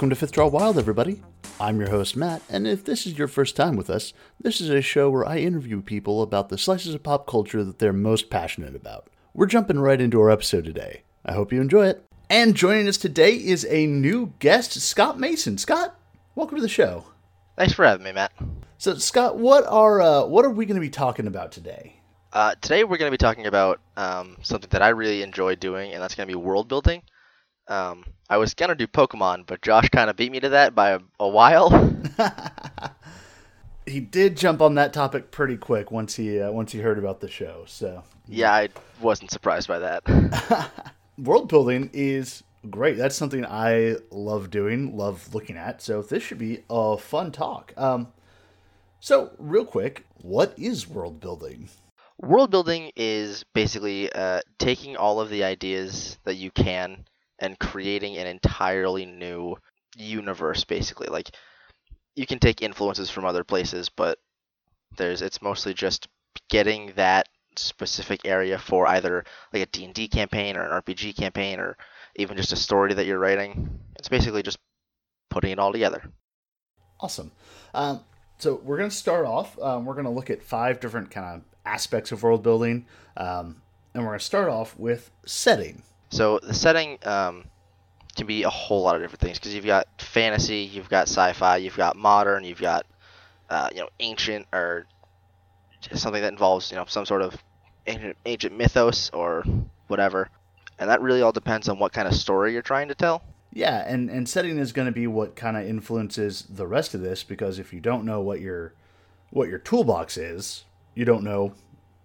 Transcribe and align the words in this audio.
Welcome 0.00 0.08
to 0.08 0.16
Fifth 0.16 0.32
Draw 0.32 0.46
Wild, 0.48 0.78
everybody. 0.78 1.20
I'm 1.60 1.78
your 1.78 1.90
host, 1.90 2.16
Matt, 2.16 2.40
and 2.48 2.66
if 2.66 2.82
this 2.82 3.06
is 3.06 3.18
your 3.18 3.28
first 3.28 3.54
time 3.54 3.76
with 3.76 3.90
us, 3.90 4.14
this 4.40 4.58
is 4.58 4.70
a 4.70 4.80
show 4.80 5.10
where 5.10 5.28
I 5.28 5.36
interview 5.40 5.82
people 5.82 6.22
about 6.22 6.48
the 6.48 6.56
slices 6.56 6.94
of 6.94 7.02
pop 7.02 7.26
culture 7.26 7.62
that 7.62 7.78
they're 7.80 7.92
most 7.92 8.30
passionate 8.30 8.74
about. 8.74 9.08
We're 9.34 9.44
jumping 9.44 9.78
right 9.78 10.00
into 10.00 10.18
our 10.18 10.30
episode 10.30 10.64
today. 10.64 11.02
I 11.26 11.34
hope 11.34 11.52
you 11.52 11.60
enjoy 11.60 11.88
it. 11.88 12.02
And 12.30 12.56
joining 12.56 12.88
us 12.88 12.96
today 12.96 13.34
is 13.34 13.66
a 13.66 13.86
new 13.86 14.32
guest, 14.38 14.72
Scott 14.80 15.20
Mason. 15.20 15.58
Scott, 15.58 16.00
welcome 16.34 16.56
to 16.56 16.62
the 16.62 16.68
show. 16.70 17.04
Thanks 17.58 17.74
for 17.74 17.84
having 17.84 18.04
me, 18.04 18.12
Matt. 18.12 18.32
So, 18.78 18.94
Scott, 18.94 19.36
what 19.36 19.66
are 19.66 20.00
uh, 20.00 20.24
what 20.24 20.46
are 20.46 20.50
we 20.50 20.64
going 20.64 20.76
to 20.76 20.80
be 20.80 20.88
talking 20.88 21.26
about 21.26 21.52
today? 21.52 22.00
Uh, 22.32 22.54
today 22.62 22.84
we're 22.84 22.96
going 22.96 23.12
to 23.12 23.14
be 23.14 23.18
talking 23.18 23.44
about 23.44 23.80
um, 23.98 24.38
something 24.40 24.70
that 24.70 24.80
I 24.80 24.88
really 24.88 25.22
enjoy 25.22 25.56
doing, 25.56 25.92
and 25.92 26.02
that's 26.02 26.14
going 26.14 26.26
to 26.26 26.34
be 26.34 26.42
world 26.42 26.68
building. 26.68 27.02
Um, 27.70 28.04
I 28.28 28.36
was 28.36 28.54
gonna 28.54 28.74
do 28.74 28.88
Pokemon, 28.88 29.46
but 29.46 29.62
Josh 29.62 29.88
kind 29.90 30.10
of 30.10 30.16
beat 30.16 30.32
me 30.32 30.40
to 30.40 30.50
that 30.50 30.74
by 30.74 30.90
a, 30.90 31.00
a 31.20 31.28
while. 31.28 31.70
he 33.86 34.00
did 34.00 34.36
jump 34.36 34.60
on 34.60 34.74
that 34.74 34.92
topic 34.92 35.30
pretty 35.30 35.56
quick 35.56 35.92
once 35.92 36.16
he 36.16 36.40
uh, 36.40 36.50
once 36.50 36.72
he 36.72 36.80
heard 36.80 36.98
about 36.98 37.20
the 37.20 37.28
show. 37.28 37.64
So 37.66 38.02
yeah, 38.26 38.52
I 38.52 38.68
wasn't 39.00 39.30
surprised 39.30 39.68
by 39.68 39.78
that. 39.78 40.70
World 41.18 41.48
building 41.48 41.90
is 41.92 42.42
great. 42.68 42.96
That's 42.96 43.14
something 43.14 43.46
I 43.46 43.96
love 44.10 44.50
doing, 44.50 44.96
love 44.96 45.32
looking 45.32 45.56
at. 45.56 45.80
So 45.80 46.02
this 46.02 46.24
should 46.24 46.38
be 46.38 46.64
a 46.68 46.98
fun 46.98 47.30
talk. 47.30 47.72
Um, 47.76 48.08
so 48.98 49.30
real 49.38 49.64
quick, 49.64 50.04
what 50.22 50.54
is 50.58 50.88
world 50.88 51.20
building? 51.20 51.68
World 52.20 52.50
building 52.50 52.90
is 52.96 53.44
basically 53.54 54.12
uh, 54.12 54.40
taking 54.58 54.96
all 54.96 55.20
of 55.20 55.30
the 55.30 55.44
ideas 55.44 56.18
that 56.24 56.34
you 56.34 56.50
can 56.50 57.04
and 57.40 57.58
creating 57.58 58.16
an 58.16 58.26
entirely 58.26 59.06
new 59.06 59.56
universe 59.96 60.64
basically. 60.64 61.08
Like 61.08 61.30
you 62.14 62.26
can 62.26 62.38
take 62.38 62.62
influences 62.62 63.10
from 63.10 63.24
other 63.24 63.44
places 63.44 63.88
but 63.88 64.18
there's 64.96 65.22
it's 65.22 65.42
mostly 65.42 65.74
just 65.74 66.08
getting 66.48 66.92
that 66.96 67.28
specific 67.56 68.20
area 68.24 68.58
for 68.58 68.86
either 68.86 69.24
like 69.52 69.62
a 69.62 69.66
D&D 69.66 70.08
campaign 70.08 70.56
or 70.56 70.62
an 70.62 70.82
RPG 70.82 71.16
campaign 71.16 71.58
or 71.58 71.76
even 72.16 72.36
just 72.36 72.52
a 72.52 72.56
story 72.56 72.94
that 72.94 73.06
you're 73.06 73.18
writing. 73.18 73.78
It's 73.98 74.08
basically 74.08 74.42
just 74.42 74.58
putting 75.30 75.50
it 75.50 75.58
all 75.58 75.72
together. 75.72 76.02
Awesome. 77.00 77.32
Um, 77.74 78.00
so 78.38 78.60
we're 78.64 78.78
going 78.78 78.90
to 78.90 78.96
start 78.96 79.26
off 79.26 79.58
um, 79.60 79.84
we're 79.84 79.94
going 79.94 80.04
to 80.04 80.10
look 80.10 80.30
at 80.30 80.42
five 80.42 80.80
different 80.80 81.10
kind 81.10 81.36
of 81.36 81.42
aspects 81.64 82.12
of 82.12 82.22
world 82.22 82.42
building 82.42 82.86
um, 83.16 83.62
and 83.94 84.02
we're 84.02 84.10
going 84.10 84.18
to 84.18 84.24
start 84.24 84.48
off 84.48 84.78
with 84.78 85.10
setting 85.26 85.82
so 86.10 86.40
the 86.42 86.54
setting 86.54 86.98
um, 87.04 87.44
can 88.16 88.26
be 88.26 88.42
a 88.42 88.50
whole 88.50 88.82
lot 88.82 88.96
of 88.96 89.02
different 89.02 89.20
things 89.20 89.38
because 89.38 89.54
you've 89.54 89.64
got 89.64 89.86
fantasy, 89.98 90.58
you've 90.58 90.88
got 90.88 91.08
sci-fi, 91.08 91.58
you've 91.58 91.76
got 91.76 91.96
modern, 91.96 92.44
you've 92.44 92.60
got 92.60 92.84
uh, 93.48 93.68
you 93.72 93.80
know 93.80 93.88
ancient 94.00 94.46
or 94.52 94.86
something 95.94 96.20
that 96.20 96.32
involves 96.32 96.70
you 96.70 96.76
know 96.76 96.84
some 96.86 97.06
sort 97.06 97.22
of 97.22 97.36
ancient, 97.86 98.16
ancient 98.26 98.56
mythos 98.56 99.10
or 99.10 99.44
whatever, 99.86 100.28
and 100.78 100.90
that 100.90 101.00
really 101.00 101.22
all 101.22 101.32
depends 101.32 101.68
on 101.68 101.78
what 101.78 101.92
kind 101.92 102.08
of 102.08 102.14
story 102.14 102.52
you're 102.52 102.62
trying 102.62 102.88
to 102.88 102.94
tell. 102.94 103.22
Yeah, 103.52 103.84
and 103.86 104.10
and 104.10 104.28
setting 104.28 104.58
is 104.58 104.72
going 104.72 104.86
to 104.86 104.92
be 104.92 105.06
what 105.06 105.36
kind 105.36 105.56
of 105.56 105.64
influences 105.64 106.44
the 106.48 106.66
rest 106.66 106.94
of 106.94 107.00
this 107.00 107.22
because 107.22 107.58
if 107.58 107.72
you 107.72 107.80
don't 107.80 108.04
know 108.04 108.20
what 108.20 108.40
your 108.40 108.74
what 109.30 109.48
your 109.48 109.58
toolbox 109.58 110.16
is, 110.16 110.64
you 110.94 111.04
don't 111.04 111.22
know 111.22 111.54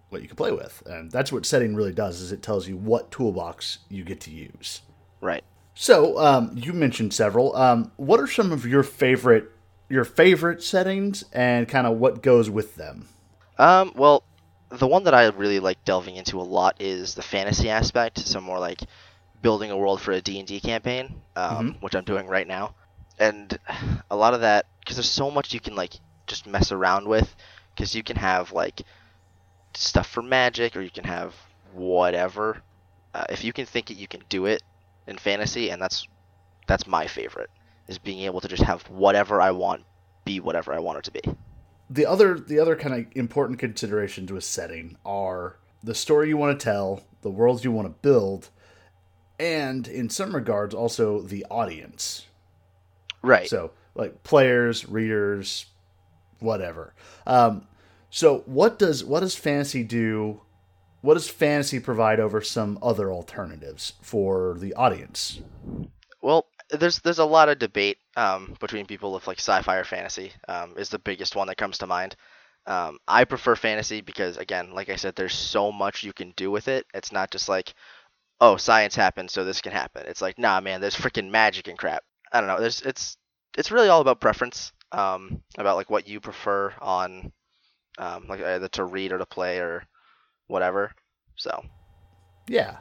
what 0.08 0.22
you 0.22 0.28
can 0.28 0.36
play 0.36 0.52
with. 0.52 0.82
And 0.86 1.10
that's 1.10 1.32
what 1.32 1.46
setting 1.46 1.74
really 1.74 1.92
does 1.92 2.20
is 2.20 2.32
it 2.32 2.42
tells 2.42 2.68
you 2.68 2.76
what 2.76 3.10
toolbox 3.10 3.78
you 3.88 4.04
get 4.04 4.20
to 4.22 4.30
use. 4.30 4.82
Right. 5.20 5.44
So 5.74 6.18
um, 6.18 6.52
you 6.54 6.72
mentioned 6.72 7.12
several. 7.12 7.54
Um, 7.56 7.92
what 7.96 8.20
are 8.20 8.26
some 8.26 8.52
of 8.52 8.66
your 8.66 8.82
favorite 8.82 9.50
your 9.88 10.04
favorite 10.04 10.62
settings 10.62 11.24
and 11.32 11.68
kind 11.68 11.86
of 11.86 11.98
what 11.98 12.22
goes 12.22 12.50
with 12.50 12.74
them? 12.76 13.08
Um, 13.58 13.92
well, 13.94 14.24
the 14.68 14.86
one 14.86 15.04
that 15.04 15.14
I 15.14 15.26
really 15.28 15.60
like 15.60 15.84
delving 15.84 16.16
into 16.16 16.40
a 16.40 16.42
lot 16.42 16.76
is 16.80 17.14
the 17.14 17.22
fantasy 17.22 17.70
aspect. 17.70 18.18
So 18.18 18.40
more 18.40 18.58
like 18.58 18.80
building 19.42 19.70
a 19.70 19.76
world 19.76 20.00
for 20.00 20.12
a 20.12 20.20
D&D 20.20 20.60
campaign, 20.60 21.14
um, 21.36 21.72
mm-hmm. 21.72 21.84
which 21.84 21.94
I'm 21.94 22.04
doing 22.04 22.26
right 22.26 22.46
now. 22.46 22.74
And 23.18 23.56
a 24.10 24.16
lot 24.16 24.34
of 24.34 24.40
that, 24.40 24.66
because 24.80 24.96
there's 24.96 25.10
so 25.10 25.30
much 25.30 25.54
you 25.54 25.60
can 25.60 25.76
like 25.76 25.94
just 26.26 26.46
mess 26.46 26.72
around 26.72 27.06
with, 27.06 27.34
because 27.74 27.94
you 27.94 28.02
can 28.02 28.16
have 28.16 28.52
like 28.52 28.82
stuff 29.76 30.08
for 30.08 30.22
magic, 30.22 30.76
or 30.76 30.80
you 30.80 30.90
can 30.90 31.04
have 31.04 31.34
whatever. 31.72 32.62
Uh, 33.14 33.24
if 33.30 33.44
you 33.44 33.52
can 33.52 33.66
think 33.66 33.90
it, 33.90 33.96
you 33.96 34.06
can 34.06 34.22
do 34.28 34.46
it 34.46 34.62
in 35.06 35.16
fantasy, 35.16 35.70
and 35.70 35.80
that's 35.80 36.06
that's 36.66 36.86
my 36.86 37.06
favorite 37.06 37.50
is 37.88 37.98
being 37.98 38.20
able 38.20 38.40
to 38.40 38.48
just 38.48 38.62
have 38.62 38.82
whatever 38.90 39.40
I 39.40 39.52
want 39.52 39.84
be 40.24 40.40
whatever 40.40 40.72
I 40.72 40.80
want 40.80 40.98
it 40.98 41.04
to 41.04 41.10
be. 41.12 41.20
The 41.88 42.04
other 42.04 42.38
the 42.38 42.58
other 42.58 42.76
kind 42.76 42.94
of 42.94 43.06
important 43.14 43.58
considerations 43.58 44.32
with 44.32 44.44
setting 44.44 44.96
are 45.04 45.56
the 45.82 45.94
story 45.94 46.28
you 46.28 46.36
want 46.36 46.58
to 46.58 46.64
tell, 46.64 47.04
the 47.22 47.30
worlds 47.30 47.64
you 47.64 47.70
want 47.70 47.86
to 47.86 47.94
build, 48.02 48.50
and 49.38 49.86
in 49.86 50.10
some 50.10 50.34
regards 50.34 50.74
also 50.74 51.20
the 51.20 51.46
audience. 51.48 52.26
Right. 53.22 53.48
So 53.48 53.70
like 53.94 54.24
players, 54.24 54.88
readers, 54.88 55.66
whatever. 56.40 56.92
Um, 57.26 57.66
so 58.16 58.38
what 58.46 58.78
does 58.78 59.04
what 59.04 59.20
does 59.20 59.36
fantasy 59.36 59.84
do? 59.84 60.40
What 61.02 61.14
does 61.14 61.28
fantasy 61.28 61.78
provide 61.78 62.18
over 62.18 62.40
some 62.40 62.78
other 62.80 63.12
alternatives 63.12 63.92
for 64.00 64.56
the 64.58 64.72
audience? 64.72 65.42
Well, 66.22 66.46
there's 66.70 67.00
there's 67.00 67.18
a 67.18 67.26
lot 67.26 67.50
of 67.50 67.58
debate 67.58 67.98
um, 68.16 68.56
between 68.58 68.86
people 68.86 69.14
of 69.14 69.26
like 69.26 69.38
sci-fi 69.38 69.76
or 69.76 69.84
fantasy 69.84 70.32
um, 70.48 70.78
is 70.78 70.88
the 70.88 70.98
biggest 70.98 71.36
one 71.36 71.48
that 71.48 71.58
comes 71.58 71.76
to 71.78 71.86
mind. 71.86 72.16
Um, 72.66 72.96
I 73.06 73.24
prefer 73.24 73.54
fantasy 73.54 74.00
because 74.00 74.38
again, 74.38 74.72
like 74.72 74.88
I 74.88 74.96
said, 74.96 75.14
there's 75.14 75.34
so 75.34 75.70
much 75.70 76.02
you 76.02 76.14
can 76.14 76.32
do 76.38 76.50
with 76.50 76.68
it. 76.68 76.86
It's 76.94 77.12
not 77.12 77.30
just 77.30 77.50
like, 77.50 77.74
oh, 78.40 78.56
science 78.56 78.96
happens, 78.96 79.34
so 79.34 79.44
this 79.44 79.60
can 79.60 79.72
happen. 79.72 80.04
It's 80.06 80.22
like, 80.22 80.38
nah, 80.38 80.62
man, 80.62 80.80
there's 80.80 80.96
freaking 80.96 81.28
magic 81.28 81.68
and 81.68 81.76
crap. 81.76 82.02
I 82.32 82.40
don't 82.40 82.48
know. 82.48 82.60
There's 82.60 82.80
it's 82.80 83.18
it's 83.58 83.70
really 83.70 83.90
all 83.90 84.00
about 84.00 84.22
preference, 84.22 84.72
um, 84.92 85.42
about 85.58 85.76
like 85.76 85.90
what 85.90 86.08
you 86.08 86.18
prefer 86.18 86.72
on 86.80 87.30
um, 87.98 88.26
like 88.28 88.40
either 88.40 88.68
to 88.68 88.84
read 88.84 89.12
or 89.12 89.18
to 89.18 89.26
play 89.26 89.58
or 89.58 89.84
whatever. 90.46 90.92
So, 91.36 91.64
yeah. 92.48 92.78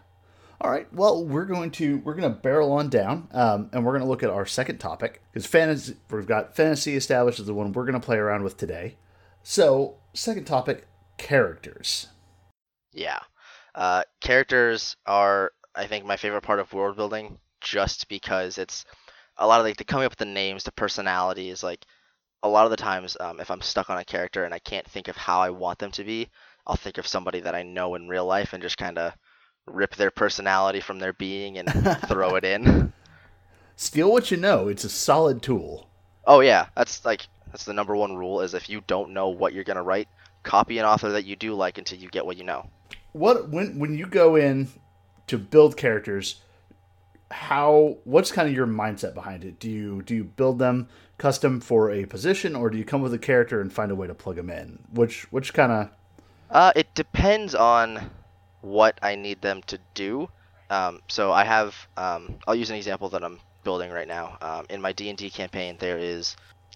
All 0.61 0.71
right. 0.71 0.91
Well, 0.93 1.25
we're 1.25 1.45
going 1.45 1.71
to 1.71 1.97
we're 1.97 2.15
going 2.15 2.33
to 2.33 2.39
barrel 2.39 2.71
on 2.71 2.89
down, 2.89 3.27
um, 3.31 3.69
and 3.73 3.85
we're 3.85 3.91
going 3.91 4.03
to 4.03 4.09
look 4.09 4.23
at 4.23 4.29
our 4.29 4.45
second 4.45 4.77
topic 4.77 5.21
because 5.31 5.45
fantasy. 5.45 5.95
We've 6.09 6.25
got 6.25 6.55
fantasy 6.55 6.95
established 6.95 7.39
as 7.39 7.45
the 7.45 7.53
one 7.53 7.73
we're 7.73 7.85
going 7.85 7.99
to 7.99 8.05
play 8.05 8.17
around 8.17 8.43
with 8.43 8.55
today. 8.55 8.95
So, 9.43 9.97
second 10.13 10.45
topic: 10.45 10.87
characters. 11.17 12.07
Yeah, 12.93 13.19
uh, 13.75 14.03
characters 14.21 14.95
are 15.05 15.51
I 15.75 15.87
think 15.87 16.05
my 16.05 16.15
favorite 16.15 16.41
part 16.41 16.59
of 16.59 16.71
world 16.71 16.95
building, 16.95 17.37
just 17.59 18.07
because 18.07 18.57
it's 18.57 18.85
a 19.37 19.45
lot 19.45 19.59
of 19.59 19.65
like 19.65 19.77
the 19.77 19.83
coming 19.83 20.05
up 20.05 20.13
with 20.13 20.19
the 20.19 20.25
names, 20.25 20.63
the 20.63 20.71
personalities, 20.71 21.63
like 21.63 21.85
a 22.45 22.47
lot 22.47 22.65
of 22.65 22.69
the 22.69 22.77
times, 22.77 23.17
um, 23.19 23.39
if 23.39 23.49
I'm 23.49 23.61
stuck 23.61 23.89
on 23.89 23.97
a 23.97 24.05
character 24.05 24.45
and 24.45 24.53
I 24.53 24.59
can't 24.59 24.87
think 24.87 25.07
of 25.07 25.17
how 25.17 25.39
I 25.41 25.49
want 25.49 25.79
them 25.79 25.89
to 25.91 26.03
be, 26.03 26.29
I'll 26.67 26.75
think 26.75 26.99
of 26.99 27.07
somebody 27.07 27.39
that 27.39 27.55
I 27.55 27.63
know 27.63 27.95
in 27.95 28.07
real 28.07 28.27
life 28.27 28.53
and 28.53 28.61
just 28.61 28.77
kind 28.77 28.99
of 28.99 29.13
rip 29.65 29.95
their 29.95 30.11
personality 30.11 30.79
from 30.79 30.99
their 30.99 31.13
being 31.13 31.57
and 31.57 31.67
throw 32.07 32.35
it 32.35 32.43
in. 32.43 32.93
Steal 33.75 34.11
what 34.11 34.29
you 34.29 34.37
know. 34.37 34.67
It's 34.67 34.83
a 34.83 34.89
solid 34.89 35.41
tool. 35.41 35.89
Oh 36.27 36.41
yeah, 36.41 36.67
that's 36.77 37.03
like 37.03 37.25
that's 37.47 37.65
the 37.65 37.73
number 37.73 37.95
one 37.95 38.15
rule 38.15 38.41
is 38.41 38.53
if 38.53 38.69
you 38.69 38.83
don't 38.85 39.09
know 39.09 39.29
what 39.29 39.53
you're 39.53 39.63
gonna 39.63 39.83
write, 39.83 40.07
copy 40.43 40.77
an 40.77 40.85
author 40.85 41.09
that 41.09 41.25
you 41.25 41.35
do 41.35 41.55
like 41.55 41.79
until 41.79 41.97
you 41.97 42.09
get 42.09 42.27
what 42.27 42.37
you 42.37 42.43
know. 42.43 42.69
What 43.13 43.49
when 43.49 43.79
when 43.79 43.97
you 43.97 44.05
go 44.05 44.35
in 44.35 44.69
to 45.27 45.39
build 45.39 45.77
characters, 45.77 46.41
how 47.31 47.97
what's 48.03 48.31
kind 48.31 48.47
of 48.47 48.53
your 48.53 48.67
mindset 48.67 49.13
behind 49.13 49.43
it? 49.43 49.59
Do 49.59 49.69
you 49.69 50.01
do 50.01 50.15
you 50.15 50.23
build 50.23 50.59
them 50.59 50.87
custom 51.17 51.59
for 51.59 51.91
a 51.91 52.05
position, 52.05 52.55
or 52.55 52.69
do 52.69 52.77
you 52.77 52.85
come 52.85 53.01
with 53.01 53.13
a 53.13 53.19
character 53.19 53.61
and 53.61 53.71
find 53.71 53.91
a 53.91 53.95
way 53.95 54.07
to 54.07 54.13
plug 54.13 54.35
them 54.35 54.49
in? 54.49 54.79
Which 54.91 55.31
which 55.31 55.53
kind 55.53 55.71
of? 55.71 55.89
Uh, 56.49 56.71
it 56.75 56.93
depends 56.93 57.55
on 57.55 58.11
what 58.61 58.99
I 59.01 59.15
need 59.15 59.41
them 59.41 59.61
to 59.67 59.79
do. 59.93 60.29
Um, 60.69 61.01
so 61.07 61.31
I 61.31 61.43
have 61.43 61.75
um, 61.97 62.35
I'll 62.47 62.55
use 62.55 62.69
an 62.69 62.75
example 62.75 63.09
that 63.09 63.23
I'm 63.23 63.39
building 63.63 63.91
right 63.91 64.07
now. 64.07 64.37
Um, 64.41 64.65
in 64.69 64.81
my 64.81 64.91
D 64.91 65.09
and 65.09 65.17
D 65.17 65.29
campaign, 65.29 65.77
there 65.79 65.97
is 65.97 66.35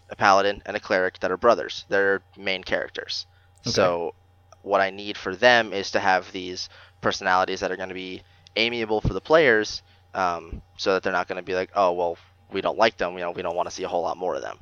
a 0.10 0.16
paladin 0.16 0.62
and 0.66 0.75
a 0.75 0.80
cleric 0.80 1.19
that 1.19 1.31
are 1.31 1.38
brothers. 1.38 1.86
They're 1.90 2.22
main 2.38 2.63
characters. 2.63 3.28
Okay. 3.62 3.72
So 3.72 4.16
what 4.63 4.81
I 4.81 4.90
need 4.90 5.18
for 5.18 5.36
them 5.36 5.74
is 5.74 5.92
to 5.92 6.00
have 6.00 6.31
these 6.31 6.69
personalities 7.02 7.60
that 7.60 7.72
are 7.72 7.78
going 7.78 7.90
to 7.90 7.95
be 7.95 8.24
amiable 8.56 9.02
for 9.02 9.13
the 9.13 9.22
players 9.22 9.81
um, 10.14 10.62
so 10.78 10.94
that 10.94 11.04
they're 11.04 11.14
not 11.14 11.28
going 11.28 11.38
to 11.38 11.44
be 11.44 11.56
like, 11.56 11.72
oh 11.76 11.92
well, 11.94 12.18
we 12.52 12.62
don't 12.62 12.78
like 12.78 12.98
them. 12.98 13.14
You 13.14 13.20
know, 13.20 13.32
we 13.32 13.42
don't 13.42 13.56
want 13.56 13.70
to 13.70 13.76
see 13.76 13.84
a 13.84 13.88
whole 13.88 14.02
lot 14.02 14.18
more 14.18 14.36
of 14.36 14.42
them. 14.42 14.58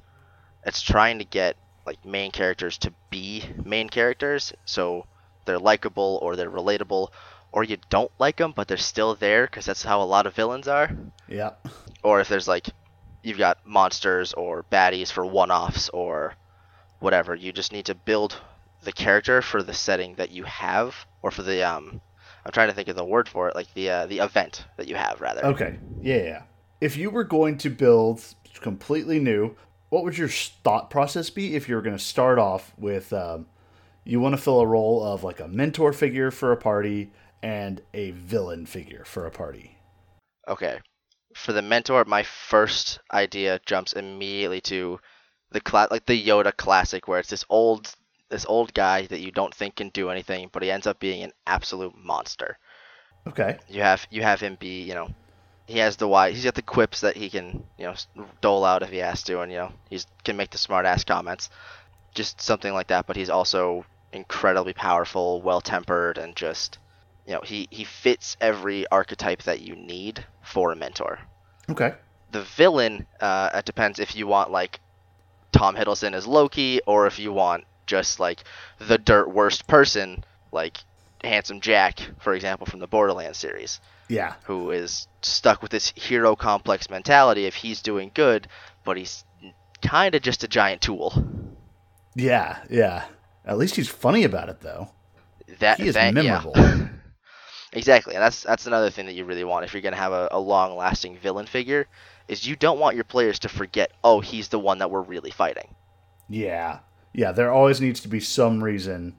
It's 0.65 0.81
trying 0.81 1.19
to 1.19 1.25
get 1.25 1.55
like 1.85 2.03
main 2.05 2.31
characters 2.31 2.77
to 2.79 2.93
be 3.09 3.43
main 3.63 3.89
characters, 3.89 4.53
so 4.65 5.05
they're 5.45 5.59
likable 5.59 6.19
or 6.21 6.35
they're 6.35 6.51
relatable, 6.51 7.09
or 7.51 7.63
you 7.63 7.77
don't 7.89 8.11
like 8.19 8.37
them 8.37 8.53
but 8.55 8.67
they're 8.67 8.77
still 8.77 9.15
there 9.15 9.45
because 9.45 9.65
that's 9.65 9.83
how 9.83 10.01
a 10.01 10.03
lot 10.03 10.27
of 10.27 10.35
villains 10.35 10.67
are. 10.67 10.89
Yeah. 11.27 11.51
Or 12.03 12.19
if 12.19 12.27
there's 12.27 12.47
like 12.47 12.67
you've 13.23 13.37
got 13.37 13.65
monsters 13.65 14.33
or 14.33 14.63
baddies 14.63 15.11
for 15.11 15.25
one-offs 15.25 15.89
or 15.89 16.35
whatever. 16.99 17.35
You 17.35 17.51
just 17.51 17.73
need 17.73 17.85
to 17.85 17.95
build 17.95 18.39
the 18.83 18.91
character 18.91 19.41
for 19.41 19.61
the 19.61 19.73
setting 19.73 20.15
that 20.15 20.31
you 20.31 20.43
have, 20.43 20.95
or 21.21 21.31
for 21.31 21.43
the 21.43 21.63
um. 21.63 22.01
I'm 22.45 22.51
trying 22.51 22.69
to 22.69 22.73
think 22.73 22.87
of 22.87 22.95
the 22.95 23.05
word 23.05 23.27
for 23.27 23.49
it, 23.49 23.55
like 23.55 23.73
the 23.73 23.89
uh, 23.89 24.05
the 24.07 24.19
event 24.19 24.65
that 24.77 24.87
you 24.87 24.95
have, 24.95 25.21
rather. 25.21 25.45
Okay. 25.45 25.79
Yeah, 26.01 26.23
yeah. 26.23 26.41
If 26.79 26.95
you 26.95 27.09
were 27.09 27.23
going 27.23 27.57
to 27.59 27.69
build 27.69 28.23
completely 28.61 29.19
new, 29.19 29.55
what 29.89 30.03
would 30.03 30.17
your 30.17 30.29
thought 30.29 30.89
process 30.89 31.29
be 31.29 31.55
if 31.55 31.67
you 31.67 31.75
were 31.75 31.81
going 31.81 31.97
to 31.97 32.03
start 32.03 32.39
off 32.39 32.73
with 32.77 33.11
um, 33.13 33.47
you 34.03 34.19
want 34.19 34.35
to 34.35 34.41
fill 34.41 34.59
a 34.59 34.67
role 34.67 35.03
of 35.03 35.23
like 35.23 35.39
a 35.39 35.47
mentor 35.47 35.93
figure 35.93 36.31
for 36.31 36.51
a 36.51 36.57
party 36.57 37.11
and 37.41 37.81
a 37.93 38.11
villain 38.11 38.65
figure 38.65 39.03
for 39.05 39.25
a 39.25 39.31
party? 39.31 39.77
Okay. 40.47 40.79
For 41.35 41.53
the 41.53 41.61
mentor, 41.61 42.05
my 42.05 42.23
first 42.23 42.99
idea 43.13 43.59
jumps 43.65 43.93
immediately 43.93 44.61
to 44.61 44.99
the 45.51 45.61
cla- 45.61 45.87
like 45.91 46.05
the 46.05 46.21
Yoda 46.21 46.55
classic 46.55 47.07
where 47.07 47.19
it's 47.19 47.29
this 47.29 47.45
old 47.49 47.93
this 48.29 48.45
old 48.47 48.73
guy 48.73 49.05
that 49.07 49.19
you 49.19 49.31
don't 49.31 49.53
think 49.53 49.75
can 49.75 49.89
do 49.89 50.09
anything, 50.09 50.49
but 50.51 50.63
he 50.63 50.71
ends 50.71 50.87
up 50.87 50.99
being 50.99 51.23
an 51.23 51.31
absolute 51.45 51.95
monster. 51.97 52.57
Okay. 53.27 53.57
You 53.67 53.81
have 53.81 54.07
you 54.09 54.21
have 54.23 54.39
him 54.39 54.55
be, 54.59 54.83
you 54.83 54.93
know, 54.93 55.09
he 55.65 55.79
has 55.79 55.97
the 55.97 56.07
why 56.07 56.31
he's 56.31 56.43
got 56.43 56.55
the 56.55 56.61
quips 56.61 57.01
that 57.01 57.17
he 57.17 57.29
can, 57.29 57.63
you 57.77 57.85
know, 57.85 57.95
dole 58.41 58.63
out 58.63 58.83
if 58.83 58.89
he 58.89 58.97
has 58.97 59.23
to 59.23 59.41
and 59.41 59.51
you 59.51 59.57
know, 59.57 59.73
he's 59.89 60.07
can 60.23 60.37
make 60.37 60.51
the 60.51 60.57
smart 60.57 60.85
ass 60.85 61.03
comments. 61.03 61.49
Just 62.13 62.41
something 62.41 62.73
like 62.73 62.87
that, 62.87 63.05
but 63.05 63.15
he's 63.15 63.29
also 63.29 63.85
incredibly 64.13 64.73
powerful, 64.73 65.41
well-tempered 65.41 66.17
and 66.17 66.35
just 66.35 66.79
you 67.25 67.33
know, 67.33 67.41
he 67.43 67.67
he 67.69 67.83
fits 67.83 68.37
every 68.39 68.87
archetype 68.87 69.43
that 69.43 69.61
you 69.61 69.75
need 69.75 70.25
for 70.41 70.71
a 70.71 70.75
mentor. 70.75 71.19
Okay. 71.69 71.93
The 72.31 72.43
villain, 72.43 73.05
uh, 73.19 73.49
it 73.53 73.65
depends 73.65 73.99
if 73.99 74.15
you 74.15 74.27
want 74.27 74.51
like 74.51 74.79
Tom 75.51 75.75
Hiddleston 75.75 76.13
as 76.13 76.25
Loki, 76.25 76.79
or 76.87 77.07
if 77.07 77.19
you 77.19 77.33
want 77.33 77.65
just 77.87 78.19
like 78.19 78.43
the 78.79 78.97
dirt 78.97 79.29
worst 79.33 79.67
person, 79.67 80.23
like 80.51 80.77
Handsome 81.23 81.61
Jack, 81.61 81.99
for 82.19 82.33
example, 82.35 82.67
from 82.67 82.79
the 82.79 82.87
Borderlands 82.87 83.37
series, 83.39 83.79
Yeah. 84.07 84.35
who 84.43 84.69
is 84.71 85.07
stuck 85.21 85.61
with 85.63 85.71
this 85.71 85.91
hero 85.95 86.35
complex 86.35 86.89
mentality 86.89 87.45
if 87.45 87.55
he's 87.55 87.81
doing 87.81 88.11
good, 88.13 88.47
but 88.85 88.97
he's 88.97 89.25
kind 89.81 90.13
of 90.15 90.21
just 90.21 90.43
a 90.43 90.47
giant 90.47 90.81
tool. 90.81 91.13
Yeah. 92.15 92.59
Yeah. 92.69 93.05
At 93.45 93.57
least 93.57 93.75
he's 93.75 93.89
funny 93.89 94.23
about 94.23 94.49
it 94.49 94.61
though. 94.61 94.89
That 95.59 95.79
He 95.79 95.87
is 95.87 95.95
that, 95.95 96.13
memorable. 96.13 96.53
Yeah. 96.55 96.87
exactly, 97.73 98.13
and 98.15 98.21
that's 98.21 98.43
that's 98.43 98.67
another 98.67 98.89
thing 98.89 99.05
that 99.05 99.13
you 99.13 99.23
really 99.25 99.43
want 99.43 99.65
if 99.65 99.73
you're 99.73 99.81
gonna 99.81 99.95
have 99.95 100.11
a, 100.11 100.27
a 100.31 100.39
long-lasting 100.39 101.17
villain 101.19 101.45
figure, 101.45 101.87
is 102.27 102.45
you 102.45 102.55
don't 102.55 102.79
want 102.79 102.95
your 102.95 103.05
players 103.05 103.39
to 103.39 103.49
forget, 103.49 103.91
oh, 104.03 104.19
he's 104.19 104.49
the 104.49 104.59
one 104.59 104.79
that 104.79 104.91
we're 104.91 105.01
really 105.01 105.31
fighting. 105.31 105.73
Yeah. 106.29 106.79
Yeah, 107.17 107.31
there 107.31 107.51
always 107.51 107.81
needs 107.81 107.99
to 108.01 108.07
be 108.07 108.19
some 108.19 108.63
reason, 108.63 109.15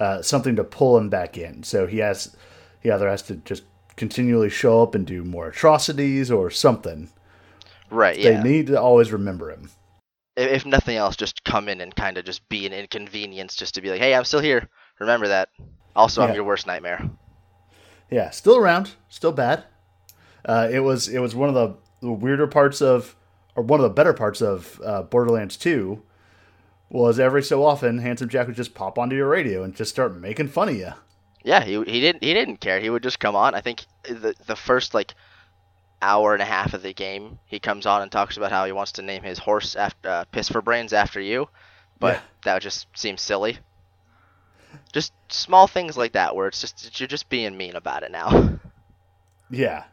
uh, 0.00 0.22
something 0.22 0.56
to 0.56 0.64
pull 0.64 0.96
him 0.96 1.10
back 1.10 1.36
in. 1.36 1.62
So 1.62 1.86
he 1.86 1.98
has, 1.98 2.34
he 2.80 2.90
either 2.90 3.06
has 3.08 3.20
to 3.24 3.36
just 3.36 3.64
continually 3.96 4.48
show 4.48 4.82
up 4.82 4.94
and 4.94 5.06
do 5.06 5.22
more 5.22 5.48
atrocities 5.48 6.30
or 6.30 6.50
something. 6.50 7.10
Right. 7.90 8.16
They 8.16 8.32
Yeah. 8.32 8.42
need 8.42 8.68
to 8.68 8.80
always 8.80 9.12
remember 9.12 9.50
him. 9.50 9.70
if, 10.36 10.64
nothing 10.64 10.96
else, 10.96 11.16
just 11.16 11.42
come 11.44 11.68
in 11.68 11.80
and 11.80 11.94
kind 11.96 12.16
of 12.16 12.24
just 12.24 12.48
be 12.48 12.64
an 12.64 12.72
inconvenience, 12.72 13.56
just 13.56 13.74
to 13.74 13.80
be 13.82 13.90
like, 13.90 13.98
hey, 14.00 14.14
I'm 14.14 14.24
still 14.24 14.38
here. 14.40 14.68
Remember 15.00 15.26
that. 15.28 15.48
Also, 15.96 16.22
I'm 16.22 16.32
your 16.34 16.44
worst 16.44 16.64
nightmare. 16.66 17.10
Yeah, 18.10 18.30
still 18.30 18.56
around, 18.56 18.92
still 19.08 19.32
bad. 19.32 19.64
Uh, 20.44 20.68
it 20.70 20.78
was 20.78 21.08
it 21.08 21.18
was 21.18 21.34
one 21.34 21.48
of 21.48 21.54
the, 21.56 21.74
the 22.00 22.12
weirder 22.12 22.46
parts 22.46 22.80
of, 22.80 23.16
or 23.56 23.64
one 23.64 23.80
of 23.80 23.84
the 23.84 23.90
better 23.90 24.14
parts 24.14 24.40
of 24.40 24.80
uh, 24.84 25.02
Borderlands 25.02 25.56
Two, 25.56 26.02
was 26.90 27.18
every 27.20 27.42
so 27.42 27.64
often 27.64 27.98
Handsome 27.98 28.28
Jack 28.28 28.46
would 28.46 28.56
just 28.56 28.74
pop 28.74 28.98
onto 28.98 29.16
your 29.16 29.28
radio 29.28 29.62
and 29.62 29.74
just 29.74 29.90
start 29.90 30.16
making 30.16 30.48
fun 30.48 30.68
of 30.70 30.76
you. 30.76 30.92
Yeah, 31.44 31.62
he 31.64 31.72
he 31.84 32.00
didn't 32.00 32.22
he 32.22 32.34
didn't 32.34 32.58
care. 32.60 32.80
He 32.80 32.90
would 32.90 33.02
just 33.02 33.20
come 33.20 33.36
on. 33.36 33.54
I 33.54 33.60
think 33.60 33.84
the 34.04 34.34
the 34.46 34.56
first 34.56 34.94
like 34.94 35.14
hour 36.02 36.32
and 36.32 36.42
a 36.42 36.46
half 36.46 36.74
of 36.74 36.82
the 36.82 36.94
game, 36.94 37.38
he 37.46 37.58
comes 37.58 37.84
on 37.86 38.02
and 38.02 38.10
talks 38.12 38.36
about 38.36 38.52
how 38.52 38.64
he 38.64 38.72
wants 38.72 38.92
to 38.92 39.02
name 39.02 39.22
his 39.22 39.38
horse 39.38 39.74
after 39.76 40.08
uh, 40.08 40.24
Piss 40.30 40.48
for 40.48 40.62
Brains 40.62 40.92
after 40.92 41.20
you, 41.20 41.48
but 41.98 42.14
Yeah. 42.16 42.20
that 42.44 42.62
just 42.62 42.86
seems 42.96 43.20
silly. 43.20 43.58
Just 44.92 45.12
small 45.28 45.66
things 45.66 45.96
like 45.96 46.12
that, 46.12 46.36
where 46.36 46.46
it's 46.48 46.60
just 46.60 47.00
you're 47.00 47.06
just 47.06 47.28
being 47.28 47.56
mean 47.56 47.76
about 47.76 48.02
it 48.02 48.10
now. 48.12 48.58
Yeah, 49.50 49.84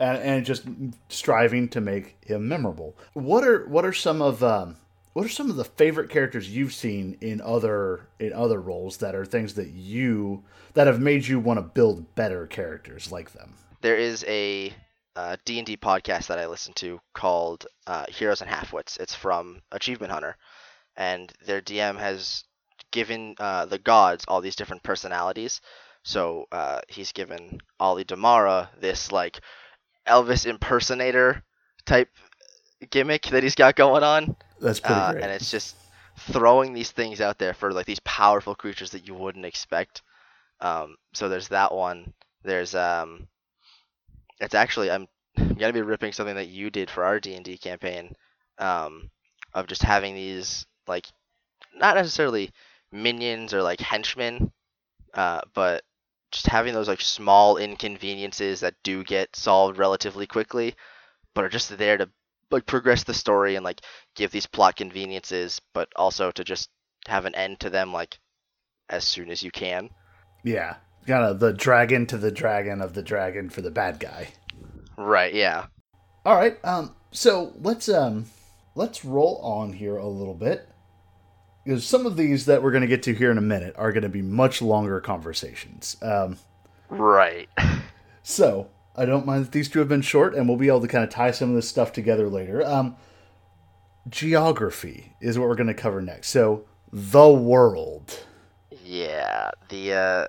and 0.00 0.18
and 0.18 0.44
just 0.44 0.64
striving 1.08 1.68
to 1.68 1.80
make 1.80 2.16
him 2.26 2.48
memorable. 2.48 2.96
What 3.12 3.44
are 3.44 3.64
what 3.68 3.84
are 3.84 3.92
some 3.92 4.20
of 4.20 4.42
um, 4.42 4.78
what 5.14 5.24
are 5.24 5.30
some 5.30 5.48
of 5.48 5.56
the 5.56 5.64
favorite 5.64 6.10
characters 6.10 6.54
you've 6.54 6.74
seen 6.74 7.16
in 7.20 7.40
other 7.40 8.08
in 8.20 8.32
other 8.32 8.60
roles 8.60 8.98
that 8.98 9.14
are 9.14 9.24
things 9.24 9.54
that 9.54 9.70
you 9.70 10.44
that 10.74 10.86
have 10.86 11.00
made 11.00 11.26
you 11.26 11.40
want 11.40 11.58
to 11.58 11.62
build 11.62 12.14
better 12.14 12.46
characters 12.46 13.10
like 13.10 13.32
them? 13.32 13.54
there 13.84 13.98
is 13.98 14.24
a 14.26 14.72
uh, 15.14 15.36
D&D 15.44 15.76
podcast 15.76 16.28
that 16.28 16.38
I 16.38 16.46
listen 16.46 16.72
to 16.76 16.98
called 17.12 17.66
uh, 17.86 18.06
Heroes 18.08 18.40
and 18.40 18.50
Halfwits. 18.50 18.98
It's 18.98 19.14
from 19.14 19.60
Achievement 19.72 20.10
Hunter, 20.10 20.38
and 20.96 21.30
their 21.44 21.60
DM 21.60 21.98
has 21.98 22.44
given 22.92 23.34
uh, 23.38 23.66
the 23.66 23.78
gods 23.78 24.24
all 24.26 24.40
these 24.40 24.56
different 24.56 24.82
personalities. 24.82 25.60
So 26.02 26.46
uh, 26.50 26.80
he's 26.88 27.12
given 27.12 27.58
Olidammara 27.78 28.68
this 28.80 29.12
like 29.12 29.38
Elvis 30.08 30.46
impersonator 30.46 31.42
type 31.84 32.08
gimmick 32.88 33.24
that 33.26 33.42
he's 33.42 33.54
got 33.54 33.76
going 33.76 34.02
on, 34.02 34.34
That's 34.60 34.80
pretty 34.80 35.00
uh, 35.00 35.12
great. 35.12 35.22
and 35.24 35.32
it's 35.32 35.50
just 35.50 35.76
throwing 36.18 36.72
these 36.72 36.90
things 36.90 37.20
out 37.20 37.38
there 37.38 37.54
for 37.54 37.72
like 37.72 37.86
these 37.86 38.00
powerful 38.00 38.54
creatures 38.54 38.90
that 38.90 39.06
you 39.06 39.14
wouldn't 39.14 39.44
expect. 39.44 40.02
Um, 40.60 40.96
so 41.12 41.28
there's 41.28 41.48
that 41.48 41.72
one. 41.72 42.12
There's 42.42 42.74
um, 42.74 43.28
it's 44.40 44.54
actually 44.54 44.90
I'm 44.90 45.08
gonna 45.36 45.72
be 45.72 45.82
ripping 45.82 46.12
something 46.12 46.36
that 46.36 46.48
you 46.48 46.70
did 46.70 46.90
for 46.90 47.04
our 47.04 47.20
D 47.20 47.34
and 47.34 47.44
D 47.44 47.56
campaign, 47.56 48.14
um, 48.58 49.10
of 49.52 49.66
just 49.66 49.82
having 49.82 50.14
these 50.14 50.66
like 50.86 51.06
not 51.76 51.96
necessarily 51.96 52.50
minions 52.92 53.52
or 53.52 53.62
like 53.62 53.80
henchmen, 53.80 54.52
uh, 55.14 55.40
but 55.54 55.82
just 56.30 56.46
having 56.46 56.74
those 56.74 56.88
like 56.88 57.00
small 57.00 57.56
inconveniences 57.56 58.60
that 58.60 58.74
do 58.82 59.04
get 59.04 59.34
solved 59.36 59.78
relatively 59.78 60.26
quickly, 60.26 60.74
but 61.34 61.44
are 61.44 61.48
just 61.48 61.76
there 61.76 61.96
to 61.96 62.08
like 62.54 62.66
progress 62.66 63.04
the 63.04 63.12
story 63.14 63.56
and 63.56 63.64
like 63.64 63.82
give 64.14 64.30
these 64.30 64.46
plot 64.46 64.76
conveniences, 64.76 65.60
but 65.74 65.88
also 65.96 66.30
to 66.30 66.44
just 66.44 66.70
have 67.06 67.26
an 67.26 67.34
end 67.34 67.60
to 67.60 67.68
them 67.70 67.92
like 67.92 68.18
as 68.88 69.04
soon 69.04 69.30
as 69.30 69.42
you 69.42 69.50
can. 69.50 69.90
yeah, 70.44 70.76
kind 71.06 71.24
of 71.24 71.40
the 71.40 71.52
dragon 71.52 72.06
to 72.06 72.16
the 72.16 72.30
dragon 72.30 72.80
of 72.80 72.94
the 72.94 73.02
dragon 73.02 73.50
for 73.50 73.60
the 73.60 73.70
bad 73.70 74.00
guy. 74.00 74.28
Right. 74.96 75.34
Yeah. 75.34 75.66
All 76.24 76.34
right. 76.36 76.56
Um. 76.64 76.94
So 77.10 77.52
let's 77.60 77.88
um 77.88 78.26
let's 78.74 79.04
roll 79.04 79.38
on 79.42 79.72
here 79.72 79.96
a 79.96 80.08
little 80.08 80.34
bit 80.34 80.68
because 81.64 81.86
some 81.86 82.06
of 82.06 82.16
these 82.16 82.46
that 82.46 82.62
we're 82.62 82.70
going 82.70 82.82
to 82.82 82.86
get 82.88 83.02
to 83.04 83.14
here 83.14 83.30
in 83.30 83.38
a 83.38 83.42
minute 83.42 83.74
are 83.76 83.92
going 83.92 84.02
to 84.02 84.08
be 84.08 84.22
much 84.22 84.62
longer 84.62 85.00
conversations. 85.00 85.96
Um. 86.02 86.38
Right. 86.88 87.48
So 88.26 88.70
I 88.96 89.04
don't 89.04 89.26
mind 89.26 89.46
that 89.46 89.52
these 89.52 89.68
two 89.68 89.80
have 89.80 89.88
been 89.88 90.02
short, 90.02 90.34
and 90.34 90.48
we'll 90.48 90.56
be 90.58 90.68
able 90.68 90.80
to 90.82 90.88
kind 90.88 91.04
of 91.04 91.10
tie 91.10 91.30
some 91.30 91.50
of 91.50 91.54
this 91.56 91.68
stuff 91.68 91.92
together 91.92 92.28
later. 92.28 92.64
Um. 92.64 92.96
Geography 94.06 95.14
is 95.22 95.38
what 95.38 95.48
we're 95.48 95.54
going 95.54 95.66
to 95.66 95.72
cover 95.72 96.02
next. 96.02 96.28
So 96.28 96.66
the 96.92 97.30
world. 97.30 98.20
Yeah, 98.84 99.50
the 99.70 99.92
uh, 99.94 100.26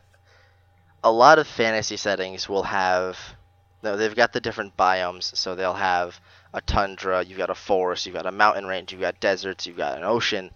a 1.04 1.12
lot 1.12 1.40
of 1.40 1.46
fantasy 1.46 1.98
settings 1.98 2.48
will 2.48 2.64
have 2.64 3.18
no, 3.84 3.98
they've 3.98 4.16
got 4.16 4.34
the 4.34 4.40
different 4.40 4.76
biomes, 4.78 5.36
so 5.36 5.54
they'll 5.56 5.74
have 5.74 6.20
a 6.54 6.62
tundra, 6.62 7.24
you've 7.24 7.38
got 7.38 7.50
a 7.50 7.56
forest, 7.56 8.06
you've 8.06 8.16
got 8.16 8.26
a 8.26 8.32
mountain 8.32 8.66
range, 8.66 8.92
you've 8.92 9.02
got 9.02 9.20
deserts, 9.20 9.68
you've 9.68 9.78
got 9.78 9.98
an 9.98 10.04
ocean, 10.04 10.50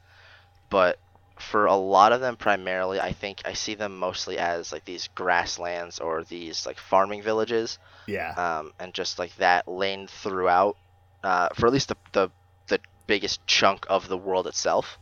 but 0.70 0.98
for 1.40 1.66
a 1.66 1.76
lot 1.76 2.12
of 2.12 2.22
them 2.22 2.36
primarily 2.36 3.00
I 3.00 3.14
think 3.14 3.42
I 3.46 3.54
see 3.54 3.76
them 3.76 3.98
mostly 3.98 4.38
as 4.38 4.72
like 4.72 4.86
these 4.86 5.08
grasslands 5.16 6.00
or 6.00 6.24
these 6.24 6.66
like 6.66 6.78
farming 6.80 7.22
villages 7.24 7.80
Yeah. 8.08 8.34
um, 8.34 8.74
and 8.80 8.94
just 8.94 9.18
like 9.20 9.36
that 9.38 9.68
lane 9.68 10.08
throughout 10.08 10.76
uh, 11.24 11.50
for 11.56 11.68
at 11.68 11.74
least 11.74 11.90
the, 11.90 11.96
the 12.14 12.30
the 12.68 12.80
biggest 13.08 13.46
chunk 13.48 13.86
of 13.90 14.08
the 14.08 14.18
world 14.18 14.48
itself. 14.48 14.98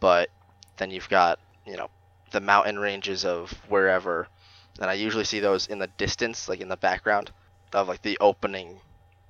But 0.00 0.28
then 0.76 0.90
you've 0.90 1.08
got 1.08 1.38
you 1.66 1.76
know 1.76 1.90
the 2.30 2.40
mountain 2.40 2.78
ranges 2.78 3.24
of 3.24 3.50
wherever, 3.68 4.28
and 4.80 4.90
I 4.90 4.94
usually 4.94 5.24
see 5.24 5.40
those 5.40 5.66
in 5.66 5.78
the 5.78 5.86
distance, 5.86 6.48
like 6.48 6.60
in 6.60 6.68
the 6.68 6.76
background 6.76 7.30
of 7.72 7.88
like 7.88 8.02
the 8.02 8.18
opening 8.20 8.80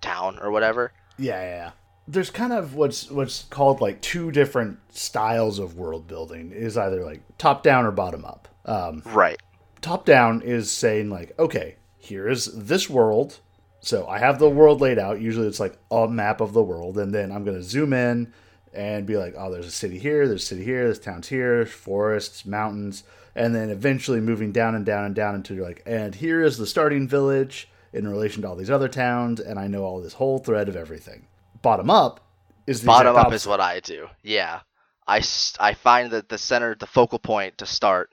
town 0.01 0.39
or 0.41 0.51
whatever. 0.51 0.93
Yeah, 1.19 1.41
yeah, 1.41 1.57
yeah. 1.57 1.71
There's 2.07 2.31
kind 2.31 2.53
of 2.53 2.75
what's 2.75 3.11
what's 3.11 3.45
called 3.45 3.81
like 3.81 4.01
two 4.01 4.31
different 4.31 4.79
styles 4.95 5.59
of 5.59 5.77
world 5.77 6.07
building. 6.07 6.53
Is 6.53 6.77
either 6.77 7.05
like 7.05 7.23
top 7.39 7.63
down 7.63 7.87
or 7.87 7.91
bottom 7.91 8.25
up. 8.25 8.49
Um, 8.67 9.03
Right. 9.07 9.41
top 9.81 10.05
down 10.05 10.43
is 10.43 10.71
saying 10.71 11.11
like, 11.11 11.33
okay, 11.39 11.77
here 11.99 12.29
is 12.29 12.47
this 12.55 12.89
world, 12.91 13.39
So 13.81 14.07
I 14.07 14.19
have 14.19 14.39
the 14.39 14.49
world 14.49 14.81
laid 14.81 14.99
out. 14.99 15.21
Usually 15.21 15.47
it's 15.47 15.61
like 15.61 15.77
a 15.91 16.09
map 16.09 16.41
of 16.41 16.53
the 16.55 16.63
world, 16.63 16.97
and 16.99 17.15
then 17.15 17.31
I'm 17.31 17.45
gonna 17.45 17.63
zoom 17.63 17.93
in 17.93 18.33
and 18.73 19.07
be 19.07 19.17
like, 19.19 19.35
oh, 19.39 19.51
there's 19.53 19.67
a 19.67 19.71
city 19.71 19.99
here, 19.99 20.27
there's 20.27 20.43
a 20.43 20.47
city 20.47 20.65
here, 20.65 20.85
there's 20.85 20.99
towns 20.99 21.29
here, 21.29 21.65
forests, 21.67 22.45
mountains, 22.47 23.05
and 23.35 23.55
then 23.55 23.69
eventually 23.71 24.21
moving 24.21 24.53
down 24.53 24.75
and 24.75 24.85
down 24.87 25.05
and 25.05 25.15
down 25.15 25.35
until 25.35 25.57
you're 25.57 25.67
like, 25.67 25.83
and 25.87 26.15
here 26.15 26.43
is 26.43 26.57
the 26.59 26.67
starting 26.67 27.07
village 27.07 27.69
in 27.93 28.09
relation 28.09 28.43
to 28.43 28.49
all 28.49 28.57
these 28.57 28.71
other 28.71 28.89
towns, 28.89 29.39
and 29.39 29.59
I 29.59 29.67
know 29.69 29.85
all 29.85 30.01
this 30.01 30.15
whole 30.15 30.39
thread 30.39 30.69
of 30.69 30.77
everything. 30.77 31.27
Bottom 31.65 31.89
up 31.89 32.21
is 32.67 32.83
the 32.83 32.87
Bottom 32.89 33.17
up 33.17 33.33
is 33.33 33.47
what 33.47 33.59
I 33.59 33.81
do. 33.81 34.09
Yeah, 34.23 34.61
I 35.09 35.23
I 35.59 35.73
find 35.73 36.11
that 36.11 36.29
the 36.29 36.37
center, 36.37 36.75
the 36.75 36.87
focal 36.87 37.19
point 37.19 37.57
to 37.57 37.65
start, 37.65 38.11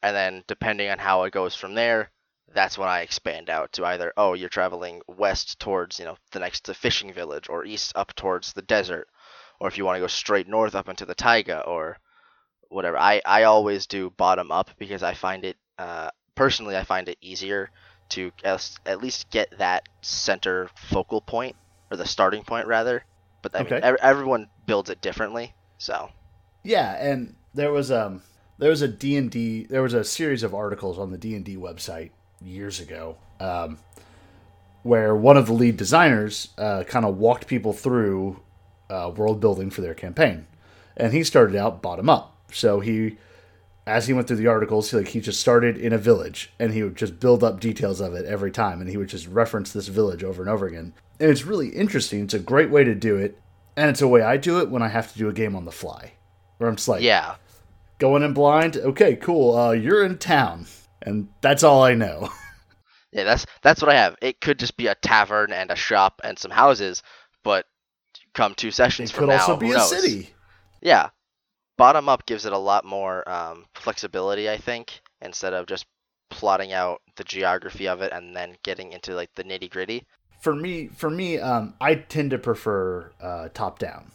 and 0.00 0.14
then 0.14 0.44
depending 0.46 0.88
on 0.88 0.98
how 0.98 1.24
it 1.24 1.32
goes 1.32 1.56
from 1.56 1.74
there, 1.74 2.12
that's 2.54 2.78
when 2.78 2.88
I 2.88 3.00
expand 3.00 3.50
out 3.50 3.72
to 3.72 3.84
either 3.84 4.12
oh 4.16 4.34
you're 4.34 4.48
traveling 4.48 5.02
west 5.08 5.58
towards 5.58 5.98
you 5.98 6.04
know 6.04 6.16
the 6.30 6.38
next 6.38 6.66
the 6.66 6.74
fishing 6.74 7.12
village 7.12 7.48
or 7.48 7.64
east 7.64 7.92
up 7.96 8.14
towards 8.14 8.52
the 8.52 8.62
desert, 8.62 9.08
or 9.58 9.66
if 9.66 9.76
you 9.76 9.84
want 9.84 9.96
to 9.96 10.00
go 10.00 10.06
straight 10.06 10.46
north 10.46 10.76
up 10.76 10.88
into 10.88 11.04
the 11.04 11.16
taiga 11.16 11.62
or 11.66 11.98
whatever. 12.68 12.96
I 12.96 13.20
I 13.26 13.42
always 13.42 13.88
do 13.88 14.10
bottom 14.10 14.52
up 14.52 14.70
because 14.78 15.02
I 15.02 15.14
find 15.14 15.44
it 15.44 15.56
uh, 15.78 16.10
personally 16.36 16.76
I 16.76 16.84
find 16.84 17.08
it 17.08 17.18
easier 17.20 17.70
to 18.10 18.30
at 18.44 18.70
at 18.86 19.02
least 19.02 19.30
get 19.30 19.58
that 19.58 19.88
center 20.00 20.70
focal 20.76 21.20
point 21.20 21.56
or 21.94 21.96
the 21.96 22.06
starting 22.06 22.42
point 22.42 22.66
rather. 22.66 23.04
But 23.42 23.54
I 23.54 23.62
mean, 23.62 23.72
ev- 23.74 23.96
everyone 24.00 24.48
builds 24.66 24.90
it 24.90 25.00
differently, 25.00 25.54
so 25.78 26.10
Yeah, 26.62 26.92
and 26.92 27.34
there 27.54 27.72
was 27.72 27.90
um 27.90 28.22
there 28.58 28.70
was 28.70 28.82
a 28.82 28.88
D 28.88 29.16
and 29.16 29.30
D 29.30 29.64
there 29.64 29.82
was 29.82 29.94
a 29.94 30.04
series 30.04 30.42
of 30.42 30.54
articles 30.54 30.98
on 30.98 31.10
the 31.10 31.18
D 31.18 31.34
and 31.34 31.44
D 31.44 31.56
website 31.56 32.10
years 32.42 32.80
ago 32.80 33.16
um, 33.40 33.78
where 34.82 35.14
one 35.14 35.36
of 35.36 35.46
the 35.46 35.52
lead 35.52 35.76
designers 35.76 36.48
uh, 36.58 36.84
kind 36.84 37.04
of 37.04 37.16
walked 37.16 37.46
people 37.46 37.72
through 37.72 38.40
uh, 38.90 39.10
world 39.14 39.40
building 39.40 39.70
for 39.70 39.80
their 39.80 39.94
campaign, 39.94 40.46
and 40.96 41.12
he 41.12 41.24
started 41.24 41.56
out 41.56 41.82
bottom 41.82 42.08
up. 42.08 42.36
So 42.52 42.80
he, 42.80 43.16
as 43.86 44.06
he 44.06 44.12
went 44.12 44.28
through 44.28 44.36
the 44.36 44.46
articles, 44.46 44.90
he, 44.90 44.96
like 44.98 45.08
he 45.08 45.20
just 45.20 45.40
started 45.40 45.78
in 45.78 45.92
a 45.92 45.98
village, 45.98 46.52
and 46.58 46.72
he 46.72 46.82
would 46.82 46.96
just 46.96 47.18
build 47.18 47.42
up 47.42 47.60
details 47.60 48.00
of 48.00 48.14
it 48.14 48.26
every 48.26 48.50
time, 48.50 48.80
and 48.80 48.90
he 48.90 48.96
would 48.96 49.08
just 49.08 49.26
reference 49.26 49.72
this 49.72 49.88
village 49.88 50.22
over 50.22 50.42
and 50.42 50.50
over 50.50 50.66
again. 50.66 50.92
And 51.20 51.30
it's 51.30 51.44
really 51.44 51.68
interesting. 51.68 52.24
It's 52.24 52.34
a 52.34 52.38
great 52.38 52.70
way 52.70 52.84
to 52.84 52.94
do 52.94 53.16
it, 53.16 53.38
and 53.76 53.90
it's 53.90 54.02
a 54.02 54.08
way 54.08 54.22
I 54.22 54.36
do 54.36 54.60
it 54.60 54.70
when 54.70 54.82
I 54.82 54.88
have 54.88 55.12
to 55.12 55.18
do 55.18 55.28
a 55.28 55.32
game 55.32 55.54
on 55.54 55.64
the 55.64 55.72
fly, 55.72 56.12
where 56.58 56.68
I'm 56.68 56.76
just 56.76 56.88
like, 56.88 57.02
yeah. 57.02 57.36
going 57.98 58.22
in 58.22 58.34
blind. 58.34 58.76
Okay, 58.76 59.16
cool. 59.16 59.56
Uh, 59.56 59.72
you're 59.72 60.04
in 60.04 60.18
town, 60.18 60.66
and 61.02 61.28
that's 61.40 61.62
all 61.62 61.82
I 61.82 61.94
know. 61.94 62.30
Yeah, 63.14 63.22
that's 63.22 63.46
that's 63.62 63.80
what 63.80 63.92
I 63.92 63.94
have. 63.94 64.16
It 64.20 64.40
could 64.40 64.58
just 64.58 64.76
be 64.76 64.88
a 64.88 64.96
tavern 64.96 65.52
and 65.52 65.70
a 65.70 65.76
shop 65.76 66.20
and 66.24 66.36
some 66.36 66.50
houses, 66.50 67.00
but 67.44 67.64
come 68.34 68.56
two 68.56 68.72
sessions 68.72 69.12
from 69.12 69.28
now, 69.28 69.36
it 69.36 69.46
from 69.46 69.46
could 69.46 69.46
now, 69.46 69.52
also 69.52 69.56
be 69.56 69.70
a 69.70 69.76
knows? 69.76 69.88
city. 69.88 70.30
Yeah, 70.82 71.10
bottom 71.78 72.08
up 72.08 72.26
gives 72.26 72.44
it 72.44 72.52
a 72.52 72.58
lot 72.58 72.84
more 72.84 73.26
um, 73.28 73.66
flexibility, 73.74 74.50
I 74.50 74.56
think, 74.56 75.00
instead 75.20 75.54
of 75.54 75.66
just 75.66 75.86
plotting 76.30 76.72
out 76.72 77.02
the 77.14 77.22
geography 77.24 77.86
of 77.86 78.02
it 78.02 78.12
and 78.12 78.34
then 78.34 78.56
getting 78.64 78.92
into 78.92 79.14
like 79.14 79.32
the 79.36 79.44
nitty 79.44 79.70
gritty. 79.70 80.04
For 80.44 80.54
me, 80.54 80.88
for 80.88 81.08
me, 81.08 81.38
um, 81.38 81.72
I 81.80 81.94
tend 81.94 82.32
to 82.32 82.38
prefer 82.38 83.10
uh, 83.18 83.48
top 83.54 83.78
down 83.78 84.12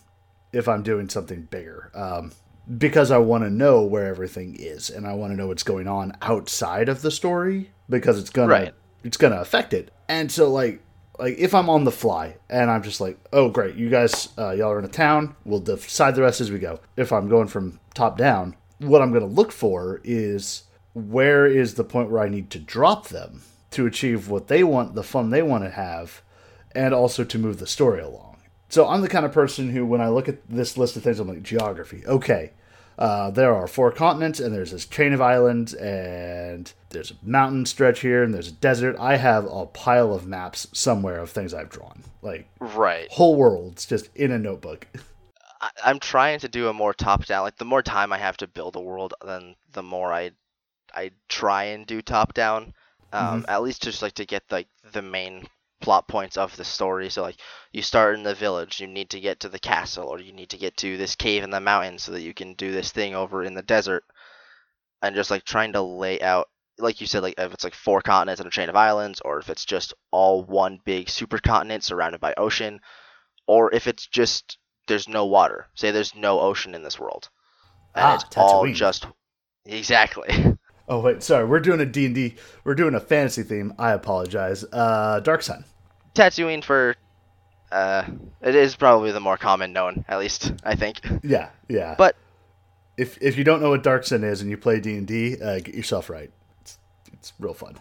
if 0.53 0.67
I'm 0.67 0.83
doing 0.83 1.09
something 1.09 1.47
bigger, 1.49 1.89
um, 1.95 2.33
because 2.77 3.09
I 3.09 3.17
want 3.17 3.45
to 3.45 3.49
know 3.49 3.81
where 3.81 4.05
everything 4.05 4.55
is 4.55 4.91
and 4.91 5.07
I 5.07 5.13
want 5.15 5.33
to 5.33 5.35
know 5.35 5.47
what's 5.47 5.63
going 5.63 5.87
on 5.87 6.15
outside 6.21 6.87
of 6.87 7.01
the 7.01 7.09
story 7.09 7.71
because 7.89 8.19
it's 8.19 8.29
gonna 8.29 8.47
Right. 8.47 8.73
it's 9.03 9.17
gonna 9.17 9.41
affect 9.41 9.73
it. 9.73 9.89
And 10.07 10.31
so 10.31 10.51
like 10.51 10.83
like 11.17 11.35
if 11.39 11.55
I'm 11.55 11.67
on 11.67 11.83
the 11.83 11.91
fly 11.91 12.35
and 12.47 12.69
I'm 12.69 12.83
just 12.83 13.01
like, 13.01 13.17
oh 13.33 13.49
great, 13.49 13.73
you 13.73 13.89
guys 13.89 14.29
uh, 14.37 14.51
y'all 14.51 14.69
are 14.69 14.77
in 14.77 14.85
a 14.85 14.87
town, 14.87 15.35
we'll 15.45 15.61
decide 15.61 16.13
the 16.13 16.21
rest 16.21 16.41
as 16.41 16.51
we 16.51 16.59
go. 16.59 16.79
If 16.95 17.11
I'm 17.11 17.27
going 17.27 17.47
from 17.47 17.79
top 17.95 18.19
down, 18.19 18.55
what 18.77 19.01
I'm 19.01 19.11
gonna 19.11 19.25
look 19.25 19.51
for 19.51 19.99
is 20.03 20.65
where 20.93 21.47
is 21.47 21.73
the 21.73 21.83
point 21.83 22.11
where 22.11 22.21
I 22.21 22.29
need 22.29 22.51
to 22.51 22.59
drop 22.59 23.07
them 23.07 23.41
to 23.71 23.85
achieve 23.85 24.29
what 24.29 24.47
they 24.47 24.63
want, 24.63 24.95
the 24.95 25.03
fun 25.03 25.29
they 25.29 25.41
want 25.41 25.63
to 25.63 25.69
have, 25.69 26.21
and 26.73 26.93
also 26.93 27.23
to 27.23 27.37
move 27.37 27.59
the 27.59 27.67
story 27.67 28.01
along. 28.01 28.37
So 28.69 28.87
I'm 28.87 29.01
the 29.01 29.09
kind 29.09 29.25
of 29.25 29.31
person 29.31 29.69
who, 29.71 29.85
when 29.85 30.01
I 30.01 30.09
look 30.09 30.29
at 30.29 30.47
this 30.47 30.77
list 30.77 30.95
of 30.95 31.03
things, 31.03 31.19
I'm 31.19 31.27
like, 31.27 31.41
geography. 31.43 32.03
Okay, 32.05 32.51
uh, 32.99 33.31
there 33.31 33.55
are 33.55 33.67
four 33.67 33.91
continents, 33.91 34.39
and 34.39 34.53
there's 34.53 34.71
this 34.71 34.85
chain 34.85 35.13
of 35.13 35.21
islands, 35.21 35.73
and 35.73 36.71
there's 36.89 37.11
a 37.11 37.15
mountain 37.23 37.65
stretch 37.65 38.01
here, 38.01 38.23
and 38.23 38.33
there's 38.33 38.49
a 38.49 38.53
desert. 38.53 38.95
I 38.99 39.15
have 39.17 39.45
a 39.45 39.65
pile 39.65 40.13
of 40.13 40.27
maps 40.27 40.67
somewhere 40.73 41.19
of 41.19 41.29
things 41.31 41.53
I've 41.53 41.69
drawn, 41.69 42.03
like 42.21 42.47
Right. 42.59 43.09
whole 43.11 43.35
worlds, 43.35 43.85
just 43.85 44.09
in 44.15 44.31
a 44.31 44.37
notebook. 44.37 44.87
I, 45.61 45.69
I'm 45.83 45.99
trying 45.99 46.39
to 46.39 46.47
do 46.47 46.67
a 46.67 46.73
more 46.73 46.93
top 46.93 47.25
down. 47.25 47.43
Like 47.43 47.57
the 47.57 47.65
more 47.65 47.81
time 47.83 48.13
I 48.13 48.17
have 48.17 48.37
to 48.37 48.47
build 48.47 48.75
a 48.75 48.81
world, 48.81 49.13
then 49.25 49.55
the 49.71 49.83
more 49.83 50.13
I 50.13 50.31
I 50.93 51.11
try 51.27 51.65
and 51.65 51.85
do 51.85 52.01
top 52.01 52.33
down. 52.33 52.73
Um, 53.13 53.45
At 53.47 53.61
least 53.63 53.83
just 53.83 54.01
like 54.01 54.13
to 54.15 54.25
get 54.25 54.43
like 54.51 54.67
the 54.83 55.01
main 55.01 55.47
plot 55.81 56.07
points 56.07 56.37
of 56.37 56.55
the 56.57 56.65
story. 56.65 57.09
So 57.09 57.21
like 57.21 57.39
you 57.71 57.81
start 57.81 58.15
in 58.15 58.23
the 58.23 58.35
village, 58.35 58.79
you 58.79 58.87
need 58.87 59.09
to 59.11 59.19
get 59.19 59.39
to 59.41 59.49
the 59.49 59.59
castle, 59.59 60.07
or 60.07 60.19
you 60.19 60.33
need 60.33 60.49
to 60.49 60.57
get 60.57 60.77
to 60.77 60.97
this 60.97 61.15
cave 61.15 61.43
in 61.43 61.51
the 61.51 61.59
mountain 61.61 61.99
so 61.99 62.11
that 62.13 62.21
you 62.21 62.33
can 62.33 62.53
do 62.55 62.71
this 62.71 62.91
thing 62.91 63.15
over 63.15 63.43
in 63.43 63.53
the 63.55 63.61
desert. 63.63 64.03
And 65.01 65.15
just 65.15 65.29
like 65.31 65.43
trying 65.43 65.73
to 65.73 65.81
lay 65.81 66.21
out, 66.21 66.49
like 66.77 67.01
you 67.01 67.07
said, 67.07 67.23
like 67.23 67.35
if 67.37 67.53
it's 67.53 67.63
like 67.63 67.73
four 67.75 68.01
continents 68.01 68.39
and 68.39 68.47
a 68.47 68.51
chain 68.51 68.69
of 68.69 68.75
islands, 68.75 69.21
or 69.21 69.39
if 69.39 69.49
it's 69.49 69.65
just 69.65 69.93
all 70.11 70.43
one 70.43 70.79
big 70.85 71.07
supercontinent 71.07 71.83
surrounded 71.83 72.21
by 72.21 72.33
ocean, 72.37 72.79
or 73.47 73.73
if 73.73 73.87
it's 73.87 74.07
just 74.07 74.57
there's 74.87 75.07
no 75.09 75.25
water. 75.25 75.67
Say 75.75 75.91
there's 75.91 76.15
no 76.15 76.39
ocean 76.41 76.75
in 76.75 76.83
this 76.83 76.99
world, 76.99 77.29
and 77.95 78.09
Ah, 78.09 78.11
it's 78.11 78.25
all 78.35 78.67
just 78.67 79.07
exactly. 79.65 80.57
Oh 80.89 80.99
wait, 81.01 81.21
sorry, 81.23 81.45
we're 81.45 81.59
doing 81.59 81.79
a 81.79 81.85
D 81.85 82.07
and 82.07 82.15
D. 82.15 82.35
We're 82.63 82.75
doing 82.75 82.95
a 82.95 82.99
fantasy 82.99 83.43
theme. 83.43 83.73
I 83.77 83.91
apologize. 83.93 84.65
Uh, 84.71 85.19
Dark 85.19 85.43
Sun. 85.43 85.63
Tatooine 86.15 86.63
for 86.63 86.95
uh, 87.71 88.03
it 88.41 88.55
is 88.55 88.75
probably 88.75 89.11
the 89.11 89.19
more 89.19 89.37
common 89.37 89.71
known, 89.71 90.03
at 90.07 90.17
least 90.19 90.51
I 90.63 90.75
think. 90.75 90.99
Yeah, 91.23 91.49
yeah. 91.67 91.95
But 91.97 92.15
if 92.97 93.17
if 93.21 93.37
you 93.37 93.43
don't 93.43 93.61
know 93.61 93.69
what 93.69 93.83
Dark 93.83 94.03
Sun 94.05 94.23
is 94.23 94.41
and 94.41 94.49
you 94.49 94.57
play 94.57 94.79
D 94.79 94.95
and 94.97 95.05
D, 95.07 95.37
uh, 95.41 95.59
get 95.59 95.75
yourself 95.75 96.09
right. 96.09 96.31
It's 96.61 96.79
it's 97.13 97.33
real 97.39 97.53
fun. 97.53 97.77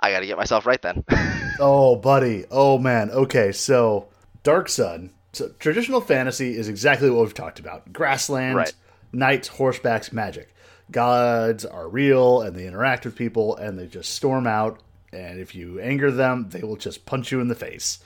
I 0.00 0.10
got 0.12 0.20
to 0.20 0.26
get 0.26 0.36
myself 0.36 0.66
right 0.66 0.80
then. 0.82 1.04
Oh, 1.60 1.96
buddy. 1.96 2.46
Oh 2.50 2.78
man. 2.78 3.10
Okay, 3.10 3.52
so 3.52 4.08
Dark 4.42 4.68
Sun. 4.70 5.10
So 5.34 5.50
traditional 5.58 6.00
fantasy 6.00 6.56
is 6.56 6.66
exactly 6.68 7.08
what 7.10 7.20
we've 7.22 7.34
talked 7.34 7.60
about: 7.60 7.92
grassland, 7.92 8.56
Right. 8.56 8.72
knights, 9.12 9.48
horsebacks, 9.50 10.12
magic. 10.12 10.51
Gods 10.92 11.64
are 11.64 11.88
real 11.88 12.42
and 12.42 12.54
they 12.54 12.66
interact 12.66 13.04
with 13.04 13.16
people 13.16 13.56
and 13.56 13.78
they 13.78 13.86
just 13.86 14.14
storm 14.14 14.46
out. 14.46 14.80
And 15.12 15.40
if 15.40 15.54
you 15.54 15.80
anger 15.80 16.10
them, 16.10 16.48
they 16.50 16.62
will 16.62 16.76
just 16.76 17.04
punch 17.04 17.32
you 17.32 17.40
in 17.40 17.48
the 17.48 17.54
face. 17.54 17.98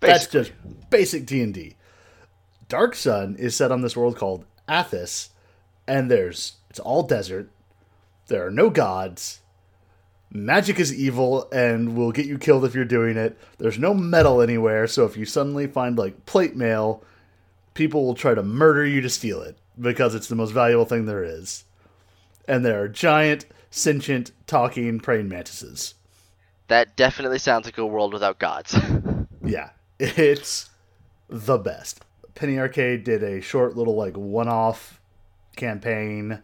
That's 0.00 0.26
just 0.26 0.52
basic 0.90 1.26
D 1.26 1.42
and 1.42 1.52
D. 1.52 1.76
Dark 2.68 2.94
Sun 2.94 3.36
is 3.36 3.56
set 3.56 3.72
on 3.72 3.82
this 3.82 3.96
world 3.96 4.16
called 4.16 4.44
Athas, 4.68 5.30
and 5.86 6.10
there's 6.10 6.54
it's 6.70 6.78
all 6.78 7.02
desert. 7.02 7.50
There 8.26 8.46
are 8.46 8.50
no 8.50 8.68
gods. 8.70 9.40
Magic 10.30 10.78
is 10.78 10.94
evil 10.94 11.48
and 11.50 11.96
will 11.96 12.12
get 12.12 12.26
you 12.26 12.36
killed 12.36 12.66
if 12.66 12.74
you're 12.74 12.84
doing 12.84 13.16
it. 13.16 13.38
There's 13.56 13.78
no 13.78 13.94
metal 13.94 14.42
anywhere, 14.42 14.86
so 14.86 15.06
if 15.06 15.16
you 15.16 15.24
suddenly 15.24 15.66
find 15.66 15.96
like 15.96 16.26
plate 16.26 16.54
mail, 16.54 17.02
people 17.72 18.04
will 18.04 18.14
try 18.14 18.34
to 18.34 18.42
murder 18.42 18.84
you 18.84 19.00
to 19.00 19.08
steal 19.08 19.40
it 19.40 19.56
because 19.80 20.14
it's 20.14 20.28
the 20.28 20.36
most 20.36 20.50
valuable 20.50 20.84
thing 20.84 21.06
there 21.06 21.24
is. 21.24 21.64
And 22.48 22.64
there 22.64 22.82
are 22.82 22.88
giant, 22.88 23.46
sentient, 23.70 24.32
talking 24.46 24.98
praying 25.00 25.28
mantises. 25.28 25.94
that 26.68 26.96
definitely 26.96 27.38
sounds 27.38 27.66
like 27.66 27.78
a 27.78 27.86
world 27.86 28.12
without 28.12 28.38
gods. 28.38 28.76
Yeah, 29.40 29.70
it's 29.98 30.68
the 31.28 31.56
best. 31.56 32.04
Penny 32.34 32.58
Arcade 32.58 33.02
did 33.04 33.22
a 33.22 33.40
short 33.40 33.76
little 33.76 33.94
like 33.96 34.14
one-off 34.14 35.00
campaign, 35.56 36.42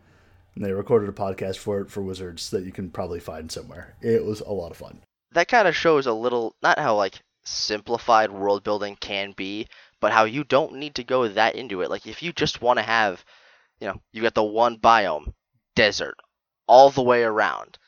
and 0.55 0.65
they 0.65 0.73
recorded 0.73 1.11
a 1.11 1.13
podcast 1.13 1.59
for 1.59 1.81
it 1.81 1.91
for 1.91 2.01
Wizards 2.03 2.49
that 2.51 2.65
you 2.65 2.73
can 2.73 2.89
probably 2.91 3.21
find 3.21 3.53
somewhere. 3.53 3.95
It 4.01 4.25
was 4.25 4.41
a 4.41 4.53
lot 4.53 4.71
of 4.71 4.79
fun. 4.79 5.01
that 5.33 5.49
kind 5.49 5.69
of 5.69 5.77
shows 5.77 6.07
a 6.07 6.15
little 6.15 6.55
not 6.63 6.79
how 6.79 6.97
like 6.97 7.21
simplified 7.45 8.31
world 8.31 8.63
building 8.65 8.97
can 9.01 9.33
be, 9.33 9.67
but 10.01 10.13
how 10.13 10.25
you 10.25 10.45
don't 10.45 10.75
need 10.77 10.95
to 10.95 11.05
go 11.05 11.29
that 11.29 11.57
into 11.57 11.83
it. 11.83 11.91
Like 11.91 12.07
if 12.07 12.23
you 12.23 12.33
just 12.33 12.63
want 12.63 12.79
to 12.79 12.83
have, 12.85 13.23
you 13.81 13.89
know, 13.89 14.01
you 14.13 14.23
got 14.23 14.35
the 14.35 14.43
one 14.43 14.79
biome, 14.79 15.35
desert, 15.75 16.17
all 16.67 16.91
the 16.91 17.03
way 17.03 17.23
around. 17.23 17.79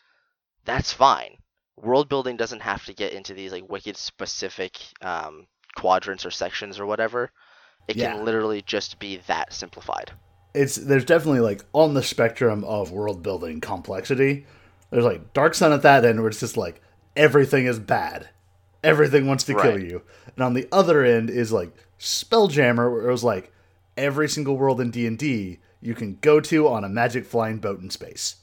That's 0.64 0.93
fine. 0.93 1.37
World 1.76 2.09
building 2.09 2.37
doesn't 2.37 2.62
have 2.62 2.85
to 2.87 2.95
get 2.95 3.12
into 3.12 3.35
these 3.35 3.52
like 3.52 3.69
wicked 3.71 3.97
specific 3.97 4.78
um, 5.02 5.47
quadrants 5.76 6.25
or 6.26 6.31
sections 6.31 6.81
or 6.81 6.87
whatever. 6.87 7.31
It 7.88 7.97
Yeah. 7.97 8.14
can 8.14 8.25
literally 8.25 8.62
just 8.62 8.99
be 8.99 9.19
that 9.26 9.52
simplified. 9.52 10.12
It's 10.55 10.76
there's 10.76 11.05
definitely 11.05 11.40
like 11.40 11.64
on 11.73 11.95
the 11.95 12.02
spectrum 12.02 12.64
of 12.64 12.90
world 12.90 13.23
building 13.23 13.61
complexity. 13.61 14.47
There's 14.90 15.05
like 15.05 15.33
Dark 15.35 15.55
Sun 15.55 15.73
at 15.73 15.83
that 15.83 16.05
end 16.05 16.19
where 16.21 16.28
it's 16.28 16.40
just 16.40 16.57
like 16.57 16.81
everything 17.14 17.66
is 17.66 17.78
bad. 17.78 18.31
Everything 18.83 19.26
wants 19.26 19.45
to 19.45 19.55
kill 19.55 19.78
you. 19.78 20.02
And 20.35 20.45
on 20.45 20.55
the 20.55 20.66
other 20.73 21.05
end 21.05 21.28
is 21.28 21.52
like 21.52 21.73
Spelljammer, 21.99 22.90
where 22.90 23.09
it 23.09 23.11
was 23.11 23.25
like 23.25 23.52
every 23.97 24.28
single 24.28 24.57
world 24.57 24.81
in 24.81 24.90
D 24.90 25.07
and 25.07 25.19
D 25.19 25.59
you 25.80 25.95
can 25.95 26.16
go 26.21 26.40
to 26.40 26.68
on 26.68 26.85
a 26.85 26.88
magic 26.88 27.26
flying 27.26 27.59
boat 27.59 27.80
in 27.80 27.90
space. 27.90 28.37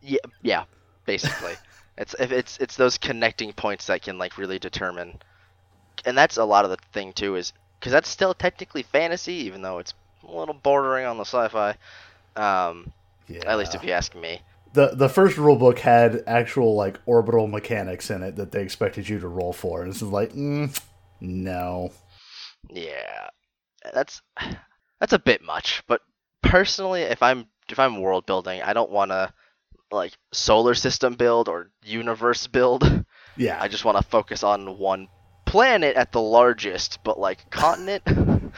Yeah, 0.00 0.18
yeah, 0.42 0.64
basically. 1.06 1.58
it's 1.98 2.14
if 2.18 2.32
it's 2.32 2.58
it's 2.58 2.76
those 2.76 2.98
connecting 2.98 3.52
points 3.52 3.86
that 3.86 4.02
can 4.02 4.18
like 4.18 4.36
really 4.38 4.58
determine, 4.58 5.20
and 6.04 6.16
that's 6.18 6.36
a 6.38 6.44
lot 6.44 6.64
of 6.64 6.70
the 6.72 6.78
thing 6.92 7.12
too 7.14 7.36
is 7.36 7.52
because 7.80 7.92
that's 7.92 8.08
still 8.08 8.34
technically 8.34 8.82
fantasy, 8.84 9.34
even 9.34 9.62
though 9.62 9.78
it's 9.78 9.94
a 10.24 10.32
little 10.32 10.54
bordering 10.54 11.06
on 11.06 11.18
the 11.18 11.24
sci-fi. 11.24 11.76
Um, 12.36 12.92
Yeah. 13.26 13.42
at 13.46 13.58
least 13.58 13.74
if 13.74 13.84
you 13.84 13.92
ask 13.92 14.14
me. 14.14 14.42
the 14.74 14.94
the 14.94 15.08
first 15.08 15.36
rule 15.38 15.56
book 15.56 15.78
had 15.80 16.22
actual 16.26 16.74
like 16.74 16.98
orbital 17.06 17.46
mechanics 17.46 18.10
in 18.10 18.22
it 18.22 18.36
that 18.36 18.52
they 18.52 18.62
expected 18.62 19.08
you 19.08 19.18
to 19.20 19.28
roll 19.28 19.52
for, 19.52 19.82
and 19.82 19.90
this 19.92 20.02
is 20.02 20.08
like, 20.08 20.32
mm, 20.32 20.76
no. 21.20 21.92
Yeah, 22.68 23.28
that's 23.92 24.22
that's 25.00 25.12
a 25.12 25.18
bit 25.18 25.42
much. 25.42 25.82
But 25.86 26.02
personally, 26.42 27.02
if 27.02 27.22
I'm 27.22 27.46
if 27.68 27.78
I'm 27.78 28.00
world 28.00 28.26
building, 28.26 28.62
I 28.62 28.72
don't 28.72 28.90
want 28.90 29.10
to 29.10 29.32
like 29.90 30.12
solar 30.32 30.74
system 30.74 31.14
build 31.14 31.48
or 31.48 31.70
universe 31.84 32.46
build. 32.46 33.04
Yeah, 33.34 33.56
I 33.58 33.68
just 33.68 33.86
want 33.86 33.96
to 33.96 34.02
focus 34.02 34.42
on 34.42 34.76
one 34.76 35.08
planet 35.46 35.96
at 35.96 36.12
the 36.12 36.20
largest, 36.20 36.98
but 37.02 37.18
like 37.18 37.48
continent. 37.50 38.02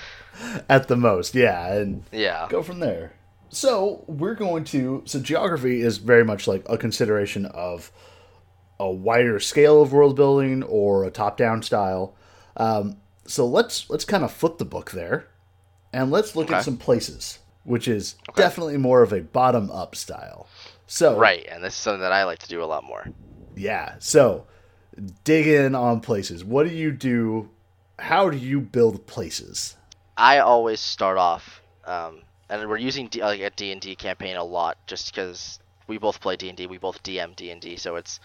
at 0.68 0.88
the 0.88 0.96
most, 0.96 1.32
yeah, 1.36 1.74
and 1.74 2.02
yeah. 2.10 2.48
go 2.50 2.60
from 2.60 2.80
there. 2.80 3.12
So 3.50 4.04
we're 4.08 4.34
going 4.34 4.64
to. 4.64 5.04
So 5.06 5.20
geography 5.20 5.80
is 5.80 5.98
very 5.98 6.24
much 6.24 6.48
like 6.48 6.64
a 6.68 6.76
consideration 6.76 7.46
of 7.46 7.92
a 8.80 8.90
wider 8.90 9.38
scale 9.38 9.80
of 9.80 9.92
world 9.92 10.16
building 10.16 10.64
or 10.64 11.04
a 11.04 11.10
top-down 11.12 11.62
style. 11.62 12.16
Um, 12.56 12.96
so 13.28 13.46
let's 13.46 13.88
let's 13.88 14.04
kind 14.04 14.24
of 14.24 14.32
flip 14.32 14.58
the 14.58 14.64
book 14.64 14.90
there, 14.90 15.28
and 15.92 16.10
let's 16.10 16.34
look 16.34 16.46
Okay. 16.48 16.56
at 16.56 16.64
some 16.64 16.78
places, 16.78 17.38
which 17.64 17.88
is 17.88 18.16
Okay. 18.30 18.42
definitely 18.42 18.76
more 18.76 19.02
of 19.02 19.12
a 19.12 19.20
bottom-up 19.20 19.94
style. 19.96 20.46
So 20.86 21.18
Right, 21.18 21.46
and 21.50 21.64
this 21.64 21.74
is 21.74 21.78
something 21.80 22.00
that 22.02 22.12
I 22.12 22.24
like 22.24 22.38
to 22.40 22.48
do 22.48 22.62
a 22.62 22.66
lot 22.66 22.84
more. 22.84 23.06
Yeah. 23.56 23.94
So 23.98 24.46
dig 25.24 25.46
in 25.46 25.74
on 25.74 26.00
places. 26.00 26.44
What 26.44 26.68
do 26.68 26.74
you 26.74 26.92
do? 26.92 27.50
How 27.98 28.28
do 28.30 28.36
you 28.36 28.60
build 28.60 29.06
places? 29.06 29.76
I 30.16 30.38
always 30.38 30.80
start 30.80 31.18
off, 31.18 31.62
um, 31.84 32.22
and 32.48 32.68
we're 32.68 32.76
using 32.78 33.08
D- 33.08 33.20
like 33.22 33.40
a 33.40 33.50
D 33.50 33.72
and 33.72 33.80
D 33.80 33.96
campaign 33.96 34.36
a 34.36 34.44
lot, 34.44 34.78
just 34.86 35.12
because 35.12 35.58
we 35.88 35.98
both 35.98 36.20
play 36.20 36.36
D 36.36 36.48
and 36.48 36.56
D, 36.56 36.66
we 36.66 36.78
both 36.78 37.02
DM 37.02 37.34
D 37.34 37.50
and 37.50 37.60
D, 37.60 37.76
so 37.76 37.96
it's 37.96 38.20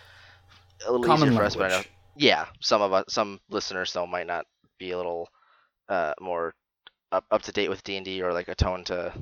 a 0.86 0.91
little 0.91 1.05
Common 1.05 1.29
easier 1.29 1.39
for 1.39 1.46
us. 1.46 1.55
But 1.55 1.72
I 1.72 1.77
know, 1.77 1.84
yeah, 2.15 2.46
some 2.60 2.81
of 2.81 2.93
us, 2.93 3.05
some 3.10 3.39
listeners 3.50 3.93
though 3.93 4.05
might 4.08 4.27
not 4.27 4.46
be 4.77 4.91
a 4.91 4.98
little 4.98 5.29
uh, 5.88 6.13
more 6.22 6.53
up 7.11 7.25
up 7.31 7.41
to 7.43 7.51
date 7.51 7.69
with 7.69 7.83
D 7.83 7.95
and 7.97 8.05
D 8.05 8.21
or 8.21 8.34
like 8.34 8.47
attuned 8.47 8.86
to 8.88 9.13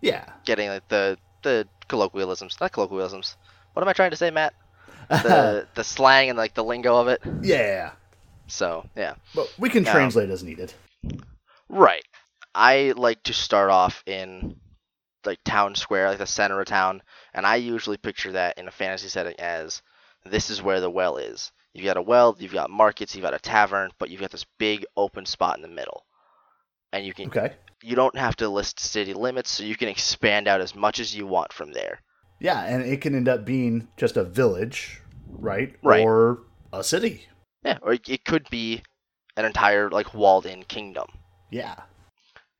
Yeah. 0.00 0.24
getting 0.44 0.68
like 0.68 0.88
the 0.88 1.18
the 1.42 1.68
colloquialisms, 1.88 2.56
not 2.60 2.72
colloquialisms. 2.72 3.36
What 3.72 3.82
am 3.82 3.88
I 3.88 3.92
trying 3.92 4.10
to 4.10 4.16
say, 4.16 4.30
Matt? 4.30 4.54
The 5.08 5.66
the 5.74 5.84
slang 5.84 6.30
and 6.30 6.36
like 6.38 6.54
the 6.54 6.64
lingo 6.64 6.96
of 6.96 7.08
it. 7.08 7.20
yeah. 7.42 7.92
So 8.46 8.88
yeah. 8.96 9.14
But 9.34 9.52
we 9.58 9.68
can 9.70 9.86
Um, 9.86 9.92
translate 9.92 10.30
as 10.30 10.42
needed. 10.42 10.72
Right. 11.68 12.04
I 12.54 12.92
like 12.96 13.22
to 13.24 13.32
start 13.32 13.70
off 13.70 14.02
in 14.06 14.56
like 15.24 15.38
town 15.44 15.74
square, 15.74 16.08
like 16.08 16.18
the 16.18 16.26
center 16.26 16.60
of 16.60 16.66
town, 16.66 17.02
and 17.34 17.46
I 17.46 17.56
usually 17.56 17.98
picture 17.98 18.32
that 18.32 18.58
in 18.58 18.66
a 18.68 18.70
fantasy 18.72 19.08
setting 19.08 19.34
as 19.38 19.82
this 20.24 20.50
is 20.50 20.62
where 20.62 20.80
the 20.80 20.90
well 20.90 21.18
is. 21.18 21.52
You've 21.74 21.84
got 21.84 21.96
a 21.98 22.02
well, 22.02 22.34
you've 22.38 22.52
got 22.52 22.70
markets, 22.70 23.14
you've 23.14 23.22
got 23.22 23.34
a 23.34 23.38
tavern, 23.38 23.90
but 23.98 24.10
you've 24.10 24.20
got 24.20 24.30
this 24.30 24.46
big 24.58 24.86
open 24.96 25.26
spot 25.26 25.56
in 25.56 25.62
the 25.62 25.68
middle. 25.68 26.04
And 26.92 27.04
you 27.04 27.12
can 27.14 27.26
Okay. 27.28 27.54
you 27.82 27.94
don't 27.96 28.16
have 28.16 28.36
to 28.36 28.48
list 28.48 28.80
city 28.80 29.14
limits, 29.14 29.50
so 29.50 29.62
you 29.64 29.76
can 29.76 29.88
expand 29.88 30.48
out 30.48 30.60
as 30.60 30.74
much 30.74 30.98
as 31.00 31.14
you 31.14 31.26
want 31.26 31.52
from 31.52 31.72
there. 31.72 32.00
Yeah, 32.40 32.62
and 32.64 32.82
it 32.84 33.00
can 33.00 33.14
end 33.14 33.28
up 33.28 33.44
being 33.44 33.88
just 33.96 34.16
a 34.16 34.24
village, 34.24 35.00
right? 35.28 35.74
Right. 35.82 36.04
Or 36.04 36.40
a 36.72 36.82
city. 36.84 37.26
Yeah, 37.64 37.78
or 37.82 37.92
it, 37.94 38.08
it 38.08 38.24
could 38.24 38.48
be 38.50 38.82
an 39.36 39.44
entire 39.44 39.90
like 39.90 40.14
walled 40.14 40.46
in 40.46 40.62
kingdom. 40.64 41.06
Yeah. 41.50 41.76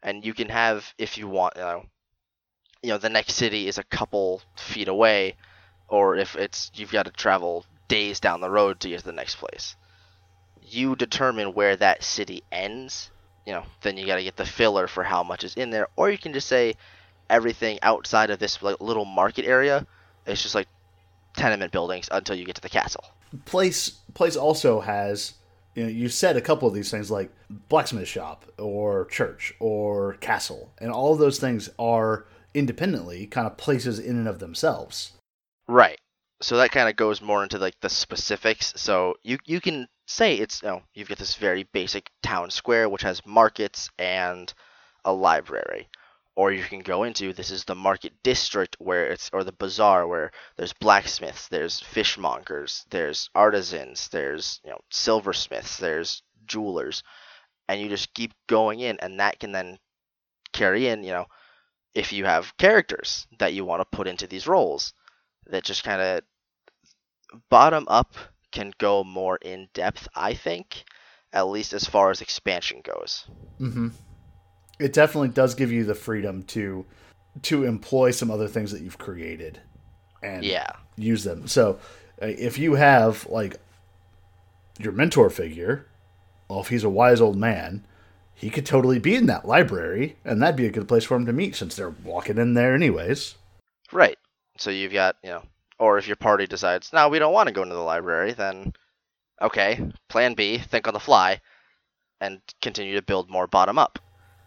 and 0.02 0.24
you 0.24 0.32
can 0.34 0.48
have 0.48 0.94
if 0.98 1.18
you 1.18 1.28
want 1.28 1.54
you 1.56 1.62
know 1.62 1.82
you 2.82 2.90
know 2.90 2.98
the 2.98 3.08
next 3.08 3.34
city 3.34 3.66
is 3.68 3.78
a 3.78 3.82
couple 3.84 4.40
feet 4.56 4.88
away 4.88 5.34
or 5.88 6.16
if 6.16 6.36
it's 6.36 6.70
you've 6.74 6.92
got 6.92 7.04
to 7.06 7.10
travel 7.12 7.64
days 7.88 8.20
down 8.20 8.40
the 8.40 8.48
road 8.50 8.78
to 8.80 8.88
get 8.88 9.00
to 9.00 9.04
the 9.04 9.12
next 9.12 9.34
place 9.36 9.76
you 10.62 10.94
determine 10.96 11.52
where 11.54 11.76
that 11.76 12.04
city 12.04 12.42
ends 12.52 13.10
you 13.48 13.54
know 13.54 13.64
then 13.80 13.96
you 13.96 14.06
got 14.06 14.16
to 14.16 14.22
get 14.22 14.36
the 14.36 14.44
filler 14.44 14.86
for 14.86 15.02
how 15.02 15.22
much 15.22 15.42
is 15.42 15.54
in 15.54 15.70
there 15.70 15.88
or 15.96 16.10
you 16.10 16.18
can 16.18 16.34
just 16.34 16.46
say 16.46 16.74
everything 17.30 17.78
outside 17.82 18.28
of 18.28 18.38
this 18.38 18.62
like 18.62 18.78
little 18.80 19.06
market 19.06 19.46
area 19.46 19.86
is 20.26 20.42
just 20.42 20.54
like 20.54 20.68
tenement 21.34 21.72
buildings 21.72 22.08
until 22.12 22.36
you 22.36 22.44
get 22.44 22.54
to 22.54 22.60
the 22.60 22.68
castle 22.68 23.04
Place 23.46 23.88
place 24.14 24.36
also 24.36 24.80
has 24.80 25.34
you 25.74 25.84
know, 25.84 25.90
you 25.90 26.08
said 26.08 26.36
a 26.36 26.40
couple 26.40 26.66
of 26.66 26.74
these 26.74 26.90
things 26.90 27.08
like 27.08 27.30
blacksmith 27.68 28.08
shop 28.08 28.44
or 28.58 29.04
church 29.04 29.54
or 29.60 30.14
castle, 30.14 30.72
and 30.78 30.90
all 30.90 31.12
of 31.12 31.20
those 31.20 31.38
things 31.38 31.70
are 31.78 32.26
independently 32.52 33.26
kind 33.26 33.46
of 33.46 33.56
places 33.56 34.00
in 34.00 34.16
and 34.16 34.26
of 34.26 34.40
themselves. 34.40 35.12
Right. 35.68 36.00
So 36.40 36.56
that 36.56 36.72
kind 36.72 36.88
of 36.88 36.96
goes 36.96 37.22
more 37.22 37.44
into 37.44 37.58
like 37.58 37.78
the 37.80 37.88
specifics. 37.88 38.72
So 38.76 39.14
you 39.22 39.38
you 39.44 39.60
can 39.60 39.86
say 40.08 40.36
it's 40.36 40.62
you 40.62 40.68
know 40.68 40.82
you've 40.94 41.08
got 41.08 41.18
this 41.18 41.36
very 41.36 41.64
basic 41.64 42.10
town 42.22 42.50
square 42.50 42.88
which 42.88 43.02
has 43.02 43.26
markets 43.26 43.90
and 43.98 44.52
a 45.04 45.12
library, 45.12 45.88
or 46.34 46.50
you 46.50 46.64
can 46.64 46.80
go 46.80 47.04
into 47.04 47.32
this 47.32 47.50
is 47.50 47.64
the 47.64 47.74
market 47.74 48.12
district 48.22 48.74
where 48.78 49.06
it's 49.06 49.30
or 49.32 49.44
the 49.44 49.52
bazaar 49.52 50.08
where 50.08 50.32
there's 50.56 50.72
blacksmiths, 50.72 51.48
there's 51.48 51.80
fishmongers, 51.80 52.86
there's 52.90 53.28
artisans, 53.34 54.08
there's 54.08 54.60
you 54.64 54.70
know 54.70 54.80
silversmiths, 54.90 55.76
there's 55.76 56.22
jewelers, 56.46 57.02
and 57.68 57.80
you 57.80 57.88
just 57.88 58.14
keep 58.14 58.32
going 58.46 58.80
in, 58.80 58.98
and 59.00 59.20
that 59.20 59.38
can 59.38 59.52
then 59.52 59.78
carry 60.54 60.88
in 60.88 61.04
you 61.04 61.12
know 61.12 61.26
if 61.94 62.12
you 62.12 62.24
have 62.24 62.56
characters 62.56 63.26
that 63.38 63.52
you 63.52 63.64
want 63.64 63.80
to 63.80 63.96
put 63.96 64.06
into 64.06 64.26
these 64.26 64.46
roles 64.46 64.94
that 65.46 65.64
just 65.64 65.84
kind 65.84 66.00
of 66.00 66.22
bottom 67.50 67.84
up 67.88 68.14
can 68.52 68.72
go 68.78 69.04
more 69.04 69.36
in 69.42 69.68
depth 69.74 70.08
i 70.14 70.32
think 70.34 70.84
at 71.32 71.48
least 71.48 71.72
as 71.72 71.84
far 71.84 72.10
as 72.10 72.20
expansion 72.20 72.80
goes 72.82 73.26
Mm-hmm. 73.60 73.88
It 74.78 74.92
definitely 74.92 75.28
does 75.30 75.54
give 75.54 75.72
you 75.72 75.84
the 75.84 75.94
freedom 75.94 76.42
to 76.44 76.86
to 77.42 77.64
employ 77.64 78.10
some 78.10 78.30
other 78.30 78.48
things 78.48 78.72
that 78.72 78.80
you've 78.82 78.98
created 78.98 79.60
and 80.22 80.44
yeah 80.44 80.70
use 80.96 81.24
them. 81.24 81.46
So 81.48 81.78
uh, 82.22 82.26
if 82.26 82.58
you 82.58 82.74
have 82.74 83.26
like 83.26 83.56
your 84.78 84.92
mentor 84.92 85.30
figure, 85.30 85.86
well, 86.48 86.60
if 86.60 86.68
he's 86.68 86.84
a 86.84 86.88
wise 86.88 87.20
old 87.20 87.36
man, 87.36 87.84
he 88.34 88.50
could 88.50 88.66
totally 88.66 89.00
be 89.00 89.16
in 89.16 89.26
that 89.26 89.46
library, 89.46 90.16
and 90.24 90.40
that'd 90.40 90.56
be 90.56 90.66
a 90.66 90.70
good 90.70 90.86
place 90.86 91.04
for 91.04 91.16
him 91.16 91.26
to 91.26 91.32
meet 91.32 91.56
since 91.56 91.74
they're 91.74 91.90
walking 91.90 92.38
in 92.38 92.54
there 92.54 92.74
anyways. 92.74 93.34
right 93.92 94.18
so 94.56 94.70
you've 94.70 94.92
got 94.92 95.16
you 95.22 95.30
know 95.30 95.42
or 95.78 95.98
if 95.98 96.06
your 96.06 96.16
party 96.16 96.46
decides 96.46 96.92
no 96.92 97.08
we 97.08 97.18
don't 97.18 97.32
want 97.32 97.46
to 97.46 97.54
go 97.54 97.62
into 97.62 97.74
the 97.74 97.80
library 97.80 98.32
then 98.32 98.72
okay 99.40 99.80
plan 100.08 100.34
b 100.34 100.58
think 100.58 100.86
on 100.86 100.94
the 100.94 101.00
fly 101.00 101.40
and 102.20 102.40
continue 102.60 102.94
to 102.94 103.02
build 103.02 103.30
more 103.30 103.46
bottom 103.46 103.78
up 103.78 103.98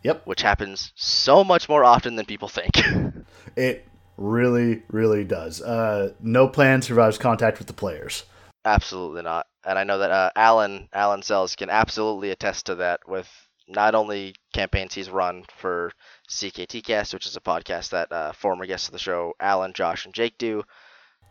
Yep, 0.04 0.26
which 0.26 0.42
happens 0.42 0.92
so 0.96 1.44
much 1.44 1.70
more 1.70 1.84
often 1.84 2.16
than 2.16 2.26
people 2.26 2.48
think 2.48 2.72
it 3.56 3.88
really, 4.22 4.84
really 4.90 5.24
does. 5.24 5.62
Uh, 5.62 6.14
no 6.22 6.48
plan 6.48 6.82
survives 6.82 7.18
contact 7.18 7.58
with 7.58 7.68
the 7.68 7.74
players. 7.74 8.24
Absolutely 8.64 9.24
not. 9.24 9.48
And 9.66 9.78
I 9.78 9.84
know 9.84 9.98
that 9.98 10.12
uh, 10.12 10.30
Alan 10.36 10.88
Alan 10.94 11.24
Sells 11.24 11.56
can 11.56 11.70
absolutely 11.70 12.30
attest 12.30 12.68
to 12.68 12.76
that 12.76 13.02
with 13.08 13.28
not 13.68 13.96
only 13.96 14.36
campaigns 14.54 14.94
he's 14.94 15.10
run 15.10 15.44
for 15.58 15.92
CKTcast, 16.30 17.14
which 17.14 17.26
is 17.26 17.36
a 17.36 17.42
podcast 17.42 17.90
that 17.90 18.12
uh, 18.12 18.32
former 18.34 18.66
guests 18.66 18.88
of 18.88 18.94
the 18.94 19.00
show 19.00 19.34
Alan, 19.40 19.74
Josh, 19.74 20.06
and 20.06 20.14
Jake 20.14 20.38
do, 20.38 20.64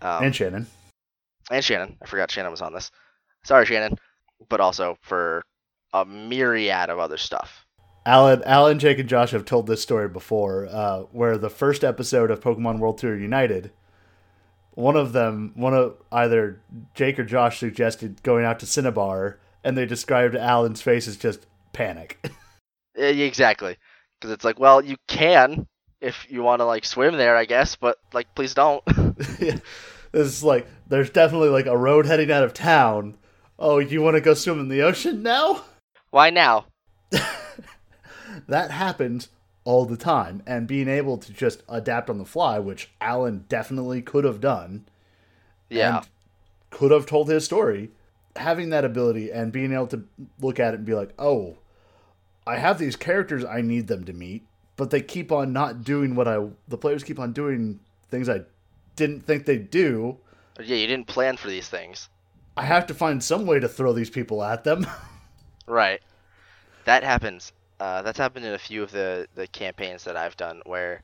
um, 0.02 0.24
and 0.24 0.34
Shannon. 0.34 0.66
and 1.50 1.64
Shannon. 1.64 1.96
I 2.02 2.06
forgot 2.06 2.30
Shannon 2.30 2.50
was 2.50 2.62
on 2.62 2.72
this. 2.72 2.90
Sorry, 3.44 3.66
Shannon. 3.66 3.98
But 4.48 4.60
also 4.60 4.96
for 5.02 5.44
a 5.92 6.04
myriad 6.04 6.88
of 6.90 6.98
other 6.98 7.16
stuff. 7.16 7.66
Alan, 8.06 8.42
Alan, 8.44 8.78
Jake, 8.78 8.98
and 8.98 9.08
Josh 9.08 9.32
have 9.32 9.44
told 9.44 9.66
this 9.66 9.82
story 9.82 10.08
before, 10.08 10.66
uh, 10.70 11.00
where 11.12 11.36
the 11.36 11.50
first 11.50 11.84
episode 11.84 12.30
of 12.30 12.40
Pokemon 12.40 12.78
World 12.78 12.96
Tour 12.96 13.16
United, 13.16 13.72
one 14.72 14.96
of 14.96 15.12
them, 15.12 15.52
one 15.54 15.74
of 15.74 15.96
either 16.10 16.62
Jake 16.94 17.18
or 17.18 17.24
Josh 17.24 17.58
suggested 17.58 18.22
going 18.22 18.46
out 18.46 18.58
to 18.60 18.66
Cinnabar, 18.66 19.38
and 19.62 19.76
they 19.76 19.84
described 19.84 20.34
Alan's 20.34 20.80
face 20.80 21.06
as 21.06 21.16
just 21.16 21.46
panic. 21.72 22.24
Exactly. 22.96 23.78
Because 24.18 24.32
it's 24.32 24.44
like, 24.44 24.58
well, 24.58 24.84
you 24.84 24.96
can 25.06 25.66
if 26.00 26.26
you 26.30 26.42
want 26.42 26.60
to 26.60 26.64
like 26.64 26.84
swim 26.84 27.16
there, 27.16 27.36
I 27.36 27.44
guess, 27.44 27.76
but 27.76 27.98
like, 28.12 28.34
please 28.34 28.54
don't. 28.54 28.82
yeah. 29.40 29.58
It's 30.12 30.42
like 30.42 30.66
there's 30.88 31.10
definitely 31.10 31.50
like 31.50 31.66
a 31.66 31.76
road 31.76 32.06
heading 32.06 32.30
out 32.30 32.42
of 32.42 32.52
town, 32.52 33.16
oh, 33.60 33.78
you 33.78 34.02
want 34.02 34.16
to 34.16 34.20
go 34.20 34.34
swim 34.34 34.58
in 34.58 34.68
the 34.68 34.82
ocean 34.82 35.22
now? 35.22 35.62
Why 36.10 36.30
now? 36.30 36.66
that 38.48 38.70
happens 38.70 39.28
all 39.64 39.84
the 39.84 39.96
time. 39.96 40.42
And 40.46 40.66
being 40.66 40.88
able 40.88 41.18
to 41.18 41.32
just 41.32 41.62
adapt 41.68 42.10
on 42.10 42.18
the 42.18 42.24
fly, 42.24 42.58
which 42.58 42.90
Alan 43.00 43.44
definitely 43.48 44.02
could 44.02 44.24
have 44.24 44.40
done. 44.40 44.86
Yeah. 45.68 46.02
Could 46.70 46.90
have 46.90 47.06
told 47.06 47.28
his 47.28 47.44
story. 47.44 47.90
Having 48.36 48.70
that 48.70 48.84
ability 48.84 49.30
and 49.30 49.52
being 49.52 49.72
able 49.72 49.88
to 49.88 50.04
look 50.40 50.58
at 50.58 50.72
it 50.72 50.78
and 50.78 50.86
be 50.86 50.94
like, 50.94 51.12
oh, 51.18 51.58
I 52.46 52.58
have 52.58 52.78
these 52.78 52.96
characters 52.96 53.44
I 53.44 53.60
need 53.60 53.88
them 53.88 54.04
to 54.04 54.12
meet, 54.12 54.46
but 54.76 54.90
they 54.90 55.00
keep 55.00 55.30
on 55.30 55.52
not 55.52 55.84
doing 55.84 56.14
what 56.14 56.26
I. 56.26 56.46
The 56.68 56.78
players 56.78 57.04
keep 57.04 57.18
on 57.18 57.32
doing 57.32 57.80
things 58.08 58.28
I 58.28 58.42
didn't 59.00 59.26
think 59.26 59.46
they'd 59.46 59.70
do. 59.70 60.18
Yeah, 60.60 60.76
you 60.76 60.86
didn't 60.86 61.06
plan 61.06 61.38
for 61.38 61.48
these 61.48 61.68
things. 61.68 62.10
I 62.56 62.64
have 62.64 62.86
to 62.88 62.94
find 62.94 63.24
some 63.24 63.46
way 63.46 63.58
to 63.58 63.68
throw 63.68 63.94
these 63.94 64.10
people 64.10 64.44
at 64.44 64.62
them. 64.62 64.86
right. 65.66 66.02
That 66.84 67.02
happens. 67.02 67.52
Uh, 67.80 68.02
that's 68.02 68.18
happened 68.18 68.44
in 68.44 68.52
a 68.52 68.58
few 68.58 68.82
of 68.82 68.92
the, 68.92 69.26
the 69.34 69.46
campaigns 69.46 70.04
that 70.04 70.16
I've 70.16 70.36
done 70.36 70.60
where 70.66 71.02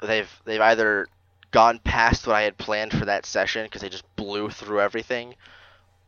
they've 0.00 0.30
they've 0.44 0.60
either 0.60 1.08
gone 1.50 1.80
past 1.80 2.26
what 2.26 2.36
I 2.36 2.42
had 2.42 2.56
planned 2.56 2.92
for 2.92 3.06
that 3.06 3.26
session 3.26 3.64
because 3.64 3.82
they 3.82 3.88
just 3.88 4.04
blew 4.14 4.48
through 4.48 4.80
everything, 4.80 5.34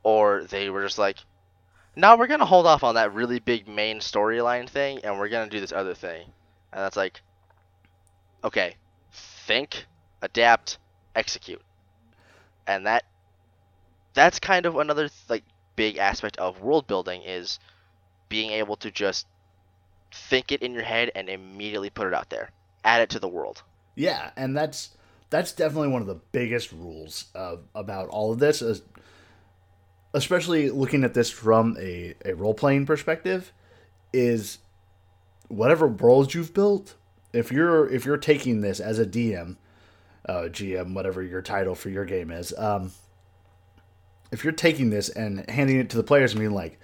or 0.04 0.44
they 0.44 0.70
were 0.70 0.84
just 0.84 0.98
like, 0.98 1.16
"No, 1.96 2.16
we're 2.16 2.28
gonna 2.28 2.44
hold 2.44 2.68
off 2.68 2.84
on 2.84 2.94
that 2.94 3.14
really 3.14 3.40
big 3.40 3.66
main 3.66 3.98
storyline 3.98 4.68
thing, 4.68 5.00
and 5.02 5.18
we're 5.18 5.28
gonna 5.28 5.50
do 5.50 5.58
this 5.58 5.72
other 5.72 5.94
thing," 5.94 6.22
and 6.72 6.84
that's 6.84 6.96
like, 6.96 7.20
okay, 8.44 8.76
think, 9.10 9.86
adapt, 10.22 10.78
execute, 11.14 11.62
and 12.66 12.86
that 12.86 13.04
that's 14.14 14.38
kind 14.38 14.66
of 14.66 14.76
another 14.76 15.08
like 15.28 15.44
big 15.76 15.96
aspect 15.96 16.36
of 16.38 16.60
world 16.60 16.86
building 16.86 17.22
is 17.22 17.58
being 18.28 18.50
able 18.50 18.76
to 18.76 18.90
just 18.90 19.26
think 20.12 20.52
it 20.52 20.62
in 20.62 20.72
your 20.72 20.82
head 20.82 21.10
and 21.14 21.28
immediately 21.28 21.90
put 21.90 22.06
it 22.06 22.14
out 22.14 22.30
there. 22.30 22.50
Add 22.84 23.02
it 23.02 23.10
to 23.10 23.18
the 23.18 23.28
world. 23.28 23.62
Yeah, 23.94 24.30
and 24.36 24.56
that's 24.56 24.90
that's 25.30 25.52
definitely 25.52 25.88
one 25.88 26.02
of 26.02 26.08
the 26.08 26.20
biggest 26.32 26.72
rules 26.72 27.26
of, 27.34 27.60
about 27.74 28.08
all 28.08 28.32
of 28.32 28.38
this 28.38 28.62
is 28.62 28.82
especially 30.12 30.70
looking 30.70 31.04
at 31.04 31.14
this 31.14 31.30
from 31.30 31.76
a, 31.78 32.14
a 32.24 32.34
role 32.34 32.54
playing 32.54 32.84
perspective 32.84 33.52
is 34.12 34.58
whatever 35.48 35.86
worlds 35.86 36.34
you've 36.34 36.52
built 36.52 36.96
if 37.32 37.52
you're 37.52 37.88
if 37.88 38.04
you're 38.04 38.16
taking 38.16 38.60
this 38.60 38.80
as 38.80 38.98
a 38.98 39.06
dm 39.06 39.56
uh, 40.26 40.42
gm 40.42 40.94
whatever 40.94 41.22
your 41.22 41.42
title 41.42 41.74
for 41.74 41.88
your 41.88 42.04
game 42.04 42.30
is 42.30 42.52
um, 42.58 42.92
if 44.30 44.44
you're 44.44 44.52
taking 44.52 44.90
this 44.90 45.08
and 45.08 45.48
handing 45.50 45.78
it 45.78 45.90
to 45.90 45.96
the 45.96 46.02
players 46.02 46.32
and 46.32 46.40
being 46.40 46.54
like 46.54 46.78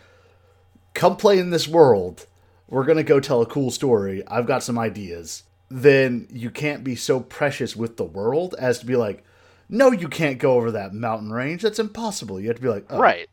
come 0.95 1.17
play 1.17 1.39
in 1.39 1.51
this 1.51 1.69
world 1.69 2.27
we're 2.69 2.85
going 2.85 2.97
to 2.99 3.05
go 3.05 3.21
tell 3.21 3.43
a 3.43 3.47
cool 3.47 3.71
story. 3.71 4.27
I've 4.27 4.47
got 4.47 4.63
some 4.63 4.79
ideas. 4.79 5.45
Then 5.69 6.27
you 6.31 6.51
can't 6.51 6.85
be 6.85 6.97
so 6.97 7.21
precious 7.21 7.77
with 7.77 7.97
the 7.97 8.05
world 8.05 8.55
as 8.59 8.79
to 8.81 8.87
be 8.87 8.97
like, 8.97 9.25
no, 9.69 9.91
you 9.91 10.09
can't 10.09 10.39
go 10.39 10.55
over 10.55 10.71
that 10.73 10.95
mountain 10.95 11.33
range. 11.33 11.63
That's 11.63 11.79
impossible. 11.79 12.41
You 12.41 12.49
have 12.49 12.57
to 12.57 12.63
be 12.63 12.69
like, 12.69 12.87
oh. 12.91 12.99
right. 12.99 13.29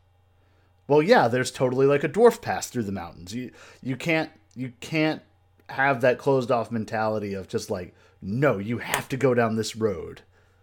Well, 0.86 1.02
yeah, 1.02 1.28
there's 1.28 1.50
totally 1.50 1.86
like 1.86 2.04
a 2.04 2.08
dwarf 2.08 2.42
pass 2.42 2.68
through 2.68 2.82
the 2.82 2.92
mountains. 2.92 3.34
You 3.34 3.52
you 3.82 3.96
can't 3.96 4.30
you 4.54 4.72
can't 4.80 5.22
have 5.70 6.02
that 6.02 6.18
closed 6.18 6.50
off 6.50 6.70
mentality 6.70 7.32
of 7.32 7.48
just 7.48 7.70
like, 7.70 7.94
no, 8.24 8.58
you 8.58 8.78
have 8.78 9.08
to 9.10 9.18
go 9.18 9.34
down 9.34 9.54
this 9.54 9.76
road. 9.76 10.22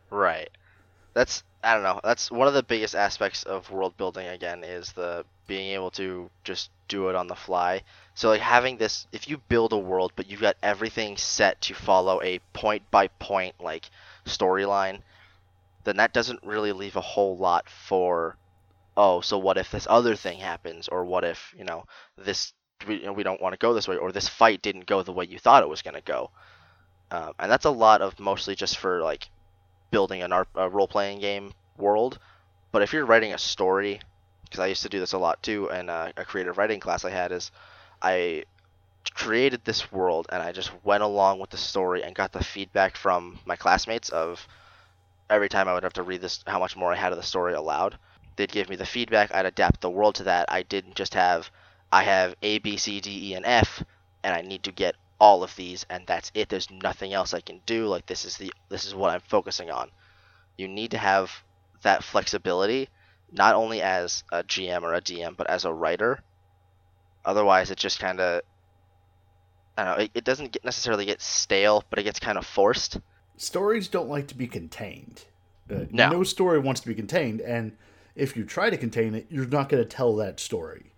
Right. 0.09 0.49
That's 1.13 1.43
I 1.63 1.75
don't 1.75 1.83
know. 1.83 2.01
That's 2.03 2.31
one 2.31 2.47
of 2.47 2.55
the 2.55 2.63
biggest 2.63 2.95
aspects 2.95 3.43
of 3.43 3.69
world 3.69 3.95
building 3.95 4.27
again 4.27 4.63
is 4.63 4.91
the 4.93 5.23
being 5.45 5.73
able 5.73 5.91
to 5.91 6.31
just 6.43 6.71
do 6.87 7.09
it 7.09 7.15
on 7.15 7.27
the 7.27 7.35
fly. 7.35 7.83
So 8.15 8.29
like 8.29 8.41
having 8.41 8.77
this 8.77 9.05
if 9.11 9.29
you 9.29 9.37
build 9.37 9.73
a 9.73 9.77
world 9.77 10.11
but 10.15 10.27
you've 10.27 10.41
got 10.41 10.57
everything 10.63 11.17
set 11.17 11.61
to 11.61 11.75
follow 11.75 12.19
a 12.23 12.39
point 12.53 12.89
by 12.89 13.07
point 13.07 13.55
like 13.59 13.91
storyline, 14.25 15.01
then 15.83 15.97
that 15.97 16.13
doesn't 16.13 16.43
really 16.43 16.71
leave 16.71 16.95
a 16.95 17.01
whole 17.01 17.37
lot 17.37 17.69
for 17.69 18.37
oh, 18.97 19.21
so 19.21 19.37
what 19.37 19.57
if 19.57 19.69
this 19.71 19.87
other 19.89 20.15
thing 20.15 20.39
happens 20.39 20.87
or 20.87 21.05
what 21.05 21.23
if, 21.23 21.53
you 21.57 21.63
know, 21.63 21.85
this 22.17 22.53
we, 22.87 23.07
we 23.09 23.23
don't 23.23 23.41
want 23.41 23.53
to 23.53 23.57
go 23.57 23.73
this 23.73 23.87
way 23.87 23.97
or 23.97 24.11
this 24.11 24.27
fight 24.27 24.61
didn't 24.63 24.87
go 24.87 25.03
the 25.03 25.13
way 25.13 25.25
you 25.25 25.37
thought 25.37 25.63
it 25.63 25.69
was 25.69 25.83
going 25.83 25.93
to 25.93 26.01
go. 26.01 26.31
Um, 27.11 27.33
and 27.39 27.51
that's 27.51 27.65
a 27.65 27.71
lot 27.71 28.01
of 28.01 28.19
mostly 28.19 28.55
just 28.55 28.77
for 28.77 29.01
like 29.01 29.29
building 29.91 30.23
an, 30.23 30.31
a 30.31 30.69
role 30.69 30.87
playing 30.87 31.19
game 31.19 31.53
world. 31.77 32.17
But 32.71 32.81
if 32.81 32.93
you're 32.93 33.05
writing 33.05 33.33
a 33.33 33.37
story, 33.37 33.99
because 34.43 34.59
I 34.59 34.67
used 34.67 34.83
to 34.83 34.89
do 34.89 34.99
this 34.99 35.13
a 35.13 35.17
lot 35.17 35.43
too, 35.43 35.69
and 35.69 35.89
uh, 35.89 36.13
a 36.15 36.25
creative 36.25 36.57
writing 36.57 36.79
class 36.79 37.03
I 37.03 37.09
had 37.09 37.31
is 37.31 37.51
I 38.01 38.45
created 39.13 39.61
this 39.65 39.91
world 39.91 40.27
and 40.31 40.41
I 40.41 40.51
just 40.51 40.71
went 40.83 41.03
along 41.03 41.39
with 41.39 41.49
the 41.49 41.57
story 41.57 42.03
and 42.03 42.15
got 42.15 42.31
the 42.31 42.43
feedback 42.43 42.95
from 42.95 43.39
my 43.45 43.55
classmates 43.55 44.09
of 44.09 44.47
every 45.29 45.49
time 45.49 45.67
I 45.67 45.73
would 45.73 45.83
have 45.83 45.93
to 45.93 46.03
read 46.03 46.21
this 46.21 46.43
how 46.47 46.59
much 46.59 46.77
more 46.77 46.93
I 46.93 46.95
had 46.95 47.11
of 47.11 47.17
the 47.17 47.23
story 47.23 47.53
aloud. 47.53 47.97
They'd 48.35 48.51
give 48.51 48.69
me 48.69 48.75
the 48.75 48.85
feedback, 48.85 49.33
I'd 49.33 49.45
adapt 49.45 49.81
the 49.81 49.89
world 49.89 50.15
to 50.15 50.23
that. 50.23 50.51
I 50.51 50.63
didn't 50.63 50.95
just 50.95 51.13
have 51.13 51.49
I 51.91 52.03
have 52.03 52.35
A 52.41 52.59
B 52.59 52.77
C 52.77 53.01
D 53.01 53.31
E 53.31 53.33
and 53.33 53.45
F 53.45 53.83
and 54.23 54.33
I 54.33 54.41
need 54.41 54.63
to 54.63 54.71
get 54.71 54.95
all 55.21 55.43
of 55.43 55.55
these 55.55 55.85
and 55.87 56.03
that's 56.07 56.31
it. 56.33 56.49
There's 56.49 56.71
nothing 56.71 57.13
else 57.13 57.35
I 57.35 57.41
can 57.41 57.61
do. 57.67 57.85
Like 57.85 58.07
this 58.07 58.25
is 58.25 58.37
the 58.37 58.51
this 58.69 58.85
is 58.85 58.95
what 58.95 59.11
I'm 59.11 59.21
focusing 59.21 59.69
on. 59.69 59.91
You 60.57 60.67
need 60.67 60.91
to 60.91 60.97
have 60.97 61.31
that 61.83 62.03
flexibility 62.03 62.89
not 63.31 63.55
only 63.55 63.81
as 63.83 64.23
a 64.31 64.43
GM 64.43 64.81
or 64.81 64.95
a 64.95 65.01
DM 65.01 65.37
but 65.37 65.47
as 65.47 65.63
a 65.63 65.71
writer. 65.71 66.19
Otherwise 67.23 67.69
it 67.69 67.77
just 67.77 67.99
kind 67.99 68.19
of 68.19 68.41
I 69.77 69.85
don't 69.85 69.97
know, 69.97 70.03
it, 70.05 70.11
it 70.15 70.23
doesn't 70.23 70.53
get 70.53 70.65
necessarily 70.65 71.05
get 71.05 71.21
stale, 71.21 71.83
but 71.91 71.99
it 71.99 72.03
gets 72.03 72.19
kind 72.19 72.39
of 72.39 72.45
forced. 72.45 72.99
Stories 73.37 73.87
don't 73.87 74.09
like 74.09 74.27
to 74.29 74.35
be 74.35 74.47
contained. 74.47 75.25
Uh, 75.69 75.85
no. 75.91 76.09
no 76.09 76.23
story 76.23 76.59
wants 76.59 76.81
to 76.81 76.87
be 76.87 76.95
contained, 76.95 77.39
and 77.39 77.71
if 78.15 78.35
you 78.35 78.43
try 78.43 78.69
to 78.69 78.77
contain 78.77 79.15
it, 79.15 79.27
you're 79.29 79.45
not 79.45 79.69
going 79.69 79.81
to 79.81 79.87
tell 79.87 80.15
that 80.17 80.39
story 80.39 80.90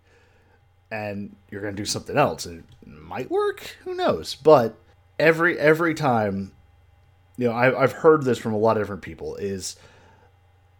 and 0.93 1.35
you're 1.49 1.61
going 1.61 1.75
to 1.75 1.81
do 1.81 1.85
something 1.85 2.17
else. 2.17 2.45
And 2.45 2.63
it 2.81 2.87
might 2.87 3.31
work 3.31 3.77
who 3.83 3.95
knows? 3.95 4.35
But 4.35 4.77
every 5.19 5.57
every 5.59 5.93
time 5.93 6.51
you 7.37 7.47
know 7.47 7.53
I, 7.53 7.81
i've 7.81 7.91
heard 7.91 8.23
this 8.23 8.39
from 8.39 8.53
a 8.53 8.57
lot 8.57 8.77
of 8.77 8.83
different 8.83 9.03
people 9.03 9.35
is 9.35 9.75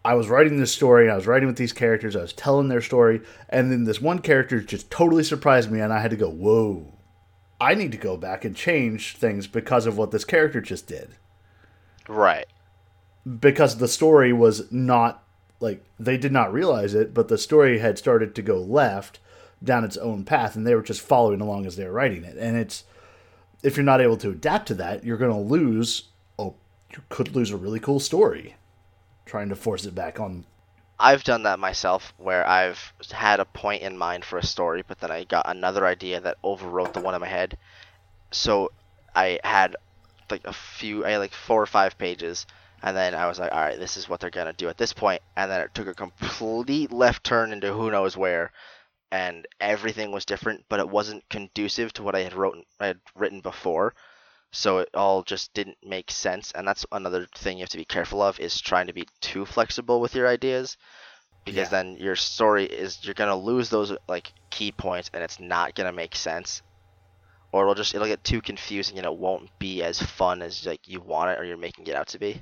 i 0.04 0.16
was 0.16 0.28
writing 0.28 0.58
this 0.58 0.74
story 0.74 1.10
i 1.10 1.16
was 1.16 1.28
writing 1.28 1.48
with 1.48 1.58
these 1.58 1.74
characters 1.74 2.16
i 2.16 2.22
was 2.22 2.34
telling 2.34 2.68
their 2.68 2.82
story 2.82 3.22
and 3.50 3.72
then 3.72 3.84
this 3.84 4.02
one 4.02 4.20
character 4.20 4.60
just 4.60 4.90
totally 4.90 5.24
surprised 5.24 5.72
me 5.72 5.80
and 5.80 5.94
i 5.94 6.00
had 6.00 6.12
to 6.12 6.18
go 6.18 6.30
whoa 6.30 6.94
i 7.62 7.76
need 7.76 7.92
to 7.92 7.98
go 7.98 8.18
back 8.18 8.44
and 8.44 8.56
change 8.56 9.16
things 9.18 9.48
because 9.48 9.86
of 9.86 9.98
what 9.98 10.12
this 10.12 10.26
character 10.26 10.60
just 10.60 10.88
did. 10.88 11.16
Right. 12.10 12.46
Because 13.40 13.78
the 13.78 13.88
story 13.88 14.34
was 14.34 14.70
not 14.70 15.24
like 15.62 15.86
they 15.98 16.18
did 16.18 16.34
not 16.34 16.52
realize 16.52 16.94
it 16.94 17.14
but 17.14 17.30
the 17.30 17.38
story 17.38 17.80
had 17.80 17.98
started 17.98 18.36
to 18.36 18.42
go 18.42 18.60
left 18.60 19.20
down 19.64 19.84
its 19.84 19.98
own 19.98 20.24
path 20.24 20.56
and 20.56 20.66
they 20.68 20.76
were 20.76 20.82
just 20.82 21.02
following 21.02 21.42
along 21.42 21.66
as 21.66 21.76
they 21.76 21.86
were 21.86 21.92
writing 21.92 22.24
it 22.24 22.38
and 22.38 22.58
it's 22.58 22.84
if 23.62 23.78
you're 23.78 23.84
not 23.84 24.02
able 24.02 24.18
to 24.18 24.30
adapt 24.30 24.68
to 24.68 24.74
that 24.74 25.04
you're 25.04 25.18
going 25.18 25.32
to 25.32 25.38
lose 25.38 26.10
oh 26.38 26.56
you 26.92 27.02
could 27.10 27.36
lose 27.36 27.52
a 27.52 27.58
really 27.58 27.80
cool 27.80 28.00
story 28.00 28.56
trying 29.26 29.50
to 29.50 29.56
force 29.56 29.86
it 29.86 29.96
back 29.96 30.20
on 30.20 30.46
I've 31.00 31.24
done 31.24 31.44
that 31.44 31.60
myself 31.60 32.14
where 32.18 32.48
I've 32.48 32.94
had 33.12 33.40
a 33.40 33.46
point 33.46 33.82
in 33.82 33.98
mind 33.98 34.24
for 34.24 34.38
a 34.38 34.46
story, 34.46 34.84
but 34.88 35.00
then 35.00 35.12
I 35.12 35.26
got 35.26 35.50
another 35.50 35.86
idea 35.86 36.22
that 36.22 36.42
overwrote 36.44 36.94
the 36.94 37.02
one 37.02 37.16
in 37.16 37.20
my 37.20 37.28
head. 37.28 37.58
So 38.32 38.72
I 39.16 39.40
had 39.44 39.76
like 40.30 40.46
a 40.46 40.54
few, 40.54 41.06
I 41.06 41.12
had 41.12 41.18
like 41.18 41.34
four 41.34 41.62
or 41.62 41.66
five 41.66 41.98
pages, 41.98 42.46
and 42.82 42.96
then 42.96 43.16
I 43.16 43.28
was 43.28 43.40
like, 43.40 43.52
all 43.52 43.60
right, 43.60 43.78
this 43.78 43.98
is 43.98 44.08
what 44.08 44.20
they're 44.20 44.30
gonna 44.30 44.54
do 44.54 44.70
at 44.70 44.78
this 44.78 44.94
point, 44.94 45.22
and 45.36 45.52
then 45.52 45.62
it 45.62 45.74
took 45.74 45.88
a 45.88 45.94
complete 45.94 46.92
left 46.92 47.24
turn 47.24 47.52
into 47.52 47.74
who 47.74 47.92
knows 47.92 48.16
where, 48.16 48.52
and 49.14 49.48
everything 49.62 50.12
was 50.12 50.26
different, 50.26 50.66
but 50.70 50.80
it 50.80 50.90
wasn't 50.90 51.24
conducive 51.30 51.94
to 51.94 52.02
what 52.02 52.16
I 52.16 52.22
had 52.24 52.34
wrote 52.34 52.58
I 52.80 52.88
had 52.88 53.00
written 53.16 53.42
before. 53.42 53.94
So 54.52 54.80
it 54.80 54.90
all 54.96 55.22
just 55.22 55.54
didn't 55.54 55.78
make 55.84 56.10
sense 56.10 56.52
and 56.54 56.68
that's 56.68 56.86
another 56.92 57.28
thing 57.36 57.58
you 57.58 57.62
have 57.64 57.70
to 57.70 57.78
be 57.78 57.86
careful 57.86 58.22
of 58.24 58.40
is 58.40 58.60
trying 58.60 58.88
to 58.88 58.94
be 58.94 59.08
too 59.22 59.46
flexible 59.46 60.02
with 60.02 60.16
your 60.16 60.28
ideas 60.28 60.78
because 61.46 61.68
Yeah. 61.72 61.84
then 61.84 61.98
your 61.98 62.16
story 62.16 62.66
is 62.66 63.04
you're 63.04 63.14
gonna 63.14 63.36
lose 63.36 63.70
those 63.70 63.96
like 64.08 64.34
key 64.50 64.72
points 64.72 65.12
and 65.14 65.24
it's 65.24 65.40
not 65.40 65.76
gonna 65.76 65.94
make 65.94 66.16
sense. 66.16 66.64
Or 67.52 67.64
it'll 67.64 67.76
just 67.76 67.94
it'll 67.94 68.08
get 68.08 68.24
too 68.24 68.42
confusing 68.42 68.98
and 68.98 69.06
it 69.06 69.16
won't 69.16 69.50
be 69.60 69.84
as 69.84 70.02
fun 70.02 70.42
as 70.42 70.66
like 70.66 70.88
you 70.88 71.02
want 71.02 71.32
it 71.32 71.40
or 71.40 71.44
you're 71.44 71.58
making 71.58 71.86
it 71.86 71.96
out 71.96 72.08
to 72.08 72.20
be. 72.20 72.42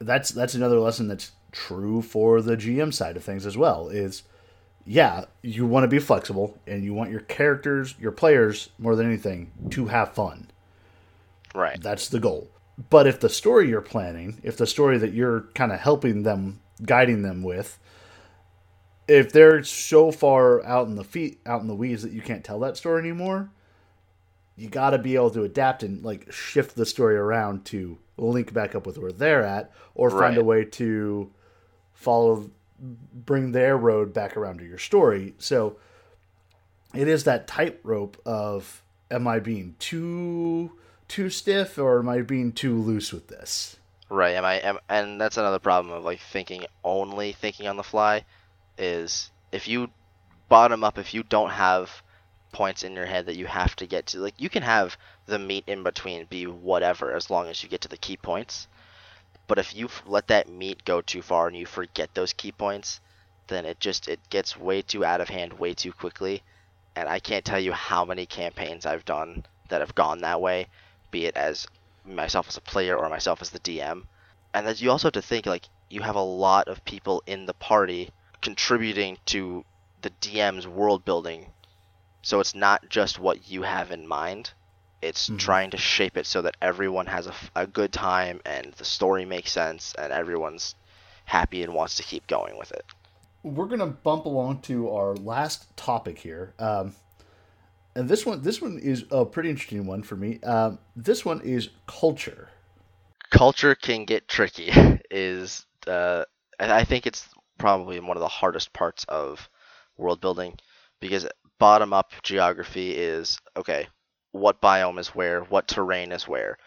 That's 0.00 0.30
that's 0.30 0.54
another 0.54 0.78
lesson 0.78 1.08
that's 1.08 1.32
true 1.50 2.00
for 2.00 2.40
the 2.40 2.56
GM 2.56 2.92
side 2.94 3.16
of 3.16 3.24
things 3.24 3.44
as 3.44 3.56
well 3.56 3.88
is 3.88 4.22
yeah, 4.84 5.24
you 5.42 5.66
want 5.66 5.84
to 5.84 5.88
be 5.88 5.98
flexible 5.98 6.58
and 6.66 6.84
you 6.84 6.94
want 6.94 7.10
your 7.10 7.20
characters, 7.20 7.94
your 8.00 8.12
players 8.12 8.70
more 8.78 8.96
than 8.96 9.06
anything 9.06 9.50
to 9.70 9.86
have 9.86 10.14
fun. 10.14 10.50
right 11.54 11.80
That's 11.80 12.08
the 12.08 12.20
goal. 12.20 12.50
But 12.90 13.06
if 13.06 13.20
the 13.20 13.28
story 13.28 13.68
you're 13.68 13.80
planning, 13.80 14.40
if 14.42 14.56
the 14.56 14.66
story 14.66 14.98
that 14.98 15.12
you're 15.12 15.42
kind 15.54 15.72
of 15.72 15.80
helping 15.80 16.22
them, 16.22 16.60
guiding 16.84 17.22
them 17.22 17.42
with, 17.42 17.78
if 19.06 19.32
they're 19.32 19.62
so 19.62 20.10
far 20.10 20.64
out 20.64 20.86
in 20.86 20.94
the 20.94 21.04
feet 21.04 21.40
out 21.44 21.60
in 21.60 21.66
the 21.66 21.74
weeds 21.74 22.02
that 22.02 22.12
you 22.12 22.22
can't 22.22 22.44
tell 22.44 22.60
that 22.60 22.76
story 22.76 23.00
anymore, 23.00 23.50
you 24.56 24.68
got 24.68 24.90
to 24.90 24.98
be 24.98 25.14
able 25.14 25.30
to 25.30 25.42
adapt 25.42 25.82
and 25.82 26.02
like 26.04 26.32
shift 26.32 26.76
the 26.76 26.86
story 26.86 27.16
around 27.16 27.64
to 27.66 27.98
link 28.16 28.52
back 28.52 28.74
up 28.74 28.86
with 28.86 28.98
where 28.98 29.12
they're 29.12 29.42
at, 29.42 29.70
or 29.94 30.10
find 30.10 30.36
a 30.36 30.44
way 30.44 30.64
to 30.64 31.30
follow, 31.92 32.50
bring 32.82 33.52
their 33.52 33.76
road 33.76 34.12
back 34.12 34.36
around 34.36 34.58
to 34.58 34.64
your 34.64 34.78
story. 34.78 35.34
So 35.38 35.76
it 36.94 37.08
is 37.08 37.24
that 37.24 37.46
tightrope 37.46 38.20
of 38.26 38.82
am 39.10 39.28
I 39.28 39.38
being 39.38 39.76
too 39.78 40.72
too 41.08 41.30
stiff 41.30 41.78
or 41.78 41.98
am 41.98 42.08
I 42.08 42.22
being 42.22 42.52
too 42.52 42.76
loose 42.76 43.12
with 43.12 43.28
this? 43.28 43.76
Right. 44.08 44.34
Am 44.34 44.44
I? 44.44 44.54
Am, 44.56 44.78
and 44.88 45.20
that's 45.20 45.36
another 45.36 45.58
problem 45.58 45.94
of 45.94 46.04
like 46.04 46.20
thinking 46.20 46.66
only 46.84 47.32
thinking 47.32 47.66
on 47.66 47.76
the 47.76 47.82
fly, 47.82 48.24
is 48.76 49.30
if 49.52 49.68
you 49.68 49.88
bottom 50.48 50.84
up, 50.84 50.98
if 50.98 51.14
you 51.14 51.22
don't 51.22 51.50
have 51.50 52.02
points 52.52 52.82
in 52.82 52.94
your 52.94 53.06
head 53.06 53.26
that 53.26 53.36
you 53.36 53.46
have 53.46 53.74
to 53.76 53.86
get 53.86 54.06
to, 54.06 54.18
like 54.18 54.34
you 54.38 54.50
can 54.50 54.62
have 54.62 54.96
the 55.26 55.38
meat 55.38 55.64
in 55.66 55.82
between 55.82 56.26
be 56.26 56.46
whatever 56.46 57.14
as 57.14 57.30
long 57.30 57.48
as 57.48 57.62
you 57.62 57.68
get 57.68 57.80
to 57.82 57.88
the 57.88 57.96
key 57.96 58.16
points. 58.16 58.68
But 59.52 59.58
if 59.58 59.76
you 59.76 59.90
let 60.06 60.28
that 60.28 60.48
meat 60.48 60.82
go 60.86 61.02
too 61.02 61.20
far 61.20 61.46
and 61.46 61.54
you 61.54 61.66
forget 61.66 62.14
those 62.14 62.32
key 62.32 62.52
points, 62.52 63.02
then 63.48 63.66
it 63.66 63.80
just 63.80 64.08
it 64.08 64.30
gets 64.30 64.56
way 64.56 64.80
too 64.80 65.04
out 65.04 65.20
of 65.20 65.28
hand 65.28 65.52
way 65.58 65.74
too 65.74 65.92
quickly. 65.92 66.42
And 66.96 67.06
I 67.06 67.20
can't 67.20 67.44
tell 67.44 67.60
you 67.60 67.74
how 67.74 68.06
many 68.06 68.24
campaigns 68.24 68.86
I've 68.86 69.04
done 69.04 69.44
that 69.68 69.82
have 69.82 69.94
gone 69.94 70.20
that 70.20 70.40
way, 70.40 70.68
be 71.10 71.26
it 71.26 71.36
as 71.36 71.66
myself 72.02 72.48
as 72.48 72.56
a 72.56 72.62
player 72.62 72.96
or 72.96 73.10
myself 73.10 73.42
as 73.42 73.50
the 73.50 73.60
DM. 73.60 74.06
And 74.54 74.66
that 74.66 74.80
you 74.80 74.90
also 74.90 75.08
have 75.08 75.20
to 75.20 75.20
think 75.20 75.44
like 75.44 75.68
you 75.90 76.00
have 76.00 76.16
a 76.16 76.22
lot 76.22 76.68
of 76.68 76.82
people 76.86 77.22
in 77.26 77.44
the 77.44 77.52
party 77.52 78.10
contributing 78.40 79.18
to 79.26 79.66
the 80.00 80.12
DM's 80.22 80.66
world 80.66 81.04
building. 81.04 81.52
So 82.22 82.40
it's 82.40 82.54
not 82.54 82.88
just 82.88 83.18
what 83.18 83.50
you 83.50 83.64
have 83.64 83.90
in 83.90 84.08
mind. 84.08 84.54
It's 85.02 85.30
Mhm. 85.30 85.38
trying 85.38 85.70
to 85.70 85.76
shape 85.76 86.16
it 86.16 86.26
so 86.26 86.42
that 86.42 86.56
everyone 86.62 87.06
has 87.06 87.26
a, 87.26 87.34
a 87.56 87.66
good 87.66 87.92
time 87.92 88.40
and 88.46 88.72
the 88.74 88.84
story 88.84 89.24
makes 89.24 89.52
sense 89.52 89.94
and 89.98 90.12
everyone's 90.12 90.74
happy 91.24 91.62
and 91.62 91.74
wants 91.74 91.96
to 91.96 92.02
keep 92.04 92.26
going 92.26 92.58
with 92.58 92.72
it. 92.72 92.84
we're 93.42 93.66
gonna 93.66 93.86
bump 93.86 94.24
along 94.26 94.60
to 94.62 94.90
our 94.90 95.14
last 95.16 95.76
topic 95.76 96.18
here, 96.18 96.54
um, 96.58 96.94
and 97.94 98.08
this 98.08 98.24
one 98.24 98.42
this 98.42 98.60
one 98.62 98.78
is 98.78 99.04
a 99.10 99.24
pretty 99.24 99.50
interesting 99.50 99.86
one 99.86 100.02
for 100.02 100.16
me. 100.16 100.40
Um, 100.42 100.78
this 100.96 101.24
one 101.24 101.40
is 101.42 101.70
culture. 101.86 102.50
culture 103.30 103.74
can 103.74 104.04
get 104.04 104.28
tricky 104.28 104.70
is 105.10 105.66
uh, 105.86 106.24
I 106.58 106.84
think 106.84 107.06
it's 107.06 107.28
probably 107.58 107.98
one 108.00 108.16
of 108.16 108.20
the 108.20 108.28
hardest 108.28 108.72
parts 108.72 109.04
of 109.08 109.48
world 109.96 110.20
building 110.20 110.56
because 111.00 111.26
bottom 111.58 111.92
up 111.92 112.12
geography 112.22 112.92
is 112.92 113.38
okay 113.56 113.88
what 114.32 114.60
biome 114.62 114.98
is 114.98 115.08
where 115.08 115.42
what 115.44 115.68
terrain 115.68 116.12
is 116.12 116.28
where 116.28 116.58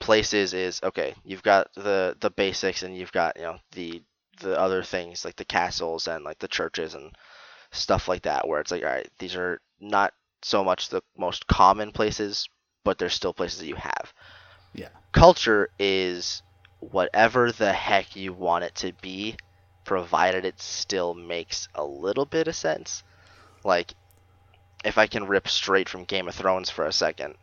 places 0.00 0.54
is 0.54 0.80
okay 0.82 1.14
you've 1.24 1.42
got 1.42 1.68
the 1.74 2.16
the 2.20 2.30
basics 2.30 2.82
and 2.82 2.96
you've 2.96 3.12
got 3.12 3.36
you 3.36 3.42
know 3.42 3.58
the 3.72 4.02
the 4.40 4.58
other 4.58 4.82
things 4.82 5.24
like 5.24 5.36
the 5.36 5.44
castles 5.44 6.06
and 6.08 6.24
like 6.24 6.38
the 6.38 6.48
churches 6.48 6.94
and 6.94 7.12
stuff 7.72 8.08
like 8.08 8.22
that 8.22 8.46
where 8.46 8.60
it's 8.60 8.70
like 8.70 8.82
all 8.82 8.90
right 8.90 9.08
these 9.18 9.36
are 9.36 9.60
not 9.80 10.12
so 10.42 10.64
much 10.64 10.88
the 10.88 11.02
most 11.16 11.46
common 11.46 11.92
places 11.92 12.48
but 12.84 12.98
they're 12.98 13.10
still 13.10 13.34
places 13.34 13.60
that 13.60 13.66
you 13.68 13.76
have 13.76 14.12
Yeah. 14.74 14.90
culture 15.12 15.68
is 15.78 16.42
whatever 16.80 17.52
the 17.52 17.72
heck 17.72 18.16
you 18.16 18.32
want 18.32 18.64
it 18.64 18.74
to 18.76 18.92
be, 19.00 19.36
provided 19.84 20.44
it 20.44 20.60
still 20.60 21.14
makes 21.14 21.68
a 21.74 21.84
little 21.84 22.26
bit 22.26 22.48
of 22.48 22.54
sense. 22.56 23.02
Like, 23.64 23.94
if 24.84 24.98
I 24.98 25.06
can 25.06 25.26
rip 25.26 25.48
straight 25.48 25.88
from 25.88 26.04
Game 26.04 26.28
of 26.28 26.34
Thrones 26.34 26.70
for 26.70 26.86
a 26.86 26.92
second, 26.92 27.34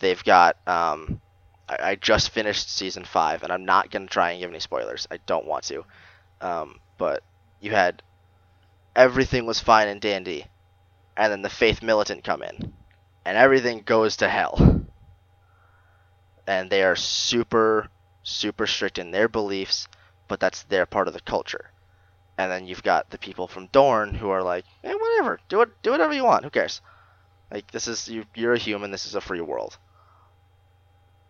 they've 0.00 0.22
got. 0.24 0.56
Um, 0.66 1.20
I, 1.68 1.90
I 1.90 1.94
just 1.96 2.30
finished 2.30 2.70
season 2.70 3.04
five, 3.04 3.42
and 3.42 3.52
I'm 3.52 3.64
not 3.64 3.90
gonna 3.90 4.06
try 4.06 4.32
and 4.32 4.40
give 4.40 4.50
any 4.50 4.60
spoilers. 4.60 5.06
I 5.10 5.18
don't 5.26 5.46
want 5.46 5.64
to. 5.64 5.84
Um, 6.40 6.78
but 6.96 7.22
you 7.60 7.72
had 7.72 8.02
everything 8.96 9.46
was 9.46 9.60
fine 9.60 9.88
and 9.88 10.00
dandy, 10.00 10.46
and 11.16 11.32
then 11.32 11.42
the 11.42 11.50
Faith 11.50 11.82
Militant 11.82 12.24
come 12.24 12.42
in, 12.42 12.72
and 13.24 13.36
everything 13.36 13.82
goes 13.84 14.16
to 14.16 14.28
hell 14.28 14.78
and 16.48 16.70
they 16.70 16.82
are 16.82 16.96
super 16.96 17.88
super 18.22 18.66
strict 18.66 18.98
in 18.98 19.12
their 19.12 19.28
beliefs 19.28 19.86
but 20.26 20.40
that's 20.40 20.62
their 20.64 20.86
part 20.86 21.06
of 21.06 21.14
the 21.14 21.20
culture 21.20 21.70
and 22.38 22.52
then 22.52 22.66
you've 22.66 22.84
got 22.84 23.10
the 23.10 23.18
people 23.18 23.48
from 23.48 23.66
Dorne 23.66 24.14
who 24.14 24.30
are 24.30 24.42
like 24.42 24.64
eh, 24.84 24.94
whatever. 24.94 25.40
Do 25.48 25.60
it 25.62 25.70
do 25.82 25.90
whatever 25.90 26.14
you 26.14 26.24
want. 26.24 26.44
Who 26.44 26.50
cares? 26.50 26.80
Like 27.50 27.70
this 27.72 27.88
is 27.88 28.08
you 28.08 28.24
you're 28.34 28.54
a 28.54 28.58
human. 28.58 28.92
This 28.92 29.06
is 29.06 29.16
a 29.16 29.20
free 29.20 29.40
world. 29.40 29.76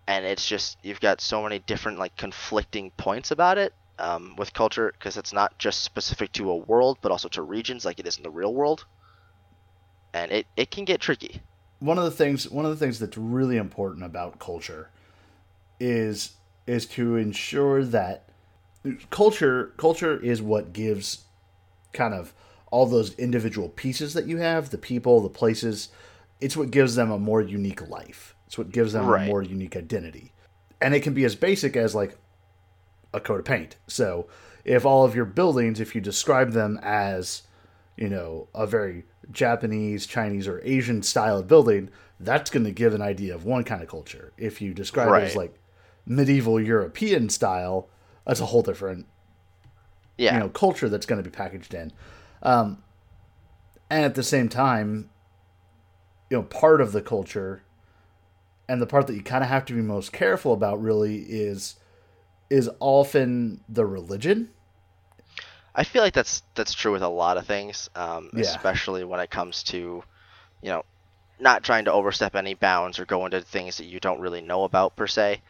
And 0.07 0.25
it's 0.25 0.47
just 0.47 0.77
you've 0.83 1.01
got 1.01 1.21
so 1.21 1.43
many 1.43 1.59
different 1.61 1.99
like 1.99 2.17
conflicting 2.17 2.91
points 2.93 3.31
about 3.31 3.57
it 3.57 3.73
um, 3.99 4.37
with 4.37 4.53
culture 4.53 4.93
because 4.97 5.17
it's 5.17 5.33
not 5.33 5.59
just 5.59 5.83
specific 5.83 6.31
to 6.33 6.51
a 6.51 6.57
world 6.57 6.99
but 7.01 7.11
also 7.11 7.29
to 7.31 7.43
regions 7.43 7.85
like 7.85 7.99
it 7.99 8.07
is 8.07 8.19
in 8.19 8.23
the 8.23 8.31
real 8.31 8.55
world. 8.55 8.85
And 10.13 10.31
it, 10.31 10.47
it 10.57 10.71
can 10.71 10.85
get 10.85 11.01
tricky. 11.01 11.41
One 11.81 11.99
of 11.99 12.05
the 12.05 12.11
things 12.11 12.51
one 12.51 12.67
of 12.67 12.71
the 12.71 12.85
things 12.85 12.99
that's 12.99 13.17
really 13.17 13.57
important 13.57 14.05
about 14.05 14.39
culture 14.39 14.91
is 15.81 16.33
is 16.67 16.85
to 16.85 17.17
ensure 17.17 17.83
that 17.83 18.28
culture 19.11 19.73
culture 19.77 20.19
is 20.23 20.41
what 20.41 20.73
gives 20.73 21.25
kind 21.93 22.15
of 22.15 22.33
all 22.71 22.87
those 22.87 23.15
individual 23.19 23.69
pieces 23.71 24.15
that 24.15 24.27
you 24.27 24.37
have, 24.39 24.71
the 24.71 24.79
people, 24.79 25.21
the 25.21 25.29
places, 25.29 25.89
it's 26.41 26.57
what 26.57 26.71
gives 26.71 26.95
them 26.95 27.11
a 27.11 27.19
more 27.19 27.41
unique 27.41 27.89
life. 27.89 28.35
It's 28.47 28.59
what 28.59 28.71
gives 28.71 28.93
them 28.93 29.07
Right. 29.07 29.25
a 29.25 29.27
more 29.27 29.43
unique 29.43 29.77
identity. 29.77 30.33
And 30.81 30.95
it 30.95 31.03
can 31.03 31.15
be 31.15 31.25
as 31.25 31.35
basic 31.35 31.77
as 31.77 31.95
like 31.95 32.17
a 33.13 33.21
coat 33.21 33.39
of 33.41 33.45
paint. 33.45 33.77
So 33.87 34.27
if 34.65 34.85
all 34.85 35.05
of 35.05 35.15
your 35.15 35.25
buildings, 35.25 35.81
if 35.81 35.95
you 35.95 36.01
describe 36.01 36.53
them 36.53 36.79
as, 36.83 37.43
you 37.97 38.09
know, 38.09 38.49
a 38.55 38.67
very 38.67 39.05
Japanese, 39.33 40.07
Chinese, 40.07 40.47
or 40.47 40.61
Asian 40.63 41.03
style 41.03 41.39
of 41.39 41.49
building, 41.49 41.89
that's 42.21 42.51
going 42.51 42.65
to 42.65 42.71
give 42.73 42.95
an 42.95 43.03
idea 43.03 43.35
of 43.35 43.45
one 43.45 43.65
kind 43.65 43.83
of 43.83 43.89
culture. 43.89 44.33
If 44.37 44.61
you 44.61 44.75
describe 44.75 45.09
it 45.23 45.25
as 45.25 45.37
like 45.37 45.59
medieval 46.07 46.61
European 46.61 47.29
style, 47.31 47.89
that's 48.29 48.41
a 48.41 48.47
whole 48.47 48.63
different 48.63 49.07
yeah 50.17 50.35
you 50.35 50.39
know 50.39 50.49
culture 50.49 50.89
that's 50.89 51.07
going 51.07 51.21
to 51.21 51.29
be 51.29 51.35
packaged 51.35 51.75
in 51.75 51.93
um, 52.43 52.83
and 53.91 54.05
at 54.05 54.15
the 54.15 54.23
same 54.23 54.49
time 54.49 55.11
you 56.31 56.37
know 56.37 56.43
part 56.45 56.81
of 56.81 56.93
the 56.93 57.03
culture 57.03 57.63
and 58.69 58.81
the 58.81 58.87
part 58.87 59.07
that 59.09 59.15
you 59.15 59.23
kind 59.23 59.43
of 59.43 59.51
have 59.51 59.65
to 59.65 59.73
be 59.73 59.83
most 59.83 60.13
careful 60.13 60.53
about 60.53 60.81
really 60.81 61.17
is 61.23 61.75
is 62.51 62.71
often 62.81 63.65
the 63.69 63.85
religion 63.85 64.51
I 65.75 65.85
feel 65.85 66.03
like 66.03 66.15
that's 66.15 66.43
that's 66.57 66.75
true 66.75 66.91
with 66.93 67.03
a 67.03 67.09
lot 67.09 67.37
of 67.37 67.47
things, 67.47 67.89
um, 67.95 68.31
Yeah. 68.35 68.41
especially 68.43 69.05
when 69.05 69.21
it 69.21 69.31
comes 69.31 69.63
to, 69.65 70.03
you 70.61 70.69
know, 70.71 70.85
not 71.39 71.63
trying 71.63 71.85
to 71.85 71.93
overstep 71.93 72.35
any 72.35 72.55
bounds 72.55 72.99
or 72.99 73.05
go 73.07 73.25
into 73.27 73.41
things 73.43 73.77
that 73.77 73.85
you 73.85 74.01
don't 74.01 74.21
really 74.21 74.41
know 74.41 74.65
about 74.65 74.97
per 74.97 75.07
se. 75.07 75.41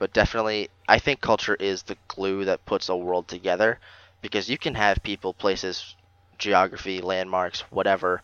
But 0.00 0.14
definitely, 0.14 0.70
I 0.88 0.98
think 0.98 1.20
culture 1.20 1.54
is 1.54 1.82
the 1.82 1.98
glue 2.08 2.46
that 2.46 2.64
puts 2.64 2.88
a 2.88 2.96
world 2.96 3.28
together, 3.28 3.78
because 4.22 4.48
you 4.48 4.58
can 4.58 4.74
have 4.74 5.02
people, 5.02 5.34
places, 5.34 5.94
geography, 6.38 7.02
landmarks, 7.02 7.60
whatever, 7.70 8.22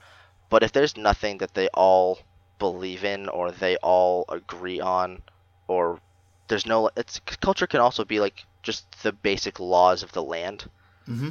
but 0.49 0.63
if 0.63 0.73
there's 0.73 0.97
nothing 0.97 1.39
that 1.39 1.55
they 1.55 1.69
all 1.75 2.19
believe 2.59 3.05
in 3.05 3.29
or 3.29 3.53
they 3.53 3.77
all 3.77 4.25
agree 4.31 4.81
on, 4.81 5.23
or 5.69 6.01
there's 6.49 6.65
no, 6.65 6.91
it's 6.97 7.21
culture 7.43 7.67
can 7.67 7.81
also 7.81 8.07
be 8.07 8.21
like 8.21 8.47
just 8.63 9.03
the 9.03 9.13
basic 9.13 9.61
laws 9.61 10.03
of 10.03 10.13
the 10.13 10.23
land 10.23 10.69
mm-hmm. 11.07 11.29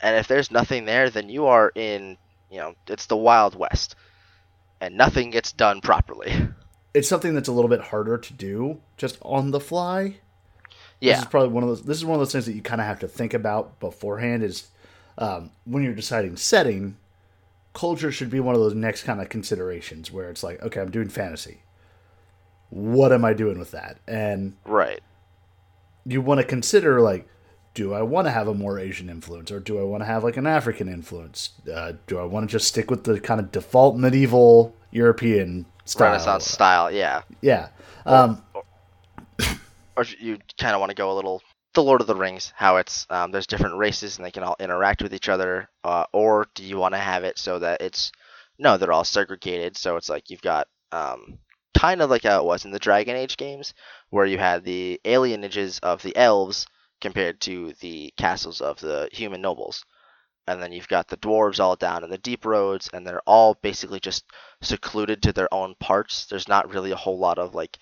and 0.00 0.16
if 0.16 0.26
there's 0.26 0.50
nothing 0.50 0.84
there, 0.84 1.10
then 1.10 1.28
you 1.28 1.46
are 1.46 1.70
in, 1.76 2.18
you 2.50 2.58
know, 2.58 2.74
it's 2.88 3.06
the 3.06 3.16
Wild 3.16 3.54
West, 3.54 3.94
and 4.80 4.96
nothing 4.96 5.30
gets 5.30 5.52
done 5.52 5.80
properly. 5.80 6.32
it's 6.96 7.08
something 7.08 7.34
that's 7.34 7.48
a 7.48 7.52
little 7.52 7.68
bit 7.68 7.80
harder 7.80 8.16
to 8.16 8.32
do 8.32 8.80
just 8.96 9.18
on 9.20 9.50
the 9.50 9.60
fly. 9.60 10.16
Yeah, 10.98 11.16
this 11.16 11.24
is 11.24 11.28
probably 11.28 11.50
one 11.50 11.62
of 11.62 11.68
those 11.68 11.82
this 11.82 11.98
is 11.98 12.06
one 12.06 12.14
of 12.14 12.20
those 12.20 12.32
things 12.32 12.46
that 12.46 12.54
you 12.54 12.62
kind 12.62 12.80
of 12.80 12.86
have 12.86 13.00
to 13.00 13.08
think 13.08 13.34
about 13.34 13.78
beforehand 13.80 14.42
is 14.42 14.68
um, 15.18 15.50
when 15.66 15.82
you're 15.82 15.94
deciding 15.94 16.38
setting 16.38 16.96
culture 17.74 18.10
should 18.10 18.30
be 18.30 18.40
one 18.40 18.54
of 18.54 18.62
those 18.62 18.74
next 18.74 19.02
kind 19.02 19.20
of 19.20 19.28
considerations 19.28 20.10
where 20.10 20.30
it's 20.30 20.42
like 20.42 20.62
okay 20.62 20.80
i'm 20.80 20.90
doing 20.90 21.10
fantasy. 21.10 21.60
What 22.70 23.12
am 23.12 23.26
i 23.26 23.34
doing 23.34 23.58
with 23.58 23.72
that? 23.72 23.98
And 24.08 24.56
right. 24.64 25.00
you 26.06 26.22
want 26.22 26.40
to 26.40 26.46
consider 26.46 27.02
like 27.02 27.28
do 27.74 27.92
i 27.92 28.00
want 28.00 28.26
to 28.26 28.30
have 28.30 28.48
a 28.48 28.54
more 28.54 28.78
asian 28.78 29.10
influence 29.10 29.52
or 29.52 29.60
do 29.60 29.78
i 29.78 29.82
want 29.82 30.00
to 30.00 30.06
have 30.06 30.24
like 30.24 30.38
an 30.38 30.46
african 30.46 30.88
influence? 30.88 31.50
Uh, 31.70 31.92
do 32.06 32.18
i 32.18 32.24
want 32.24 32.48
to 32.48 32.52
just 32.52 32.68
stick 32.68 32.90
with 32.90 33.04
the 33.04 33.20
kind 33.20 33.38
of 33.38 33.52
default 33.52 33.98
medieval 33.98 34.74
european 34.90 35.66
style 35.86 36.08
Renaissance 36.10 36.44
style, 36.44 36.90
yeah. 36.90 37.22
yeah 37.40 37.68
um, 38.04 38.42
Or 39.96 40.04
you 40.20 40.38
kind 40.58 40.74
of 40.74 40.80
want 40.80 40.90
to 40.90 40.94
go 40.94 41.10
a 41.10 41.14
little 41.14 41.42
the 41.76 41.82
Lord 41.82 42.00
of 42.00 42.06
the 42.06 42.14
Rings, 42.14 42.52
how 42.56 42.76
it's 42.76 43.06
um, 43.10 43.32
there's 43.32 43.46
different 43.46 43.76
races 43.76 44.16
and 44.16 44.24
they 44.24 44.30
can 44.30 44.42
all 44.42 44.56
interact 44.58 45.02
with 45.02 45.14
each 45.14 45.28
other, 45.28 45.68
uh, 45.84 46.04
or 46.12 46.46
do 46.54 46.64
you 46.64 46.78
want 46.78 46.94
to 46.94 46.98
have 46.98 47.22
it 47.22 47.38
so 47.38 47.58
that 47.58 47.82
it's 47.82 48.12
no, 48.58 48.76
they're 48.76 48.92
all 48.92 49.04
segregated, 49.04 49.76
so 49.76 49.96
it's 49.96 50.08
like 50.08 50.30
you've 50.30 50.42
got 50.42 50.68
um, 50.92 51.38
kind 51.76 52.00
of 52.00 52.08
like 52.08 52.22
how 52.22 52.40
it 52.40 52.46
was 52.46 52.64
in 52.64 52.70
the 52.70 52.78
Dragon 52.78 53.14
Age 53.14 53.36
games, 53.36 53.74
where 54.08 54.24
you 54.24 54.38
had 54.38 54.64
the 54.64 55.00
alienages 55.04 55.78
of 55.80 56.02
the 56.02 56.16
elves 56.16 56.66
compared 57.00 57.40
to 57.42 57.74
the 57.80 58.12
castles 58.16 58.62
of 58.62 58.80
the 58.80 59.10
human 59.12 59.42
nobles. 59.42 59.84
And 60.48 60.62
then 60.62 60.72
you've 60.72 60.88
got 60.88 61.08
the 61.08 61.16
dwarves 61.16 61.58
all 61.58 61.74
down 61.74 62.04
in 62.04 62.10
the 62.10 62.18
deep 62.18 62.44
roads, 62.44 62.88
and 62.92 63.04
they're 63.04 63.22
all 63.26 63.54
basically 63.54 63.98
just 63.98 64.24
secluded 64.62 65.22
to 65.22 65.32
their 65.32 65.52
own 65.52 65.74
parts. 65.80 66.26
There's 66.26 66.48
not 66.48 66.72
really 66.72 66.92
a 66.92 66.96
whole 66.96 67.18
lot 67.18 67.38
of 67.38 67.54
like 67.54 67.78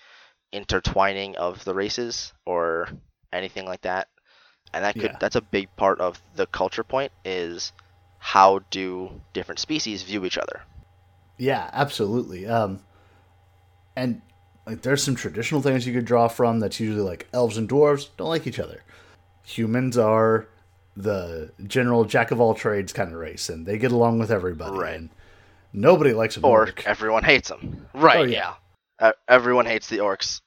intertwining 0.51 1.35
of 1.35 1.63
the 1.63 1.75
races 1.75 2.33
or 2.45 2.87
anything 3.31 3.65
like 3.65 3.81
that. 3.81 4.07
And 4.73 4.83
that 4.83 4.95
could 4.95 5.11
Yeah. 5.11 5.17
that's 5.19 5.35
a 5.35 5.41
big 5.41 5.67
part 5.75 5.99
of 6.01 6.21
the 6.35 6.47
culture 6.47 6.83
point 6.83 7.11
is 7.23 7.71
how 8.17 8.59
do 8.71 9.21
different 9.33 9.59
species 9.59 10.01
view 10.01 10.25
each 10.25 10.37
other. 10.37 10.63
Yeah, 11.37 11.69
absolutely. 11.71 12.47
Um, 12.47 12.79
and 13.95 14.21
like, 14.65 14.81
there's 14.81 15.03
some 15.03 15.15
traditional 15.15 15.61
things 15.61 15.85
you 15.85 15.93
could 15.93 16.05
draw 16.05 16.27
from. 16.27 16.59
That's 16.59 16.79
usually 16.79 17.03
like 17.03 17.27
elves 17.31 17.57
and 17.57 17.69
dwarves 17.69 18.09
don't 18.17 18.29
like 18.29 18.47
each 18.47 18.59
other. 18.59 18.81
Humans 19.43 19.97
are 19.97 20.47
the 20.95 21.51
general 21.67 22.05
jack 22.05 22.31
of 22.31 22.39
all 22.39 22.53
trades 22.53 22.93
kind 22.93 23.11
of 23.11 23.17
race, 23.19 23.49
and 23.49 23.65
they 23.65 23.77
get 23.77 23.91
along 23.91 24.19
with 24.19 24.31
everybody. 24.31 24.77
Right. 24.77 24.95
And 24.95 25.09
nobody 25.73 26.13
likes 26.13 26.37
Or 26.37 26.61
orc. 26.61 26.85
everyone 26.85 27.23
hates 27.23 27.49
them. 27.49 27.87
Right, 27.93 28.19
Oh, 28.19 28.23
yeah. 28.23 28.53
yeah. 29.01 29.07
Uh, 29.07 29.11
everyone 29.27 29.65
hates 29.65 29.89
the 29.89 29.97
orcs. 29.97 30.39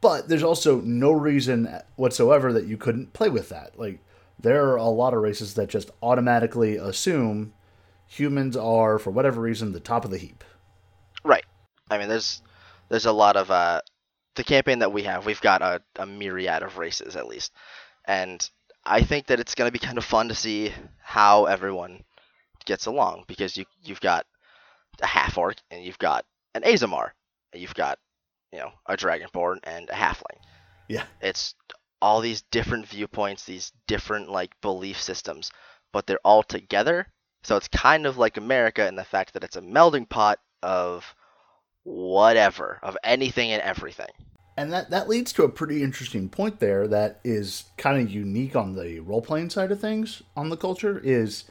But 0.00 0.28
there's 0.28 0.42
also 0.42 0.80
no 0.80 1.12
reason 1.12 1.68
whatsoever 1.96 2.52
that 2.52 2.66
you 2.66 2.76
couldn't 2.76 3.12
play 3.12 3.30
with 3.30 3.48
that. 3.50 3.78
Like 3.78 4.00
there 4.38 4.66
are 4.68 4.76
a 4.76 4.84
lot 4.84 5.14
of 5.14 5.22
races 5.22 5.54
that 5.54 5.68
just 5.68 5.90
automatically 6.02 6.76
assume 6.76 7.54
humans 8.06 8.56
are, 8.56 8.98
for 8.98 9.10
whatever 9.10 9.40
reason, 9.40 9.72
the 9.72 9.80
top 9.80 10.04
of 10.04 10.10
the 10.10 10.18
heap. 10.18 10.44
Right. 11.24 11.44
I 11.90 11.98
mean, 11.98 12.08
there's 12.08 12.42
there's 12.90 13.06
a 13.06 13.12
lot 13.12 13.36
of 13.36 13.50
uh, 13.50 13.80
the 14.34 14.44
campaign 14.44 14.80
that 14.80 14.92
we 14.92 15.04
have. 15.04 15.24
We've 15.24 15.40
got 15.40 15.62
a, 15.62 15.80
a 15.96 16.04
myriad 16.04 16.62
of 16.62 16.76
races 16.76 17.16
at 17.16 17.26
least, 17.28 17.52
and 18.04 18.46
I 18.86 19.02
think 19.02 19.26
that 19.26 19.40
it's 19.40 19.54
going 19.54 19.68
to 19.68 19.72
be 19.72 19.84
kind 19.84 19.98
of 19.98 20.04
fun 20.04 20.28
to 20.28 20.34
see 20.34 20.72
how 21.00 21.46
everyone 21.46 22.04
gets 22.64 22.86
along 22.86 23.24
because 23.26 23.56
you 23.56 23.64
you've 23.82 24.00
got 24.00 24.26
a 25.02 25.06
half 25.06 25.36
orc 25.36 25.56
and 25.70 25.84
you've 25.84 25.98
got 25.98 26.24
an 26.54 26.62
Aasimar 26.62 27.10
and 27.52 27.60
you've 27.60 27.74
got 27.74 27.98
you 28.52 28.58
know 28.58 28.72
a 28.86 28.96
dragonborn 28.96 29.58
and 29.64 29.88
a 29.90 29.94
halfling. 29.94 30.38
Yeah. 30.88 31.04
It's 31.20 31.54
all 32.00 32.20
these 32.20 32.42
different 32.50 32.86
viewpoints, 32.86 33.44
these 33.44 33.72
different 33.86 34.30
like 34.30 34.60
belief 34.60 35.00
systems, 35.00 35.50
but 35.92 36.06
they're 36.06 36.18
all 36.24 36.42
together. 36.42 37.06
So 37.42 37.56
it's 37.56 37.68
kind 37.68 38.06
of 38.06 38.18
like 38.18 38.36
America 38.36 38.86
in 38.86 38.94
the 38.94 39.04
fact 39.04 39.34
that 39.34 39.44
it's 39.44 39.56
a 39.56 39.62
melding 39.62 40.08
pot 40.08 40.38
of 40.62 41.14
whatever, 41.82 42.78
of 42.82 42.96
anything 43.04 43.52
and 43.52 43.62
everything. 43.62 44.10
And 44.56 44.72
that, 44.72 44.90
that 44.90 45.08
leads 45.08 45.32
to 45.32 45.42
a 45.42 45.48
pretty 45.48 45.82
interesting 45.82 46.28
point 46.28 46.60
there 46.60 46.86
that 46.88 47.20
is 47.24 47.64
kind 47.76 48.00
of 48.00 48.12
unique 48.12 48.54
on 48.54 48.74
the 48.74 49.00
role 49.00 49.22
playing 49.22 49.50
side 49.50 49.72
of 49.72 49.80
things 49.80 50.22
on 50.36 50.48
the 50.48 50.56
culture 50.56 51.00
is 51.02 51.44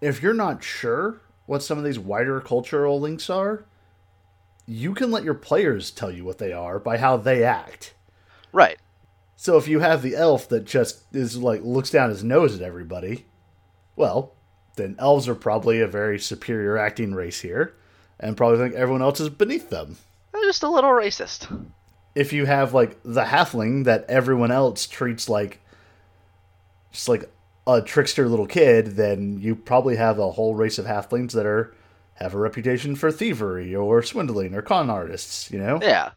if 0.00 0.22
you're 0.22 0.34
not 0.34 0.64
sure 0.64 1.20
what 1.46 1.62
some 1.62 1.78
of 1.78 1.84
these 1.84 1.98
wider 1.98 2.40
cultural 2.40 2.98
links 2.98 3.30
are, 3.30 3.64
you 4.66 4.94
can 4.94 5.10
let 5.10 5.24
your 5.24 5.34
players 5.34 5.90
tell 5.90 6.10
you 6.10 6.24
what 6.24 6.38
they 6.38 6.52
are 6.52 6.78
by 6.78 6.96
how 6.96 7.16
they 7.16 7.44
act. 7.44 7.94
Right. 8.52 8.78
So 9.36 9.56
if 9.56 9.68
you 9.68 9.80
have 9.80 10.02
the 10.02 10.16
elf 10.16 10.48
that 10.48 10.64
just 10.64 11.04
is 11.14 11.36
like 11.36 11.62
looks 11.62 11.90
down 11.90 12.10
his 12.10 12.22
nose 12.24 12.54
at 12.56 12.62
everybody, 12.62 13.26
well, 13.96 14.34
then 14.76 14.96
elves 14.98 15.28
are 15.28 15.34
probably 15.34 15.80
a 15.80 15.86
very 15.86 16.18
superior 16.18 16.76
acting 16.76 17.14
race 17.14 17.40
here, 17.40 17.74
and 18.18 18.36
probably 18.36 18.58
think 18.58 18.74
everyone 18.74 19.02
else 19.02 19.20
is 19.20 19.28
beneath 19.28 19.70
them. 19.70 19.96
They're 20.32 20.42
just 20.42 20.62
a 20.62 20.68
little 20.68 20.90
racist. 20.90 21.48
If 22.14 22.32
you 22.32 22.46
have 22.46 22.74
like 22.74 22.98
the 23.04 23.24
halfling 23.24 23.84
that 23.84 24.04
everyone 24.08 24.50
else 24.50 24.86
treats 24.86 25.28
like 25.28 25.60
just 26.92 27.08
like 27.08 27.30
a 27.66 27.80
trickster 27.82 28.28
little 28.28 28.46
kid, 28.46 28.96
then 28.96 29.38
you 29.40 29.54
probably 29.54 29.96
have 29.96 30.18
a 30.18 30.32
whole 30.32 30.54
race 30.54 30.78
of 30.78 30.86
halflings 30.86 31.32
that 31.32 31.46
are 31.46 31.74
have 32.14 32.34
a 32.34 32.38
reputation 32.38 32.96
for 32.96 33.10
thievery 33.10 33.74
or 33.74 34.02
swindling 34.02 34.54
or 34.54 34.62
con 34.62 34.90
artists, 34.90 35.50
you 35.50 35.58
know? 35.58 35.78
Yeah. 35.80 36.10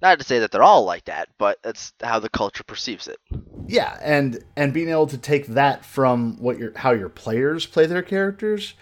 Not 0.00 0.18
to 0.18 0.24
say 0.24 0.38
that 0.38 0.52
they're 0.52 0.62
all 0.62 0.84
like 0.84 1.06
that, 1.06 1.28
but 1.38 1.58
that's 1.62 1.92
how 2.02 2.20
the 2.20 2.28
culture 2.28 2.62
perceives 2.62 3.08
it. 3.08 3.18
Yeah, 3.66 3.98
and 4.00 4.44
and 4.56 4.72
being 4.72 4.90
able 4.90 5.08
to 5.08 5.18
take 5.18 5.48
that 5.48 5.84
from 5.84 6.40
what 6.40 6.56
your 6.56 6.72
how 6.76 6.92
your 6.92 7.08
players 7.08 7.66
play 7.66 7.86
their 7.86 8.02
characters 8.02 8.74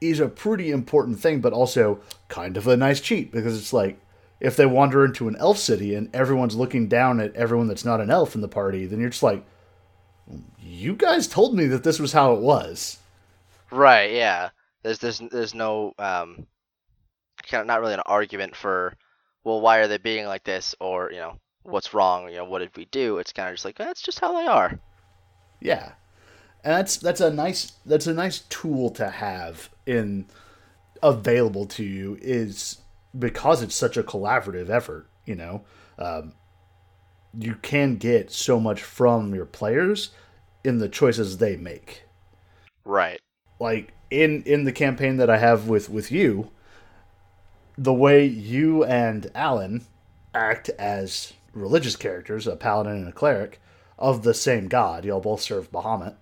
is 0.00 0.18
a 0.18 0.28
pretty 0.28 0.70
important 0.72 1.20
thing, 1.20 1.40
but 1.40 1.52
also 1.52 2.00
kind 2.28 2.56
of 2.56 2.66
a 2.66 2.76
nice 2.76 3.00
cheat 3.00 3.30
because 3.30 3.56
it's 3.56 3.72
like 3.72 4.00
if 4.40 4.56
they 4.56 4.66
wander 4.66 5.04
into 5.04 5.28
an 5.28 5.36
elf 5.36 5.58
city 5.58 5.94
and 5.94 6.14
everyone's 6.14 6.56
looking 6.56 6.88
down 6.88 7.20
at 7.20 7.34
everyone 7.34 7.68
that's 7.68 7.84
not 7.84 8.00
an 8.00 8.10
elf 8.10 8.34
in 8.34 8.40
the 8.40 8.48
party, 8.48 8.86
then 8.86 9.00
you're 9.00 9.10
just 9.10 9.22
like, 9.22 9.44
you 10.58 10.94
guys 10.94 11.26
told 11.28 11.54
me 11.56 11.66
that 11.66 11.84
this 11.84 11.98
was 11.98 12.12
how 12.12 12.34
it 12.34 12.40
was. 12.40 12.98
Right, 13.70 14.12
yeah. 14.12 14.50
There's 14.82 14.98
there's 14.98 15.18
there's 15.18 15.54
no 15.54 15.94
um 15.98 16.46
kind 17.48 17.60
of 17.60 17.66
not 17.66 17.80
really 17.80 17.94
an 17.94 18.00
argument 18.00 18.56
for 18.56 18.96
well 19.44 19.60
why 19.60 19.78
are 19.78 19.88
they 19.88 19.98
being 19.98 20.26
like 20.26 20.44
this 20.44 20.74
or 20.80 21.10
you 21.12 21.18
know 21.18 21.38
what's 21.62 21.94
wrong 21.94 22.28
you 22.28 22.36
know 22.36 22.44
what 22.44 22.60
did 22.60 22.76
we 22.76 22.86
do 22.86 23.18
it's 23.18 23.32
kind 23.32 23.48
of 23.48 23.54
just 23.54 23.64
like 23.64 23.76
that's 23.76 24.02
just 24.02 24.20
how 24.20 24.34
they 24.40 24.46
are 24.46 24.78
Yeah, 25.60 25.92
and 26.64 26.74
that's 26.74 26.96
that's 26.96 27.20
a 27.20 27.30
nice 27.30 27.72
that's 27.86 28.06
a 28.06 28.14
nice 28.14 28.40
tool 28.48 28.90
to 28.90 29.08
have 29.10 29.70
in 29.86 30.26
available 31.02 31.66
to 31.66 31.84
you 31.84 32.18
is 32.20 32.78
because 33.18 33.62
it's 33.62 33.74
such 33.74 33.96
a 33.96 34.02
collaborative 34.02 34.70
effort. 34.70 35.08
You 35.24 35.34
know, 35.34 35.64
um, 35.98 36.34
you 37.38 37.56
can 37.56 37.96
get 37.96 38.30
so 38.30 38.60
much 38.60 38.82
from 38.82 39.34
your 39.34 39.46
players 39.46 40.10
in 40.64 40.78
the 40.78 40.88
choices 40.88 41.38
they 41.38 41.56
make. 41.56 42.02
right 42.84 43.20
Like 43.58 43.92
in 44.10 44.42
in 44.44 44.64
the 44.64 44.72
campaign 44.72 45.16
that 45.16 45.30
I 45.30 45.38
have 45.38 45.68
with 45.68 45.88
with 45.88 46.10
you, 46.12 46.50
the 47.76 47.94
way 47.94 48.24
you 48.24 48.84
and 48.84 49.30
Alan 49.34 49.86
act 50.34 50.68
as 50.70 51.32
religious 51.52 51.96
characters, 51.96 52.46
a 52.46 52.56
paladin 52.56 52.92
and 52.96 53.08
a 53.08 53.12
cleric 53.12 53.60
of 53.98 54.22
the 54.22 54.34
same 54.34 54.68
god, 54.68 55.04
y'all 55.04 55.20
both 55.20 55.40
serve 55.40 55.72
Bahamut. 55.72 56.16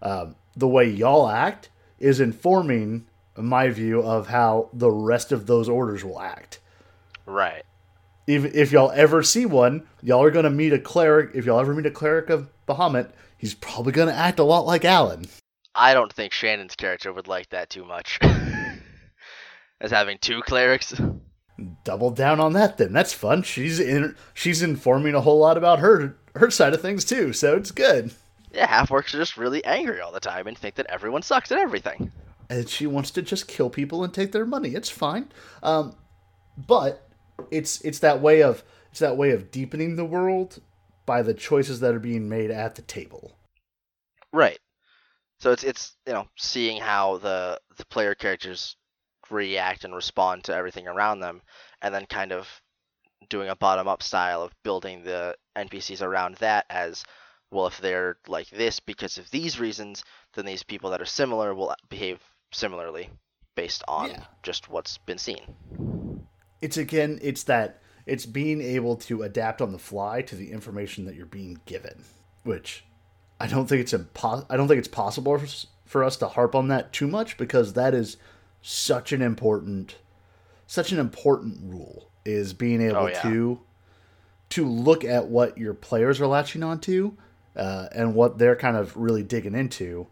Um, 0.00 0.36
the 0.56 0.68
way 0.68 0.88
y'all 0.88 1.28
act 1.28 1.68
is 1.98 2.20
informing 2.20 3.06
my 3.38 3.70
view 3.70 4.02
of 4.02 4.26
how 4.28 4.68
the 4.72 4.90
rest 4.90 5.32
of 5.32 5.46
those 5.46 5.68
orders 5.68 6.04
will 6.04 6.20
act. 6.20 6.58
right 7.26 7.62
If, 8.26 8.44
if 8.54 8.72
y'all 8.72 8.90
ever 8.92 9.22
see 9.22 9.46
one, 9.46 9.86
y'all 10.02 10.22
are 10.22 10.30
going 10.30 10.44
to 10.44 10.50
meet 10.50 10.72
a 10.72 10.78
cleric. 10.78 11.30
If 11.34 11.44
y'all 11.46 11.60
ever 11.60 11.74
meet 11.74 11.86
a 11.86 11.90
cleric 11.90 12.30
of 12.30 12.48
Bahamut, 12.66 13.10
he's 13.38 13.54
probably 13.54 13.92
going 13.92 14.08
to 14.08 14.14
act 14.14 14.38
a 14.38 14.44
lot 14.44 14.66
like 14.66 14.84
Alan. 14.84 15.24
i 15.74 15.94
don't 15.94 16.12
think 16.12 16.32
shannon's 16.32 16.74
character 16.76 17.12
would 17.12 17.28
like 17.28 17.48
that 17.50 17.70
too 17.70 17.84
much 17.84 18.18
as 19.80 19.90
having 19.90 20.18
two 20.20 20.40
clerics 20.42 21.00
double 21.84 22.10
down 22.10 22.40
on 22.40 22.52
that 22.52 22.76
then 22.76 22.92
that's 22.92 23.12
fun 23.12 23.42
she's 23.42 23.80
in 23.80 24.14
she's 24.34 24.62
informing 24.62 25.14
a 25.14 25.20
whole 25.20 25.38
lot 25.38 25.56
about 25.56 25.78
her 25.78 26.16
her 26.34 26.50
side 26.50 26.74
of 26.74 26.82
things 26.82 27.04
too 27.04 27.32
so 27.32 27.56
it's 27.56 27.70
good 27.70 28.12
yeah 28.52 28.66
half 28.66 28.90
orcs 28.90 29.14
are 29.14 29.18
just 29.18 29.36
really 29.36 29.64
angry 29.64 30.00
all 30.00 30.12
the 30.12 30.20
time 30.20 30.46
and 30.46 30.56
think 30.58 30.74
that 30.74 30.86
everyone 30.86 31.22
sucks 31.22 31.50
at 31.52 31.58
everything 31.58 32.10
and 32.50 32.68
she 32.68 32.86
wants 32.86 33.10
to 33.10 33.22
just 33.22 33.48
kill 33.48 33.70
people 33.70 34.02
and 34.04 34.12
take 34.14 34.32
their 34.32 34.46
money 34.46 34.74
it's 34.74 34.90
fine 34.90 35.28
um 35.62 35.94
but 36.56 37.08
it's 37.50 37.80
it's 37.82 38.00
that 38.00 38.20
way 38.20 38.42
of 38.42 38.62
it's 38.90 39.00
that 39.00 39.16
way 39.16 39.30
of 39.30 39.50
deepening 39.50 39.96
the 39.96 40.04
world 40.04 40.60
by 41.06 41.22
the 41.22 41.34
choices 41.34 41.80
that 41.80 41.94
are 41.94 42.00
being 42.00 42.28
made 42.28 42.50
at 42.50 42.74
the 42.74 42.82
table 42.82 43.38
Right. 44.32 44.58
So 45.40 45.52
it's 45.52 45.64
it's 45.64 45.96
you 46.06 46.12
know 46.12 46.28
seeing 46.36 46.80
how 46.80 47.18
the 47.18 47.60
the 47.76 47.86
player 47.86 48.14
characters 48.14 48.76
react 49.30 49.84
and 49.84 49.94
respond 49.94 50.44
to 50.44 50.54
everything 50.54 50.88
around 50.88 51.20
them, 51.20 51.42
and 51.82 51.94
then 51.94 52.06
kind 52.06 52.32
of 52.32 52.48
doing 53.28 53.48
a 53.48 53.56
bottom 53.56 53.88
up 53.88 54.02
style 54.02 54.42
of 54.42 54.52
building 54.62 55.02
the 55.02 55.36
NPCs 55.56 56.02
around 56.02 56.36
that 56.36 56.66
as 56.70 57.04
well. 57.50 57.66
If 57.66 57.78
they're 57.80 58.18
like 58.26 58.48
this 58.50 58.80
because 58.80 59.18
of 59.18 59.30
these 59.30 59.60
reasons, 59.60 60.04
then 60.34 60.44
these 60.46 60.62
people 60.62 60.90
that 60.90 61.00
are 61.00 61.06
similar 61.06 61.54
will 61.54 61.74
behave 61.88 62.20
similarly 62.52 63.10
based 63.54 63.82
on 63.88 64.10
Yeah. 64.10 64.24
just 64.42 64.68
what's 64.68 64.98
been 64.98 65.18
seen. 65.18 65.40
it's 66.60 66.76
again 66.76 67.18
it's 67.22 67.42
that 67.44 67.80
it's 68.06 68.26
being 68.26 68.60
able 68.60 68.96
to 68.96 69.22
adapt 69.22 69.60
on 69.62 69.70
the 69.72 69.78
fly 69.78 70.22
to 70.22 70.34
the 70.34 70.50
information 70.50 71.04
that 71.04 71.14
you're 71.14 71.26
being 71.26 71.60
given 71.66 72.04
which 72.42 72.84
i 73.38 73.46
don't 73.46 73.66
think 73.68 73.80
it's 73.80 73.92
impo- 73.92 74.44
i 74.50 74.56
don't 74.56 74.66
think 74.68 74.78
it's 74.78 74.88
possible 74.88 75.38
for, 75.38 75.46
for 75.84 76.02
us 76.04 76.16
to 76.16 76.26
harp 76.28 76.54
on 76.54 76.68
that 76.68 76.92
too 76.92 77.06
much 77.06 77.36
because 77.36 77.74
that 77.74 77.94
is 77.94 78.16
such 78.62 79.12
an 79.12 79.22
important 79.22 79.96
such 80.66 80.90
an 80.92 80.98
important 80.98 81.58
rule 81.62 82.10
is 82.24 82.52
being 82.52 82.80
able 82.82 82.96
Oh, 82.96 83.06
yeah. 83.08 83.22
to 83.22 83.60
to 84.50 84.66
look 84.66 85.04
at 85.04 85.26
what 85.28 85.58
your 85.58 85.74
players 85.74 86.20
are 86.20 86.26
latching 86.26 86.62
onto 86.62 87.12
uh, 87.54 87.88
and 87.94 88.14
what 88.14 88.38
they're 88.38 88.56
kind 88.56 88.76
of 88.76 88.96
really 88.96 89.22
digging 89.22 89.54
into 89.54 90.06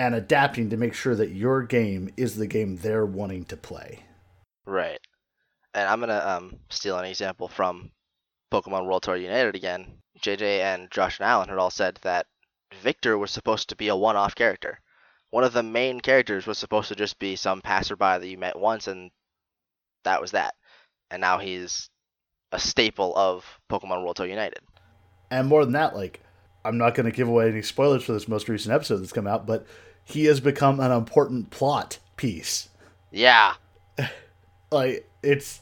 and 0.00 0.14
adapting 0.14 0.70
to 0.70 0.78
make 0.78 0.94
sure 0.94 1.14
that 1.14 1.32
your 1.32 1.62
game 1.62 2.08
is 2.16 2.36
the 2.36 2.46
game 2.46 2.74
they're 2.76 3.04
wanting 3.04 3.44
to 3.44 3.54
play. 3.54 3.98
Right. 4.64 4.98
And 5.74 5.86
I'm 5.86 6.00
gonna 6.00 6.22
um, 6.24 6.56
steal 6.70 6.98
an 6.98 7.04
example 7.04 7.48
from 7.48 7.90
Pokemon 8.50 8.86
World 8.86 9.02
Tour 9.02 9.16
United 9.16 9.54
again. 9.54 9.98
JJ 10.18 10.60
and 10.60 10.90
Josh 10.90 11.18
and 11.18 11.28
Alan 11.28 11.50
had 11.50 11.58
all 11.58 11.70
said 11.70 11.98
that 12.00 12.24
Victor 12.80 13.18
was 13.18 13.30
supposed 13.30 13.68
to 13.68 13.76
be 13.76 13.88
a 13.88 13.96
one-off 13.96 14.34
character. 14.34 14.80
One 15.32 15.44
of 15.44 15.52
the 15.52 15.62
main 15.62 16.00
characters 16.00 16.46
was 16.46 16.56
supposed 16.56 16.88
to 16.88 16.94
just 16.94 17.18
be 17.18 17.36
some 17.36 17.60
passerby 17.60 18.20
that 18.20 18.26
you 18.26 18.38
met 18.38 18.58
once, 18.58 18.86
and 18.86 19.10
that 20.04 20.22
was 20.22 20.30
that. 20.30 20.54
And 21.10 21.20
now 21.20 21.36
he's 21.36 21.90
a 22.52 22.58
staple 22.58 23.12
of 23.16 23.44
Pokemon 23.70 24.02
World 24.02 24.16
Tour 24.16 24.26
United. 24.26 24.60
And 25.30 25.46
more 25.46 25.62
than 25.62 25.74
that, 25.74 25.94
like 25.94 26.22
I'm 26.64 26.78
not 26.78 26.94
going 26.94 27.04
to 27.04 27.12
give 27.12 27.28
away 27.28 27.50
any 27.50 27.60
spoilers 27.60 28.04
for 28.04 28.12
this 28.12 28.28
most 28.28 28.48
recent 28.48 28.74
episode 28.74 28.96
that's 28.96 29.12
come 29.12 29.26
out, 29.26 29.46
but 29.46 29.66
he 30.04 30.24
has 30.26 30.40
become 30.40 30.80
an 30.80 30.92
important 30.92 31.50
plot 31.50 31.98
piece. 32.16 32.68
Yeah. 33.10 33.54
like 34.70 35.08
it's 35.22 35.60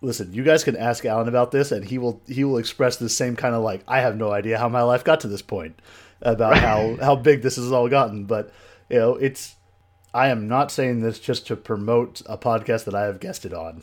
listen, 0.00 0.32
you 0.32 0.44
guys 0.44 0.64
can 0.64 0.76
ask 0.76 1.04
Alan 1.04 1.28
about 1.28 1.50
this 1.50 1.72
and 1.72 1.84
he 1.84 1.98
will 1.98 2.20
he 2.26 2.44
will 2.44 2.58
express 2.58 2.96
the 2.96 3.08
same 3.08 3.36
kind 3.36 3.54
of 3.54 3.62
like 3.62 3.82
I 3.88 4.00
have 4.00 4.16
no 4.16 4.30
idea 4.32 4.58
how 4.58 4.68
my 4.68 4.82
life 4.82 5.04
got 5.04 5.20
to 5.20 5.28
this 5.28 5.42
point 5.42 5.80
about 6.22 6.58
how 6.58 6.96
how 7.00 7.16
big 7.16 7.42
this 7.42 7.56
has 7.56 7.72
all 7.72 7.88
gotten, 7.88 8.24
but 8.24 8.52
you 8.88 8.98
know, 8.98 9.16
it's 9.16 9.56
I 10.12 10.28
am 10.28 10.46
not 10.46 10.70
saying 10.70 11.00
this 11.00 11.18
just 11.18 11.46
to 11.48 11.56
promote 11.56 12.22
a 12.26 12.38
podcast 12.38 12.84
that 12.84 12.94
I 12.94 13.02
have 13.02 13.18
guested 13.18 13.52
on. 13.52 13.82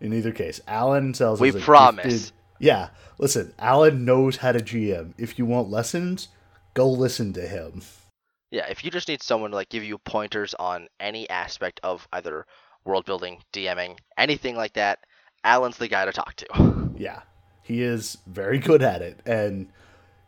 In 0.00 0.12
either 0.12 0.32
case, 0.32 0.60
Alan 0.66 1.12
sells. 1.14 1.40
We 1.40 1.52
promise. 1.52 2.04
Gifted, 2.04 2.32
yeah, 2.58 2.88
listen, 3.18 3.54
Alan 3.58 4.04
knows 4.04 4.36
how 4.36 4.52
to 4.52 4.60
GM. 4.60 5.14
If 5.18 5.38
you 5.38 5.46
want 5.46 5.70
lessons, 5.70 6.28
go 6.74 6.88
listen 6.88 7.32
to 7.34 7.46
him. 7.46 7.82
Yeah, 8.50 8.66
if 8.68 8.84
you 8.84 8.90
just 8.90 9.08
need 9.08 9.22
someone 9.22 9.50
to 9.50 9.56
like 9.56 9.68
give 9.68 9.84
you 9.84 9.98
pointers 9.98 10.54
on 10.58 10.88
any 10.98 11.28
aspect 11.30 11.80
of 11.82 12.06
either 12.12 12.46
world 12.84 13.04
building, 13.04 13.38
DMing, 13.52 13.98
anything 14.18 14.56
like 14.56 14.72
that, 14.74 15.00
Alan's 15.44 15.76
the 15.76 15.88
guy 15.88 16.04
to 16.04 16.12
talk 16.12 16.34
to. 16.34 16.86
Yeah. 17.00 17.22
He 17.62 17.82
is 17.82 18.18
very 18.26 18.58
good 18.58 18.82
at 18.82 19.00
it 19.00 19.20
and 19.24 19.68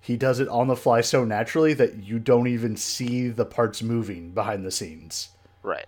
he 0.01 0.17
does 0.17 0.41
it 0.41 0.49
on 0.49 0.69
the 0.69 0.77
fly 0.77 1.03
so 1.03 1.23
naturally 1.23 1.75
that 1.75 1.97
you 2.03 2.19
don't 2.19 2.47
even 2.47 2.79
see 2.79 3.29
the 3.29 3.45
parts 3.45 3.83
moving 3.83 4.31
behind 4.31 4.65
the 4.65 4.71
scenes. 4.71 5.29
Right. 5.63 5.85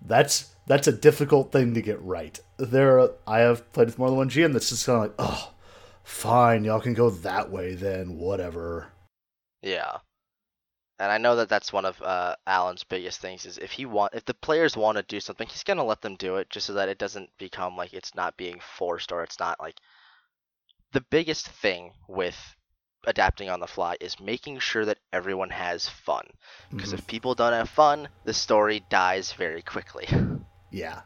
That's 0.00 0.54
that's 0.68 0.86
a 0.86 0.92
difficult 0.92 1.50
thing 1.50 1.74
to 1.74 1.82
get 1.82 2.00
right. 2.00 2.38
There 2.58 3.00
are, 3.00 3.10
I 3.26 3.40
have 3.40 3.72
played 3.72 3.88
with 3.88 3.98
more 3.98 4.06
than 4.06 4.18
one 4.18 4.30
GM 4.30 4.52
that's 4.52 4.68
just 4.68 4.86
kind 4.86 4.96
of 4.96 5.02
like, 5.02 5.14
"Oh, 5.18 5.52
fine, 6.04 6.62
y'all 6.62 6.80
can 6.80 6.94
go 6.94 7.10
that 7.10 7.50
way 7.50 7.74
then, 7.74 8.16
whatever." 8.16 8.92
Yeah 9.62 9.96
and 11.00 11.10
I 11.10 11.16
know 11.16 11.36
that 11.36 11.48
that's 11.48 11.72
one 11.72 11.86
of 11.86 12.00
uh, 12.02 12.36
Alan's 12.46 12.84
biggest 12.84 13.20
things 13.20 13.46
is 13.46 13.56
if 13.56 13.72
he 13.72 13.86
want 13.86 14.14
if 14.14 14.26
the 14.26 14.34
players 14.34 14.76
want 14.76 14.98
to 14.98 15.02
do 15.02 15.18
something, 15.18 15.48
he's 15.48 15.64
gonna 15.64 15.84
let 15.84 16.02
them 16.02 16.14
do 16.16 16.36
it 16.36 16.50
just 16.50 16.66
so 16.66 16.74
that 16.74 16.90
it 16.90 16.98
doesn't 16.98 17.30
become 17.38 17.74
like 17.74 17.94
it's 17.94 18.14
not 18.14 18.36
being 18.36 18.60
forced 18.76 19.10
or 19.10 19.22
it's 19.22 19.40
not 19.40 19.58
like 19.58 19.76
the 20.92 21.00
biggest 21.00 21.48
thing 21.48 21.92
with 22.06 22.36
adapting 23.06 23.48
on 23.48 23.60
the 23.60 23.66
fly 23.66 23.96
is 23.98 24.20
making 24.20 24.58
sure 24.58 24.84
that 24.84 24.98
everyone 25.10 25.48
has 25.48 25.88
fun 25.88 26.26
because 26.70 26.90
mm-hmm. 26.90 26.98
if 26.98 27.06
people 27.06 27.34
don't 27.34 27.54
have 27.54 27.70
fun, 27.70 28.06
the 28.24 28.34
story 28.34 28.84
dies 28.90 29.32
very 29.32 29.62
quickly. 29.62 30.06
Yeah, 30.70 31.00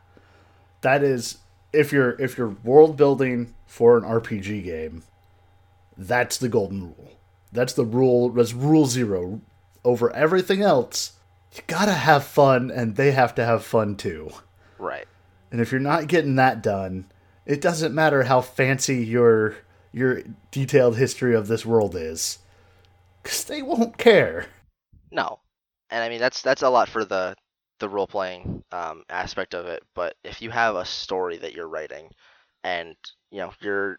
that 0.81 1.05
is 1.05 1.39
if 1.73 1.93
you're 1.93 2.21
if 2.21 2.37
you're 2.37 2.57
world 2.65 2.97
building 2.97 3.55
for 3.67 3.97
an 3.97 4.03
RPG 4.03 4.65
game, 4.65 5.05
that's 5.97 6.37
the 6.37 6.49
golden 6.49 6.83
rule. 6.83 7.13
That's 7.53 7.75
the 7.75 7.85
rule. 7.85 8.31
That's 8.31 8.53
rule 8.53 8.87
zero 8.87 9.41
over 9.85 10.15
everything 10.15 10.63
else, 10.63 11.13
you 11.55 11.63
gotta 11.67 11.93
have 11.93 12.25
fun, 12.25 12.71
and 12.71 12.97
they 12.97 13.13
have 13.13 13.35
to 13.37 13.45
have 13.45 13.65
fun 13.65 13.97
too. 13.97 14.31
Right. 14.79 15.07
And 15.51 15.61
if 15.61 15.71
you're 15.71 15.81
not 15.81 16.09
getting 16.09 16.37
that 16.37 16.63
done, 16.63 17.07
it 17.47 17.61
doesn't 17.61 17.95
matter 17.95 18.25
how 18.25 18.41
fancy 18.41 19.05
your 19.05 19.57
your 19.93 20.23
detailed 20.51 20.97
history 20.97 21.35
of 21.35 21.47
this 21.47 21.65
world 21.65 21.95
is, 21.95 22.39
because 23.23 23.45
they 23.45 23.63
won't 23.63 23.99
care. 23.99 24.47
No, 25.13 25.39
and 25.91 26.03
I 26.03 26.09
mean 26.09 26.21
that's 26.21 26.43
that's 26.43 26.63
a 26.63 26.71
lot 26.71 26.89
for 26.89 27.05
the 27.05 27.37
the 27.79 27.89
role 27.89 28.07
playing 28.07 28.65
um, 28.73 29.05
aspect 29.09 29.55
of 29.55 29.67
it. 29.67 29.83
But 29.95 30.17
if 30.25 30.43
you 30.43 30.51
have 30.51 30.77
a 30.77 30.85
story 30.85 31.37
that 31.39 31.53
you're 31.55 31.69
writing, 31.69 32.11
and 32.65 32.97
you 33.31 33.39
know 33.39 33.53
your 33.61 33.99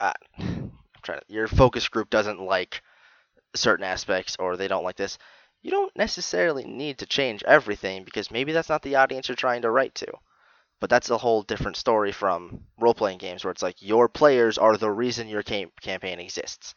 uh, 0.00 0.12
I'm 0.38 0.72
trying 1.02 1.20
to, 1.20 1.24
your 1.28 1.48
focus 1.48 1.88
group 1.88 2.10
doesn't 2.10 2.40
like 2.40 2.82
certain 3.54 3.84
aspects 3.84 4.36
or 4.38 4.56
they 4.56 4.68
don't 4.68 4.84
like 4.84 4.96
this, 4.96 5.18
you 5.62 5.70
don't 5.70 5.96
necessarily 5.96 6.64
need 6.64 6.98
to 6.98 7.06
change 7.06 7.42
everything 7.44 8.04
because 8.04 8.30
maybe 8.30 8.52
that's 8.52 8.68
not 8.68 8.82
the 8.82 8.96
audience 8.96 9.28
you're 9.28 9.36
trying 9.36 9.62
to 9.62 9.70
write 9.70 9.94
to. 9.96 10.12
But 10.80 10.90
that's 10.90 11.10
a 11.10 11.18
whole 11.18 11.42
different 11.42 11.76
story 11.76 12.10
from 12.10 12.64
role 12.80 12.94
playing 12.94 13.18
games 13.18 13.44
where 13.44 13.52
it's 13.52 13.62
like 13.62 13.80
your 13.80 14.08
players 14.08 14.58
are 14.58 14.76
the 14.76 14.90
reason 14.90 15.28
your 15.28 15.44
cam- 15.44 15.70
campaign 15.80 16.18
exists. 16.18 16.74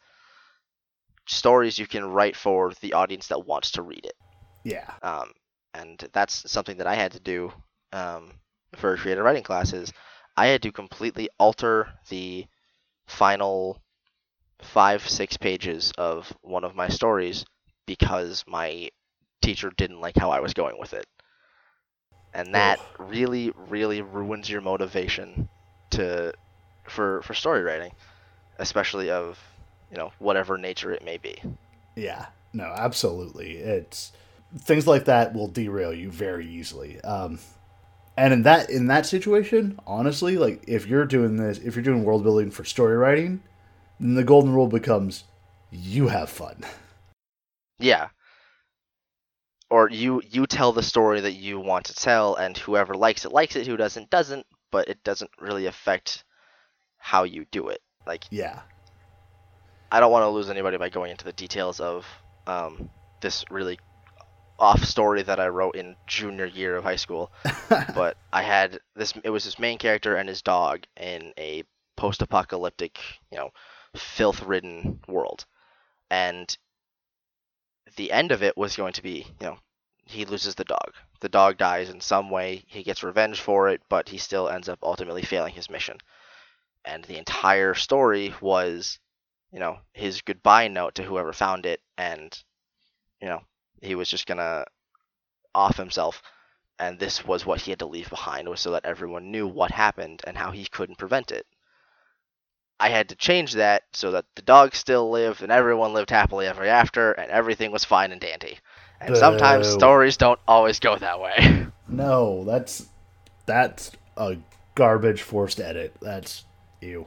Stories 1.26 1.78
you 1.78 1.88
can 1.88 2.04
write 2.04 2.36
for 2.36 2.72
the 2.80 2.92
audience 2.92 3.26
that 3.28 3.46
wants 3.46 3.72
to 3.72 3.82
read 3.82 4.04
it. 4.04 4.14
Yeah. 4.62 4.92
Um, 5.02 5.32
and 5.74 6.08
that's 6.12 6.48
something 6.50 6.76
that 6.76 6.86
I 6.86 6.94
had 6.94 7.12
to 7.12 7.20
do 7.20 7.52
um, 7.92 8.32
for 8.76 8.96
creative 8.96 9.24
writing 9.24 9.42
classes. 9.42 9.92
I 10.36 10.46
had 10.46 10.62
to 10.62 10.70
completely 10.70 11.28
alter 11.38 11.88
the 12.08 12.46
final 13.08 13.82
five, 14.60 15.06
six 15.08 15.36
pages 15.36 15.92
of 15.98 16.32
one 16.42 16.64
of 16.64 16.74
my 16.74 16.88
stories 16.88 17.44
because 17.86 18.44
my 18.46 18.90
teacher 19.42 19.72
didn't 19.76 20.00
like 20.00 20.16
how 20.16 20.30
I 20.30 20.40
was 20.40 20.54
going 20.54 20.78
with 20.78 20.92
it. 20.92 21.06
And 22.34 22.54
that 22.54 22.78
oh. 22.80 23.04
really, 23.04 23.52
really 23.68 24.02
ruins 24.02 24.50
your 24.50 24.60
motivation 24.60 25.48
to 25.90 26.32
for 26.88 27.22
for 27.22 27.34
story 27.34 27.62
writing, 27.62 27.92
especially 28.58 29.10
of 29.10 29.38
you 29.90 29.96
know 29.96 30.12
whatever 30.18 30.58
nature 30.58 30.92
it 30.92 31.04
may 31.04 31.16
be. 31.16 31.40
Yeah, 31.94 32.26
no, 32.52 32.64
absolutely. 32.64 33.56
It's 33.56 34.12
things 34.58 34.86
like 34.86 35.06
that 35.06 35.34
will 35.34 35.48
derail 35.48 35.92
you 35.92 36.10
very 36.10 36.46
easily. 36.46 37.00
Um, 37.00 37.38
and 38.16 38.32
in 38.32 38.42
that 38.42 38.70
in 38.70 38.86
that 38.88 39.06
situation, 39.06 39.78
honestly, 39.86 40.36
like 40.38 40.64
if 40.66 40.86
you're 40.86 41.04
doing 41.04 41.36
this, 41.36 41.58
if 41.58 41.74
you're 41.74 41.84
doing 41.84 42.04
world 42.04 42.22
building 42.22 42.50
for 42.50 42.64
story 42.64 42.96
writing, 42.96 43.42
then 43.98 44.14
the 44.14 44.24
golden 44.24 44.52
rule 44.52 44.68
becomes 44.68 45.24
you 45.70 46.08
have 46.08 46.30
fun. 46.30 46.64
Yeah. 47.78 48.08
Or 49.68 49.90
you 49.90 50.22
you 50.30 50.46
tell 50.46 50.72
the 50.72 50.82
story 50.82 51.20
that 51.20 51.32
you 51.32 51.58
want 51.58 51.86
to 51.86 51.94
tell 51.94 52.36
and 52.36 52.56
whoever 52.56 52.94
likes 52.94 53.24
it 53.24 53.32
likes 53.32 53.56
it, 53.56 53.66
who 53.66 53.76
doesn't 53.76 54.10
doesn't, 54.10 54.46
but 54.70 54.88
it 54.88 55.02
doesn't 55.02 55.30
really 55.40 55.66
affect 55.66 56.24
how 56.98 57.24
you 57.24 57.46
do 57.50 57.68
it. 57.68 57.80
Like 58.06 58.24
Yeah. 58.30 58.60
I 59.90 60.00
don't 60.00 60.12
want 60.12 60.24
to 60.24 60.28
lose 60.28 60.50
anybody 60.50 60.76
by 60.76 60.88
going 60.88 61.10
into 61.10 61.24
the 61.24 61.32
details 61.32 61.80
of 61.80 62.06
um, 62.46 62.90
this 63.20 63.44
really 63.50 63.78
off 64.58 64.84
story 64.84 65.22
that 65.22 65.38
I 65.38 65.48
wrote 65.48 65.76
in 65.76 65.96
junior 66.06 66.46
year 66.46 66.76
of 66.76 66.84
high 66.84 66.96
school. 66.96 67.30
but 67.68 68.16
I 68.32 68.42
had 68.42 68.78
this 68.94 69.14
it 69.24 69.30
was 69.30 69.44
his 69.44 69.58
main 69.58 69.78
character 69.78 70.16
and 70.16 70.28
his 70.28 70.42
dog 70.42 70.84
in 70.96 71.32
a 71.38 71.64
post 71.96 72.22
apocalyptic, 72.22 72.98
you 73.30 73.38
know, 73.38 73.50
filth 73.96 74.42
ridden 74.42 75.00
world. 75.08 75.44
And 76.10 76.56
the 77.96 78.12
end 78.12 78.32
of 78.32 78.42
it 78.42 78.56
was 78.56 78.76
going 78.76 78.92
to 78.94 79.02
be, 79.02 79.26
you 79.40 79.46
know, 79.46 79.58
he 80.04 80.24
loses 80.24 80.54
the 80.54 80.64
dog. 80.64 80.94
The 81.20 81.28
dog 81.28 81.58
dies 81.58 81.90
in 81.90 82.00
some 82.00 82.30
way. 82.30 82.64
He 82.66 82.82
gets 82.82 83.02
revenge 83.02 83.40
for 83.40 83.68
it, 83.68 83.82
but 83.88 84.08
he 84.08 84.18
still 84.18 84.48
ends 84.48 84.68
up 84.68 84.78
ultimately 84.82 85.22
failing 85.22 85.54
his 85.54 85.70
mission. 85.70 85.98
And 86.84 87.02
the 87.04 87.18
entire 87.18 87.74
story 87.74 88.32
was, 88.40 88.98
you 89.50 89.58
know, 89.58 89.78
his 89.92 90.22
goodbye 90.22 90.68
note 90.68 90.96
to 90.96 91.02
whoever 91.02 91.32
found 91.32 91.66
it, 91.66 91.80
and, 91.98 92.36
you 93.20 93.28
know, 93.28 93.40
he 93.80 93.94
was 93.94 94.08
just 94.08 94.26
gonna 94.26 94.64
off 95.54 95.76
himself. 95.76 96.22
And 96.78 96.98
this 96.98 97.24
was 97.24 97.46
what 97.46 97.62
he 97.62 97.70
had 97.70 97.78
to 97.80 97.86
leave 97.86 98.10
behind, 98.10 98.48
was 98.48 98.60
so 98.60 98.72
that 98.72 98.84
everyone 98.84 99.30
knew 99.30 99.48
what 99.48 99.70
happened 99.70 100.22
and 100.26 100.36
how 100.36 100.50
he 100.50 100.66
couldn't 100.66 100.98
prevent 100.98 101.32
it. 101.32 101.46
I 102.78 102.90
had 102.90 103.08
to 103.08 103.16
change 103.16 103.54
that 103.54 103.84
so 103.92 104.10
that 104.12 104.26
the 104.34 104.42
dog 104.42 104.74
still 104.74 105.10
lived 105.10 105.42
and 105.42 105.50
everyone 105.50 105.94
lived 105.94 106.10
happily 106.10 106.46
ever 106.46 106.64
after 106.64 107.12
and 107.12 107.30
everything 107.30 107.70
was 107.70 107.84
fine 107.84 108.12
and 108.12 108.20
dandy. 108.20 108.58
And 109.00 109.14
Boo. 109.14 109.20
sometimes 109.20 109.68
stories 109.68 110.16
don't 110.16 110.40
always 110.46 110.80
go 110.80 110.96
that 110.96 111.20
way. 111.20 111.66
No, 111.88 112.42
that's 112.42 112.88
that's 113.46 113.92
a 114.16 114.38
garbage 114.74 115.22
forced 115.22 115.60
edit. 115.60 115.94
That's 116.02 116.44
you. 116.80 117.06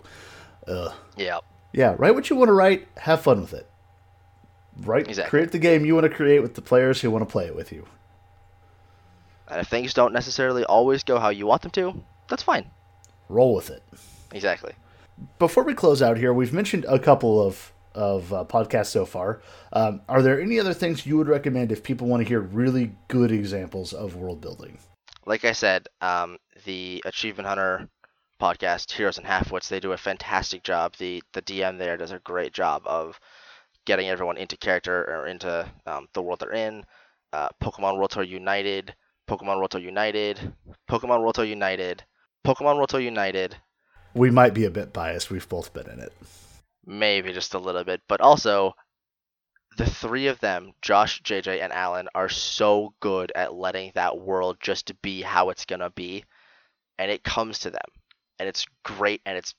Ugh. 0.68 0.94
Yeah. 1.18 1.40
Yeah, 1.74 1.96
write 1.98 2.16
what 2.16 2.30
you 2.30 2.38
want 2.38 2.48
to 2.48 2.54
write, 2.54 2.88
have 2.98 3.22
fun 3.22 3.42
with 3.42 3.54
it. 3.54 3.70
Write 4.78 5.08
exactly. 5.10 5.30
create 5.30 5.52
the 5.52 5.60
game 5.60 5.86
you 5.86 5.96
want 5.96 6.06
to 6.06 6.10
create 6.10 6.40
with 6.40 6.56
the 6.56 6.62
players 6.62 7.02
who 7.02 7.12
want 7.12 7.28
to 7.28 7.32
play 7.32 7.46
it 7.46 7.56
with 7.56 7.74
you. 7.74 7.86
And 9.50 9.60
if 9.60 9.68
things 9.68 9.94
don't 9.94 10.14
necessarily 10.14 10.64
always 10.64 11.04
go 11.04 11.20
how 11.20 11.30
you 11.30 11.46
want 11.46 11.62
them 11.62 11.72
to, 11.72 12.02
that's 12.30 12.44
fine. 12.44 12.70
Roll 13.28 13.54
with 13.54 13.70
it. 13.70 13.84
Exactly. 14.32 14.74
Before 15.38 15.64
we 15.64 15.74
close 15.74 16.02
out 16.02 16.18
here, 16.18 16.34
we've 16.34 16.54
mentioned 16.54 16.86
a 16.88 17.00
couple 17.00 17.42
of 17.42 17.74
of 17.96 18.32
uh, 18.32 18.46
podcasts 18.46 18.88
so 18.88 19.06
far. 19.06 19.42
Um, 19.74 20.02
are 20.08 20.22
there 20.22 20.40
any 20.40 20.60
other 20.60 20.74
things 20.74 21.06
you 21.06 21.18
would 21.18 21.28
recommend 21.28 21.72
if 21.72 21.84
people 21.84 22.08
want 22.08 22.22
to 22.22 22.28
hear 22.28 22.40
really 22.40 22.96
good 23.08 23.32
examples 23.32 23.94
of 23.94 24.16
world 24.16 24.42
building? 24.42 24.78
Like 25.26 25.44
I 25.44 25.52
said, 25.52 25.88
um, 26.00 26.38
the 26.66 27.02
Achievement 27.06 27.48
Hunter 27.48 27.90
podcast, 28.42 28.92
Heroes 28.92 29.18
and 29.18 29.28
Halfwits, 29.28 29.68
they 29.68 29.80
do 29.80 29.92
a 29.92 29.98
fantastic 29.98 30.64
job. 30.64 30.96
The 30.98 31.22
the 31.34 31.42
DM 31.42 31.78
there 31.78 31.98
does 31.98 32.12
a 32.12 32.20
great 32.20 32.54
job 32.54 32.84
of 32.86 33.20
getting 33.86 34.08
everyone 34.08 34.38
into 34.38 34.58
character 34.58 35.04
or 35.04 35.28
into 35.28 35.70
um, 35.86 36.08
the 36.14 36.22
world 36.22 36.40
they're 36.40 36.54
in. 36.54 36.86
Uh, 37.34 37.50
Pokemon 37.62 37.98
World 37.98 38.12
Tour 38.12 38.24
United, 38.24 38.94
Pokemon 39.28 39.58
World 39.58 39.72
Tour 39.72 39.82
United, 39.82 40.54
Pokemon 40.90 41.22
World 41.22 41.36
Tour 41.36 41.46
United, 41.46 42.04
Pokemon 42.46 42.78
World 42.78 42.90
Tour 42.90 43.02
United. 43.02 43.56
We 44.14 44.32
might 44.32 44.54
be 44.54 44.66
a 44.66 44.72
bit 44.72 44.92
biased. 44.92 45.30
We've 45.30 45.48
both 45.48 45.74
been 45.74 45.90
in 45.90 46.00
it. 46.00 46.14
Maybe 46.86 47.32
just 47.34 47.54
a 47.54 47.60
little 47.60 47.84
bit, 47.84 48.02
but 48.08 48.22
also 48.22 48.74
the 49.78 49.86
three 49.86 50.28
of 50.28 50.40
them, 50.40 50.74
Josh, 50.82 51.22
JJ, 51.22 51.62
and 51.62 51.72
Alan, 51.72 52.10
are 52.16 52.30
so 52.30 52.94
good 53.00 53.32
at 53.36 53.54
letting 53.54 53.92
that 53.96 54.18
world 54.18 54.58
just 54.60 55.00
be 55.02 55.22
how 55.22 55.50
it's 55.50 55.66
gonna 55.66 55.90
be, 55.92 56.26
and 56.98 57.12
it 57.12 57.24
comes 57.24 57.60
to 57.60 57.72
them, 57.72 57.80
and 58.40 58.50
it's 58.50 58.66
great, 58.84 59.22
and 59.26 59.38
it's 59.38 59.54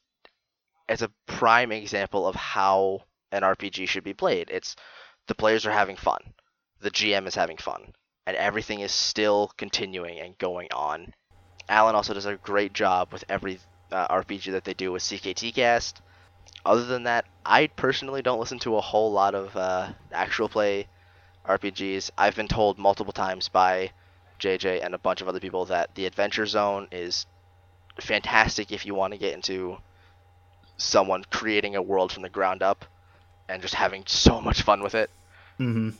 it's 0.88 1.02
a 1.02 1.12
prime 1.26 1.70
example 1.70 2.26
of 2.26 2.34
how 2.34 3.04
an 3.30 3.42
RPG 3.42 3.88
should 3.88 4.04
be 4.04 4.12
played. 4.12 4.50
It's 4.50 4.74
the 5.28 5.34
players 5.34 5.64
are 5.64 5.72
having 5.72 5.96
fun, 5.96 6.20
the 6.80 6.90
GM 6.90 7.26
is 7.26 7.34
having 7.34 7.56
fun, 7.56 7.92
and 8.26 8.36
everything 8.36 8.80
is 8.80 8.92
still 8.92 9.52
continuing 9.56 10.18
and 10.18 10.36
going 10.38 10.68
on. 10.72 11.14
Alan 11.68 11.94
also 11.94 12.12
does 12.12 12.26
a 12.26 12.36
great 12.36 12.72
job 12.72 13.12
with 13.12 13.24
every 13.28 13.60
uh, 13.92 14.08
RPG 14.08 14.52
that 14.52 14.64
they 14.64 14.74
do 14.74 14.92
with 14.92 15.02
CKT 15.02 15.54
Cast 15.54 16.00
other 16.64 16.84
than 16.84 17.04
that, 17.04 17.26
I 17.44 17.68
personally 17.68 18.22
don't 18.22 18.40
listen 18.40 18.58
to 18.60 18.76
a 18.76 18.80
whole 18.80 19.12
lot 19.12 19.34
of 19.34 19.56
uh, 19.56 19.92
actual 20.12 20.48
play 20.48 20.88
RPGs. 21.46 22.10
I've 22.18 22.36
been 22.36 22.48
told 22.48 22.78
multiple 22.78 23.12
times 23.12 23.48
by 23.48 23.92
JJ 24.40 24.84
and 24.84 24.94
a 24.94 24.98
bunch 24.98 25.20
of 25.20 25.28
other 25.28 25.40
people 25.40 25.66
that 25.66 25.94
the 25.94 26.06
Adventure 26.06 26.46
Zone 26.46 26.88
is 26.92 27.26
fantastic 28.00 28.72
if 28.72 28.86
you 28.86 28.94
want 28.94 29.12
to 29.12 29.18
get 29.18 29.32
into 29.34 29.78
someone 30.76 31.24
creating 31.30 31.76
a 31.76 31.82
world 31.82 32.12
from 32.12 32.22
the 32.22 32.28
ground 32.28 32.62
up 32.62 32.84
and 33.48 33.62
just 33.62 33.74
having 33.74 34.04
so 34.06 34.40
much 34.40 34.62
fun 34.62 34.82
with 34.82 34.94
it. 34.94 35.10
Mm-hmm. 35.58 35.90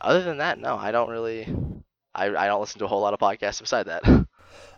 Other 0.00 0.22
than 0.22 0.38
that, 0.38 0.58
no, 0.58 0.76
I 0.76 0.90
don't 0.90 1.10
really. 1.10 1.42
I, 2.14 2.26
I 2.26 2.46
don't 2.46 2.60
listen 2.60 2.78
to 2.80 2.84
a 2.84 2.88
whole 2.88 3.00
lot 3.00 3.14
of 3.14 3.20
podcasts 3.20 3.60
beside 3.60 3.86
that. 3.86 4.02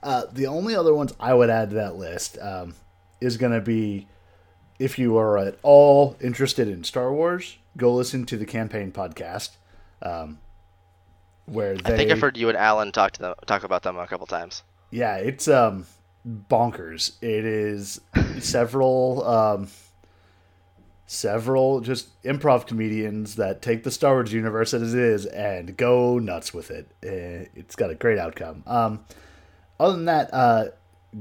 Uh, 0.03 0.25
the 0.33 0.47
only 0.47 0.75
other 0.75 0.95
ones 0.95 1.15
I 1.19 1.35
would 1.35 1.51
add 1.51 1.71
to 1.71 1.77
that 1.77 1.97
list 1.97 2.39
um, 2.41 2.75
is 3.21 3.37
going 3.37 3.53
to 3.53 3.61
be 3.61 4.07
if 4.79 4.99
you 4.99 5.17
are 5.17 5.39
at 5.39 5.59
all 5.63 6.17
interested 6.21 6.69
in 6.69 6.85
Star 6.85 7.13
Wars, 7.13 7.59
go 7.77 7.95
listen 7.95 8.27
to 8.27 8.37
the 8.37 8.47
campaign 8.47 8.93
podcast. 8.93 9.51
Um, 10.03 10.39
where 11.47 11.77
they, 11.77 11.93
I 11.93 11.97
think 11.97 12.11
I've 12.11 12.21
heard 12.21 12.37
you 12.37 12.49
and 12.49 12.57
Alan 12.57 12.91
talk 12.93 13.13
to 13.13 13.21
them 13.21 13.35
talk 13.47 13.65
about 13.65 13.83
them 13.83 13.99
a 13.99 14.07
couple 14.07 14.27
times. 14.27 14.63
Yeah, 14.91 15.17
it's 15.17 15.47
um 15.47 15.87
bonkers. 16.27 17.13
It 17.23 17.45
is 17.45 18.01
several 18.41 19.27
um 19.27 19.69
several 21.07 21.81
just 21.81 22.21
improv 22.23 22.67
comedians 22.67 23.37
that 23.37 23.61
take 23.61 23.85
the 23.85 23.91
Star 23.91 24.15
Wars 24.15 24.33
universe 24.33 24.73
as 24.73 24.95
it 24.95 25.01
is 25.01 25.27
and 25.27 25.77
go 25.77 26.19
nuts 26.19 26.55
with 26.55 26.71
it. 26.71 26.91
Eh, 27.03 27.47
it's 27.55 27.77
got 27.77 27.91
a 27.91 27.95
great 27.95 28.19
outcome. 28.19 28.63
Um, 28.67 29.05
other 29.79 29.95
than 29.95 30.05
that, 30.07 30.33
uh, 30.33 30.67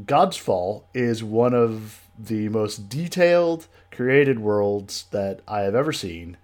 God's 0.06 0.38
Fall 0.38 0.88
is 0.93 1.24
one 1.24 1.54
of 1.54 2.01
the 2.18 2.49
most 2.49 2.89
detailed 2.89 3.68
created 3.91 4.39
worlds 4.39 5.06
that 5.12 5.41
I 5.47 5.62
have 5.62 5.76
ever 5.76 5.93
seen, 5.93 6.38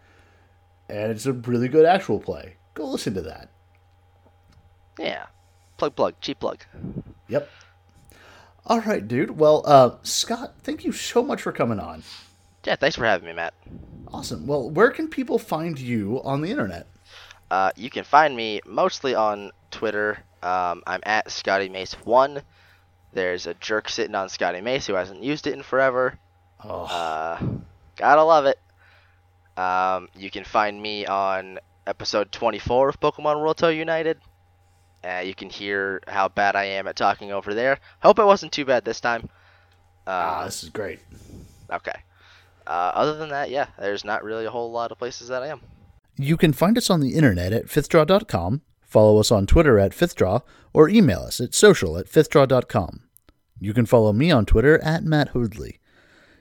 and 0.88 1.12
it's 1.12 1.26
a 1.26 1.34
really 1.34 1.68
good 1.68 1.86
actual 1.86 2.20
play. 2.20 2.56
Go 2.74 2.86
listen 2.86 3.14
to 3.16 3.22
that. 3.22 3.50
Yeah, 4.98 5.28
plug 5.78 5.96
plug 5.96 6.16
cheap 6.22 6.40
plug. 6.40 6.64
Yep. 7.28 7.50
All 8.66 8.82
right, 8.82 9.08
dude. 9.08 9.32
Well, 9.32 9.64
uh, 9.66 9.96
Scott, 10.04 10.56
thank 10.62 10.84
you 10.84 10.92
so 10.92 11.24
much 11.24 11.42
for 11.42 11.52
coming 11.52 11.80
on. 11.80 12.04
Yeah, 12.66 12.76
thanks 12.76 12.96
for 12.96 13.06
having 13.06 13.28
me, 13.28 13.34
Matt. 13.34 13.54
Awesome. 14.10 14.46
Well, 14.46 14.70
where 14.70 14.92
can 14.92 15.08
people 15.08 15.40
find 15.40 15.80
you 15.80 16.22
on 16.24 16.42
the 16.42 16.52
internet? 16.52 16.88
Uh, 17.50 17.72
you 17.76 17.90
can 17.90 18.04
find 18.04 18.36
me 18.36 18.62
mostly 18.66 19.16
on 19.16 19.52
Twitter. 19.72 20.20
Um, 20.44 20.84
I'm 20.88 21.02
at 21.04 21.32
Scotty 21.32 21.70
Mace 21.70 21.94
One. 22.06 22.42
There's 23.14 23.48
a 23.48 23.54
jerk 23.56 23.90
sitting 23.90 24.16
on 24.16 24.30
Scotty 24.30 24.62
Mace 24.62 24.86
who 24.88 24.94
hasn't 24.94 25.24
used 25.24 25.48
it 25.48 25.54
in 25.54 25.64
forever. 25.64 26.18
Oh. 26.64 26.84
Uh, 26.84 27.40
gotta 27.96 28.24
love 28.24 28.46
it. 28.46 28.60
Um, 29.60 30.08
you 30.16 30.30
can 30.30 30.44
find 30.44 30.82
me 30.82 31.06
on 31.06 31.60
episode 31.88 32.32
24 32.32 32.90
of 32.90 33.00
Pokemon 33.00 33.40
World 33.42 33.58
Tour 33.58 33.72
United. 33.72 34.20
Uh, 35.04 35.22
you 35.26 35.34
can 35.34 35.50
hear 35.50 36.02
how 36.08 36.28
bad 36.30 36.56
I 36.56 36.66
am 36.66 36.88
at 36.88 36.96
talking 36.96 37.32
over 37.32 37.54
there. 37.54 37.80
Hope 38.02 38.20
it 38.20 38.26
wasn't 38.26 38.52
too 38.52 38.66
bad 38.66 38.86
this 38.86 39.00
time. 39.00 39.28
ah, 40.06 40.42
Uh, 40.42 40.46
this 40.46 40.64
is 40.64 40.70
great. 40.70 41.00
okay. 41.72 42.00
Uh, 42.68 42.92
other 42.94 43.16
than 43.18 43.30
that, 43.30 43.50
yeah, 43.50 43.68
there's 43.80 44.06
not 44.06 44.24
really 44.24 44.46
a 44.46 44.52
whole 44.52 44.72
lot 44.72 44.92
of 44.92 44.98
places 45.00 45.30
that 45.30 45.42
I 45.42 45.48
am. 45.48 45.62
You 46.18 46.38
can 46.38 46.54
find 46.54 46.78
us 46.78 46.90
on 46.90 47.00
the 47.00 47.16
internet 47.16 47.52
at 47.54 47.66
fifthdraw.com, 47.68 48.62
follow 48.90 49.20
us 49.20 49.32
on 49.32 49.46
Twitter 49.46 49.80
at 49.80 49.92
fifthdraw, 49.94 50.42
or 50.74 50.90
email 50.90 51.20
us 51.20 51.40
at 51.40 51.54
social 51.54 51.98
at 51.98 52.08
fifthdraw.com. 52.08 53.02
You 53.62 53.74
can 53.74 53.86
follow 53.86 54.12
me 54.12 54.32
on 54.32 54.46
Twitter 54.46 54.80
at 54.84 55.04
Matt 55.04 55.34
Hoodley. 55.34 55.80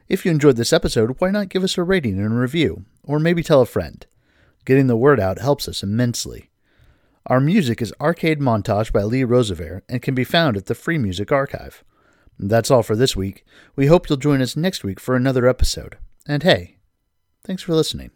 If 0.09 0.25
you 0.25 0.31
enjoyed 0.31 0.57
this 0.57 0.73
episode, 0.73 1.17
why 1.19 1.31
not 1.31 1.51
give 1.51 1.63
us 1.63 1.77
a 1.77 1.83
rating 1.83 2.19
and 2.19 2.33
a 2.33 2.37
review, 2.37 2.85
or 3.05 3.19
maybe 3.19 3.43
tell 3.43 3.61
a 3.61 3.67
friend? 3.67 4.07
Getting 4.65 4.87
the 4.87 4.97
word 4.97 5.21
out 5.21 5.39
helps 5.39 5.69
us 5.69 5.83
immensely. 5.83 6.51
Our 7.27 7.41
music 7.41 7.83
is 7.83 7.93
Arcade 8.01 8.41
Montage 8.41 8.91
by 8.91 9.03
Lee 9.03 9.25
Rosevere 9.25 9.83
and 9.89 10.01
can 10.01 10.15
be 10.15 10.25
found 10.25 10.57
at 10.57 10.67
the 10.67 10.75
Free 10.75 10.97
Music 10.97 11.31
Archive. 11.31 11.85
That's 12.39 12.71
all 12.71 12.83
for 12.83 12.97
this 12.97 13.15
week. 13.15 13.45
We 13.77 13.87
hope 13.87 14.09
you'll 14.09 14.17
join 14.17 14.41
us 14.41 14.57
next 14.57 14.85
week 14.85 14.99
for 15.01 15.15
another 15.15 15.47
episode. 15.47 15.99
And 16.27 16.43
hey, 16.43 16.79
thanks 17.45 17.63
for 17.63 17.75
listening. 17.75 18.11